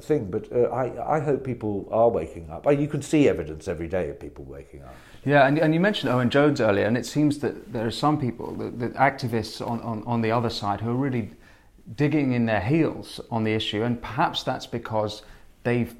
thing. 0.00 0.30
But 0.30 0.50
uh, 0.52 0.62
I, 0.62 1.16
I 1.16 1.20
hope 1.20 1.44
people 1.44 1.88
are 1.92 2.08
waking 2.08 2.50
up. 2.50 2.66
You 2.70 2.88
can 2.88 3.02
see 3.02 3.28
evidence 3.28 3.68
every 3.68 3.88
day 3.88 4.08
of 4.08 4.18
people 4.18 4.44
waking 4.44 4.82
up. 4.82 4.94
Yeah, 5.24 5.46
and, 5.46 5.58
and 5.58 5.74
you 5.74 5.80
mentioned 5.80 6.10
Owen 6.10 6.30
Jones 6.30 6.60
earlier, 6.60 6.86
and 6.86 6.96
it 6.96 7.06
seems 7.06 7.38
that 7.40 7.72
there 7.72 7.86
are 7.86 7.90
some 7.90 8.18
people, 8.18 8.54
the, 8.56 8.70
the 8.70 8.88
activists 8.90 9.64
on, 9.64 9.80
on, 9.82 10.02
on 10.06 10.22
the 10.22 10.30
other 10.30 10.50
side, 10.50 10.80
who 10.80 10.90
are 10.90 10.94
really 10.94 11.30
digging 11.94 12.32
in 12.32 12.46
their 12.46 12.60
heels 12.60 13.20
on 13.30 13.44
the 13.44 13.52
issue, 13.52 13.82
and 13.82 14.00
perhaps 14.00 14.42
that's 14.42 14.66
because 14.66 15.22
they've 15.62 15.94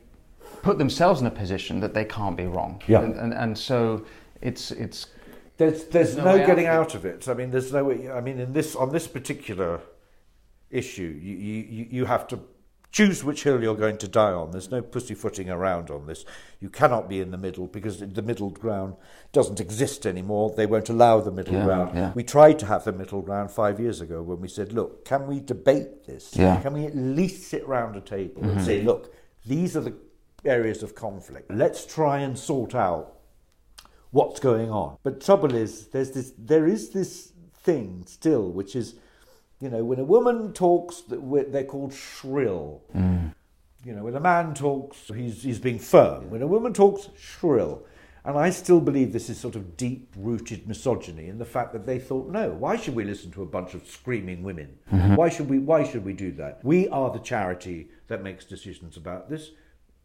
put 0.63 0.79
themselves 0.79 1.21
in 1.21 1.27
a 1.27 1.31
position 1.31 1.81
that 1.81 1.95
they 1.95 2.05
can't 2.05 2.37
be 2.37 2.47
wrong. 2.47 2.83
Yeah. 2.87 3.03
And, 3.03 3.15
and, 3.17 3.33
and 3.35 3.59
so 3.59 4.05
it's, 4.41 4.71
it's 4.71 5.07
There's 5.57 5.85
there's 5.85 6.17
no 6.17 6.25
no, 6.25 6.33
way 6.35 6.43
out 6.43 6.47
getting 6.47 6.67
of 6.67 6.75
out 6.75 6.95
of 6.95 7.05
it. 7.05 7.29
I 7.29 7.35
mean, 7.35 7.51
there's 7.51 7.73
no 7.73 7.85
way. 7.85 8.11
I 8.11 8.21
mean, 8.21 8.39
in 8.41 8.53
this 8.53 8.75
on 8.77 8.93
this 8.93 9.07
particular 9.07 9.81
issue, 10.71 11.19
you 11.21 11.35
you 11.37 11.87
you 11.91 12.05
have 12.07 12.27
to 12.29 12.39
choose 12.93 13.23
which 13.23 13.45
hill 13.45 13.63
you're 13.63 13.77
going 13.77 13.99
to 13.99 14.09
die 14.09 14.33
on. 14.33 14.51
There's 14.51 14.71
no 14.71 14.83
pussyfooting 14.83 15.49
around 15.49 15.91
on 15.91 16.07
this. 16.07 16.25
You 16.61 16.71
cannot 16.71 17.09
be 17.09 17.21
in 17.21 17.31
the 17.31 17.39
middle 17.39 17.67
because 17.69 18.01
the 18.01 18.23
middle 18.23 18.51
ground 18.51 18.95
doesn't 19.33 19.61
exist 19.61 20.07
anymore. 20.07 20.53
They 20.57 20.67
won't 20.67 20.89
allow 20.89 21.21
the 21.21 21.31
middle 21.31 21.55
Yeah, 21.55 21.65
ground. 21.65 21.91
yeah. 21.95 22.13
We 22.15 22.25
tried 22.25 22.59
to 22.61 22.67
have 22.67 22.83
the 22.85 22.93
middle 22.93 23.23
ground 23.23 23.51
five 23.53 23.79
years 23.79 24.01
ago 24.01 24.23
when 24.23 24.41
we 24.41 24.49
said, 24.49 24.73
look, 24.73 25.05
can 25.05 25.29
we 25.29 25.39
debate 25.39 26.05
this? 26.07 26.31
Yeah. 26.35 26.55
Mm-hmm. 26.55 26.63
Can 26.63 26.73
we 26.73 26.87
at 26.87 26.97
least 26.97 27.49
sit 27.49 27.65
round 27.69 27.95
a 27.95 28.01
table 28.01 28.43
and 28.43 28.61
say, 28.61 28.83
look, 28.83 29.15
these 29.47 29.77
are 29.77 29.83
the 29.83 29.95
areas 30.45 30.83
of 30.83 30.95
conflict. 30.95 31.51
Let's 31.51 31.85
try 31.87 32.21
and 32.21 32.39
sort 32.39 32.75
out 32.75 33.15
what's 34.11 34.41
going 34.41 34.71
on. 34.71 34.97
But 35.03 35.21
trouble 35.21 35.55
is, 35.55 35.89
there's 35.89 36.11
this, 36.11 36.33
there 36.39 36.67
is 36.67 36.91
this 36.91 37.33
thing 37.63 38.05
still, 38.07 38.51
which 38.51 38.75
is, 38.75 38.95
you 39.61 39.69
know, 39.69 39.85
when 39.85 39.99
a 39.99 40.05
woman 40.05 40.53
talks, 40.53 41.03
they're 41.09 41.65
called 41.65 41.93
shrill. 41.93 42.83
Mm. 42.97 43.35
You 43.85 43.95
know, 43.95 44.05
when 44.05 44.15
a 44.15 44.21
man 44.21 44.55
talks, 44.55 45.09
he's, 45.09 45.43
he's 45.43 45.59
being 45.59 45.79
firm. 45.79 46.31
When 46.31 46.43
a 46.43 46.47
woman 46.47 46.73
talks, 46.73 47.09
shrill. 47.19 47.85
And 48.25 48.37
I 48.37 48.51
still 48.51 48.81
believe 48.81 49.13
this 49.13 49.31
is 49.31 49.39
sort 49.39 49.57
of 49.57 49.79
deep 49.79 50.13
rooted 50.17 50.69
misogyny 50.69 51.29
in 51.29 51.39
the 51.39 51.47
fact 51.47 51.73
that 51.73 51.87
they 51.87 51.99
thought, 51.99 52.29
no, 52.29 52.51
why 52.51 52.77
should 52.77 52.95
we 52.95 53.05
listen 53.05 53.31
to 53.33 53.43
a 53.43 53.47
bunch 53.47 53.73
of 53.73 53.87
screaming 53.87 54.43
women? 54.43 54.79
Why 55.17 55.31
should 55.31 55.49
we 55.49 55.59
why 55.59 55.85
should 55.85 56.05
we 56.05 56.13
do 56.13 56.31
that? 56.33 56.61
We 56.63 56.87
are 56.91 57.11
the 57.11 57.19
charity 57.19 57.89
that 58.09 58.23
makes 58.23 58.45
decisions 58.45 58.99
about 58.99 59.31
this. 59.31 59.53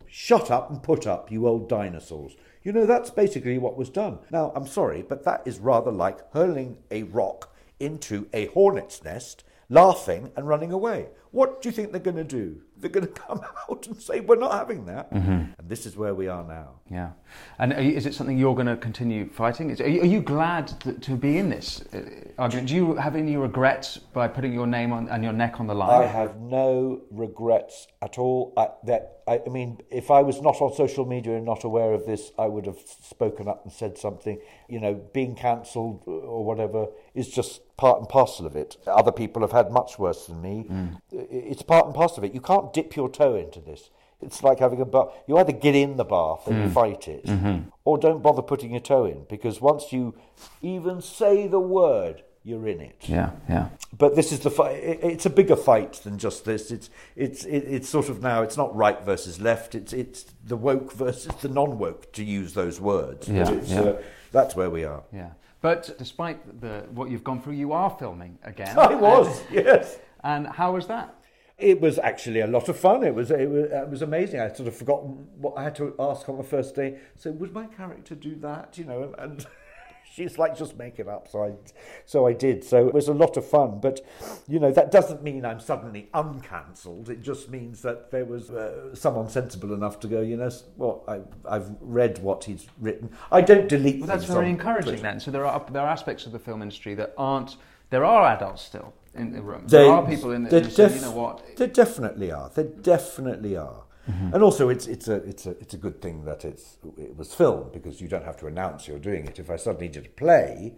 Shut 0.08 0.52
up 0.52 0.70
and 0.70 0.82
put 0.82 1.06
up, 1.08 1.32
you 1.32 1.48
old 1.48 1.70
dinosaurs. 1.70 2.36
You 2.64 2.72
know, 2.72 2.86
that's 2.86 3.10
basically 3.10 3.58
what 3.58 3.78
was 3.78 3.90
done. 3.90 4.20
Now, 4.32 4.52
I'm 4.56 4.68
sorry, 4.68 5.04
but 5.04 5.24
that 5.24 5.44
is 5.46 5.60
rather 5.60 5.92
like 5.92 6.32
hurling 6.34 6.78
a 6.90 7.04
rock 7.04 7.54
into 7.80 8.28
a 8.34 8.48
hornet's 8.48 9.04
nest, 9.04 9.44
laughing 9.70 10.32
and 10.36 10.48
running 10.48 10.72
away. 10.72 11.10
What 11.36 11.62
do 11.62 11.68
you 11.68 11.74
think 11.74 11.92
they're 11.92 12.00
going 12.00 12.16
to 12.16 12.24
do? 12.24 12.62
They're 12.78 12.90
going 12.90 13.06
to 13.12 13.12
come 13.12 13.42
out 13.70 13.88
and 13.88 14.02
say, 14.02 14.22
we're 14.22 14.38
not 14.38 14.54
having 14.54 14.86
that. 14.86 15.14
Mm-hmm. 15.14 15.32
And 15.60 15.70
this 15.70 15.86
is 15.86 15.98
where 15.98 16.16
we 16.16 16.30
are 16.30 16.46
now. 16.46 16.80
Yeah. 16.90 17.10
And 17.60 17.74
you, 17.74 17.92
is 17.92 18.06
it 18.06 18.14
something 18.14 18.38
you're 18.38 18.56
going 18.56 18.68
to 18.68 18.78
continue 18.78 19.30
fighting? 19.30 19.70
Is, 19.70 19.82
are, 19.82 19.90
you, 19.90 20.02
are 20.02 20.06
you 20.06 20.22
glad 20.22 20.68
to, 20.80 20.94
to 20.94 21.18
be 21.18 21.38
in 21.38 21.50
this 21.50 21.82
uh, 21.94 22.06
argument? 22.38 22.70
Do 22.70 22.76
you 22.76 22.96
have 22.96 23.18
any 23.18 23.36
regrets 23.36 23.98
by 23.98 24.30
putting 24.30 24.54
your 24.54 24.66
name 24.66 24.94
on, 24.94 25.10
and 25.10 25.26
your 25.26 25.34
neck 25.34 25.60
on 25.60 25.68
the 25.68 25.76
line? 25.76 26.04
I 26.04 26.06
have 26.06 26.40
no 26.40 27.02
regrets 27.12 27.88
at 28.02 28.18
all. 28.18 28.54
I, 28.56 28.70
that 28.86 29.16
I, 29.28 29.42
I 29.46 29.50
mean, 29.50 29.80
if 29.90 30.12
I 30.12 30.22
was 30.22 30.42
not 30.42 30.62
on 30.62 30.74
social 30.74 31.06
media 31.06 31.36
and 31.36 31.46
not 31.46 31.64
aware 31.64 31.94
of 31.94 32.06
this, 32.06 32.32
I 32.38 32.46
would 32.46 32.66
have 32.66 32.80
spoken 33.02 33.48
up 33.48 33.64
and 33.64 33.74
said 33.74 33.98
something. 33.98 34.40
You 34.70 34.80
know, 34.80 34.94
being 35.14 35.36
cancelled 35.36 36.04
or 36.06 36.46
whatever 36.46 36.88
is 37.14 37.30
just 37.30 37.62
part 37.78 38.00
and 38.00 38.08
parcel 38.08 38.46
of 38.46 38.56
it. 38.56 38.78
Other 38.88 39.12
people 39.12 39.42
have 39.42 39.52
had 39.52 39.72
much 39.72 39.98
worse 39.98 40.28
than 40.28 40.42
me. 40.42 40.66
Mm. 40.70 41.02
It's 41.30 41.62
part 41.62 41.86
and 41.86 41.96
parcel 41.96 42.20
of 42.20 42.24
it. 42.26 42.34
You 42.34 42.42
can't 42.42 42.74
dip 42.74 42.96
your 42.96 43.10
toe 43.10 43.36
into 43.36 43.60
this. 43.60 43.90
It's 44.22 44.44
like 44.44 44.60
having 44.60 44.82
a 44.82 44.86
bath. 44.86 45.10
You 45.28 45.38
either 45.38 45.52
get 45.52 45.76
in 45.76 45.98
the 45.98 46.06
bath 46.06 46.48
and 46.48 46.70
mm. 46.70 46.74
fight 46.74 47.08
it, 47.08 47.26
mm-hmm. 47.26 47.70
or 47.84 47.98
don't 47.98 48.24
bother 48.24 48.42
putting 48.42 48.72
your 48.72 48.80
toe 48.80 49.06
in 49.06 49.26
because 49.30 49.62
once 49.62 49.92
you 49.92 50.16
even 50.62 51.02
say 51.02 51.48
the 51.48 51.60
word, 51.60 52.24
you're 52.44 52.68
in 52.68 52.80
it. 52.80 52.96
Yeah, 53.02 53.32
yeah. 53.50 53.70
But 53.98 54.16
this 54.16 54.32
is 54.32 54.40
the 54.40 54.52
fight. 54.52 54.80
It's 54.82 55.26
a 55.26 55.30
bigger 55.30 55.56
fight 55.56 55.94
than 56.04 56.18
just 56.18 56.46
this. 56.46 56.72
It's 56.72 56.90
it's 57.16 57.44
it's 57.46 57.90
sort 57.90 58.08
of 58.08 58.22
now. 58.22 58.42
It's 58.42 58.56
not 58.56 58.76
right 58.76 59.04
versus 59.04 59.42
left. 59.42 59.76
It's 59.76 59.92
it's 59.92 60.26
the 60.44 60.56
woke 60.56 60.94
versus 60.94 61.34
the 61.42 61.50
non-woke 61.50 62.14
to 62.14 62.24
use 62.24 62.54
those 62.54 62.80
words. 62.80 63.28
Yeah, 63.28 63.52
yeah. 63.66 63.82
Uh, 63.82 64.02
that's 64.32 64.56
where 64.56 64.70
we 64.70 64.86
are. 64.86 65.04
Yeah. 65.12 65.32
But 65.62 65.98
despite 65.98 66.62
the 66.62 66.86
what 66.92 67.10
you've 67.10 67.24
gone 67.24 67.42
through, 67.42 67.54
you 67.54 67.74
are 67.74 67.90
filming 67.90 68.38
again. 68.44 68.78
I 68.80 68.94
was. 68.94 69.44
yes. 69.52 69.98
And 70.26 70.48
how 70.48 70.74
was 70.74 70.88
that? 70.88 71.16
It 71.58 71.80
was 71.80 72.00
actually 72.00 72.42
a 72.42 72.48
lot 72.48 72.68
of 72.68 72.78
fun. 72.78 73.04
It 73.04 73.14
was, 73.14 73.30
it 73.30 73.50
was 73.50 73.72
it 73.72 73.90
was 73.90 74.02
amazing. 74.02 74.42
I 74.42 74.52
sort 74.52 74.68
of 74.68 74.76
forgotten 74.76 75.28
what 75.38 75.54
I 75.56 75.64
had 75.64 75.76
to 75.76 75.94
ask 76.00 76.28
on 76.28 76.38
the 76.38 76.44
first 76.44 76.76
day. 76.76 76.98
So 77.16 77.32
would 77.32 77.54
my 77.54 77.68
character 77.68 78.16
do 78.16 78.36
that? 78.38 78.78
You 78.78 78.86
know, 78.86 79.14
and 79.20 79.46
she's 80.16 80.40
like, 80.40 80.58
just 80.58 80.78
make 80.78 80.98
it 80.98 81.08
up. 81.08 81.28
So 81.30 81.44
I, 81.44 81.54
so 82.06 82.26
I 82.26 82.34
did. 82.34 82.64
So 82.64 82.88
it 82.88 82.94
was 82.94 83.08
a 83.08 83.14
lot 83.14 83.38
of 83.38 83.46
fun. 83.46 83.80
But, 83.80 84.02
you 84.48 84.60
know, 84.60 84.72
that 84.72 84.92
doesn't 84.92 85.22
mean 85.22 85.46
I'm 85.46 85.60
suddenly 85.60 86.10
uncancelled. 86.14 87.10
It 87.10 87.22
just 87.22 87.50
means 87.50 87.84
that 87.84 88.10
there 88.10 88.26
was 88.26 88.50
uh, 88.50 88.96
someone 88.96 89.30
sensible 89.30 89.76
enough 89.76 90.00
to 90.02 90.08
go, 90.08 90.22
you 90.22 90.38
know, 90.38 90.50
well, 90.76 91.04
I, 91.08 91.22
I've 91.48 91.70
read 91.80 92.18
what 92.18 92.46
he's 92.46 92.66
written. 92.82 93.12
I 93.32 93.42
don't 93.42 93.70
delete. 93.70 94.00
Well, 94.00 94.08
that's 94.08 94.26
very 94.26 94.50
encouraging 94.50 94.94
Twitter. 94.94 95.04
then. 95.04 95.20
So 95.20 95.30
there 95.30 95.46
are 95.46 95.64
there 95.72 95.84
are 95.84 95.90
aspects 95.90 96.26
of 96.26 96.32
the 96.32 96.40
film 96.40 96.64
industry 96.64 96.96
that 96.96 97.14
aren't. 97.16 97.58
There 97.92 98.04
are 98.04 98.26
adults 98.26 98.64
still 98.64 98.94
in 99.16 99.32
the 99.32 99.42
room. 99.42 99.64
There 99.68 99.92
are 99.92 100.06
people 100.06 100.32
in 100.32 100.44
the. 100.44 100.62
Def- 100.62 100.74
say, 100.74 100.96
you 100.96 101.02
know 101.02 101.12
what? 101.12 101.58
There 101.58 101.68
definitely 101.68 102.32
are. 102.32 102.50
There 102.50 102.66
definitely 102.66 103.58
are. 103.58 103.84
Mm-hmm. 104.10 104.34
And 104.36 104.44
also, 104.44 104.70
it's 104.70 104.88
it's 104.88 105.08
a 105.08 105.16
it's 105.16 105.46
a 105.46 105.52
it's 105.52 105.74
a 105.74 105.78
good 105.78 106.02
thing 106.02 106.26
that 106.26 106.46
it's 106.46 106.78
it 106.98 107.18
was 107.18 107.34
filmed 107.34 107.72
because 107.72 108.02
you 108.02 108.08
don't 108.08 108.24
have 108.24 108.38
to 108.38 108.48
announce 108.48 108.88
you're 108.88 109.00
doing 109.00 109.26
it. 109.26 109.40
If 109.40 109.50
I 109.50 109.56
suddenly 109.56 109.88
did 109.88 110.06
a 110.06 110.10
play, 110.10 110.76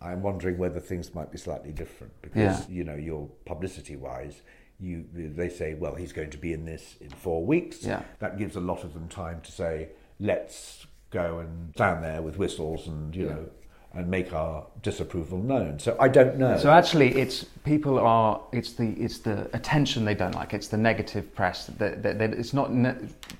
I'm 0.00 0.22
wondering 0.22 0.58
whether 0.58 0.80
things 0.80 1.14
might 1.14 1.30
be 1.30 1.38
slightly 1.38 1.72
different 1.72 2.12
because 2.22 2.68
yeah. 2.68 2.74
you 2.76 2.84
know 2.84 2.96
your 2.96 3.28
publicity 3.44 3.94
wise, 3.94 4.42
you 4.80 5.04
they 5.14 5.48
say, 5.48 5.74
well, 5.74 5.94
he's 5.94 6.12
going 6.12 6.30
to 6.30 6.38
be 6.38 6.52
in 6.52 6.64
this 6.64 6.96
in 7.00 7.10
four 7.10 7.44
weeks. 7.44 7.84
Yeah. 7.84 8.02
That 8.18 8.36
gives 8.36 8.56
a 8.56 8.60
lot 8.60 8.82
of 8.82 8.94
them 8.94 9.08
time 9.08 9.42
to 9.42 9.52
say, 9.52 9.90
let's 10.18 10.86
go 11.10 11.38
and 11.38 11.72
stand 11.74 12.02
there 12.02 12.20
with 12.20 12.36
whistles 12.36 12.88
and 12.88 13.14
you 13.14 13.26
yeah. 13.26 13.32
know 13.32 13.50
and 13.94 14.08
make 14.10 14.32
our 14.32 14.66
disapproval 14.82 15.38
known. 15.38 15.78
So 15.78 15.96
I 15.98 16.08
don't 16.08 16.36
know. 16.36 16.58
So 16.58 16.70
actually, 16.70 17.16
it's 17.16 17.44
people 17.64 17.98
are 17.98 18.40
it's 18.52 18.72
the 18.72 18.90
it's 18.92 19.18
the 19.18 19.48
attention 19.56 20.04
they 20.04 20.14
don't 20.14 20.34
like. 20.34 20.52
It's 20.52 20.68
the 20.68 20.76
negative 20.76 21.34
press. 21.34 21.66
That, 21.78 22.02
that, 22.02 22.18
that 22.18 22.34
it's 22.34 22.52
not 22.52 22.72
ne- 22.72 22.96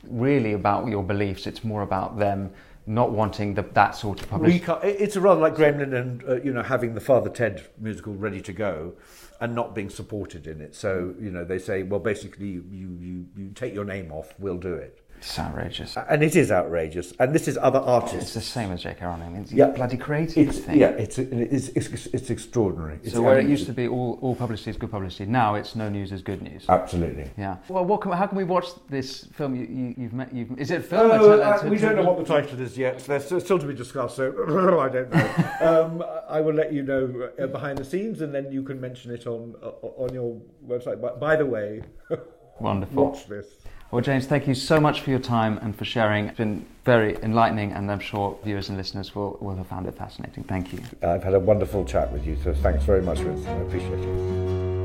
really 0.08 0.54
about 0.54 0.86
your 0.88 1.02
beliefs. 1.02 1.46
It's 1.46 1.62
more 1.62 1.82
about 1.82 2.18
them 2.18 2.50
not 2.86 3.10
wanting 3.10 3.54
the, 3.54 3.62
that 3.62 3.96
sort 3.96 4.22
of 4.22 4.28
publicity. 4.28 4.64
It's 4.84 5.16
rather 5.16 5.40
like 5.40 5.56
Graham 5.56 5.78
Linehan 5.78 6.00
and 6.00 6.24
uh, 6.28 6.40
you 6.42 6.52
know 6.52 6.62
having 6.62 6.94
the 6.94 7.00
Father 7.00 7.28
Ted 7.28 7.66
musical 7.78 8.14
ready 8.14 8.40
to 8.40 8.52
go, 8.52 8.94
and 9.40 9.54
not 9.54 9.74
being 9.74 9.90
supported 9.90 10.46
in 10.46 10.60
it. 10.60 10.74
So 10.74 11.14
you 11.20 11.30
know 11.30 11.44
they 11.44 11.58
say, 11.58 11.82
well, 11.82 12.00
basically 12.00 12.46
you 12.46 12.64
you, 12.70 13.26
you 13.36 13.50
take 13.54 13.74
your 13.74 13.84
name 13.84 14.12
off, 14.12 14.34
we'll 14.38 14.58
do 14.58 14.74
it. 14.74 15.05
It's 15.18 15.38
outrageous. 15.38 15.96
And 15.96 16.22
it 16.22 16.36
is 16.36 16.50
outrageous. 16.50 17.12
And 17.18 17.34
this 17.34 17.48
is 17.48 17.58
other 17.58 17.78
artists. 17.78 18.16
It's 18.16 18.34
the 18.34 18.40
same 18.40 18.72
as 18.72 18.82
J.K. 18.82 19.04
Rowling. 19.04 19.36
It's 19.36 19.52
yeah. 19.52 19.68
bloody 19.68 19.96
creative 19.96 20.48
it's, 20.48 20.58
thing. 20.58 20.78
Yeah, 20.78 20.88
it's, 20.90 21.18
it's, 21.18 21.68
it's, 21.68 22.06
it's 22.06 22.30
extraordinary. 22.30 22.98
It's 23.02 23.14
so 23.14 23.22
where 23.22 23.38
it 23.38 23.48
used 23.48 23.66
to 23.66 23.72
be 23.72 23.88
all, 23.88 24.18
all 24.22 24.34
publicity 24.34 24.70
is 24.70 24.76
good 24.76 24.90
publicity, 24.90 25.26
now 25.26 25.54
it's 25.54 25.74
no 25.74 25.88
news 25.88 26.12
is 26.12 26.22
good 26.22 26.42
news. 26.42 26.66
Absolutely. 26.68 27.30
Yeah. 27.36 27.56
Well, 27.68 27.84
what 27.84 28.00
can, 28.00 28.12
how 28.12 28.26
can 28.26 28.36
we 28.36 28.44
watch 28.44 28.66
this 28.88 29.24
film? 29.24 29.54
You, 29.54 29.94
you, 29.96 30.04
have 30.04 30.12
met. 30.12 30.34
You've, 30.34 30.58
is 30.58 30.70
it 30.70 30.84
film? 30.84 31.10
Uh, 31.10 31.14
uh, 31.14 31.68
we 31.68 31.78
don't 31.78 31.96
know 31.96 32.04
what 32.04 32.18
the 32.18 32.24
title 32.24 32.60
is 32.60 32.76
yet. 32.76 32.98
There's 33.00 33.26
still 33.26 33.58
to 33.58 33.66
be 33.66 33.74
discussed. 33.74 34.16
So 34.16 34.28
I 34.80 34.88
don't 34.88 35.12
know. 35.12 35.50
um, 35.60 36.04
I 36.28 36.40
will 36.40 36.54
let 36.54 36.72
you 36.72 36.82
know 36.82 37.30
uh, 37.40 37.46
behind 37.46 37.78
the 37.78 37.84
scenes, 37.84 38.20
and 38.20 38.34
then 38.34 38.50
you 38.52 38.62
can 38.62 38.80
mention 38.80 39.12
it 39.12 39.26
on 39.26 39.54
uh, 39.62 39.68
on 39.68 40.12
your 40.12 40.40
website. 40.66 41.00
By, 41.00 41.10
by 41.10 41.36
the 41.36 41.46
way, 41.46 41.82
wonderful. 42.60 43.10
Watch 43.10 43.26
this. 43.26 43.46
Well, 43.90 44.02
James, 44.02 44.26
thank 44.26 44.48
you 44.48 44.54
so 44.54 44.80
much 44.80 45.00
for 45.00 45.10
your 45.10 45.20
time 45.20 45.58
and 45.58 45.74
for 45.76 45.84
sharing. 45.84 46.26
It's 46.26 46.36
been 46.36 46.66
very 46.84 47.16
enlightening, 47.22 47.72
and 47.72 47.90
I'm 47.90 48.00
sure 48.00 48.36
viewers 48.44 48.68
and 48.68 48.76
listeners 48.76 49.14
will, 49.14 49.38
will 49.40 49.54
have 49.56 49.68
found 49.68 49.86
it 49.86 49.96
fascinating. 49.96 50.42
Thank 50.44 50.72
you. 50.72 50.80
I've 51.02 51.22
had 51.22 51.34
a 51.34 51.40
wonderful 51.40 51.84
chat 51.84 52.12
with 52.12 52.26
you, 52.26 52.36
so 52.42 52.52
thanks 52.52 52.84
very 52.84 53.02
much, 53.02 53.20
Ruth. 53.20 53.46
I 53.46 53.52
appreciate 53.52 54.00
it. 54.00 54.75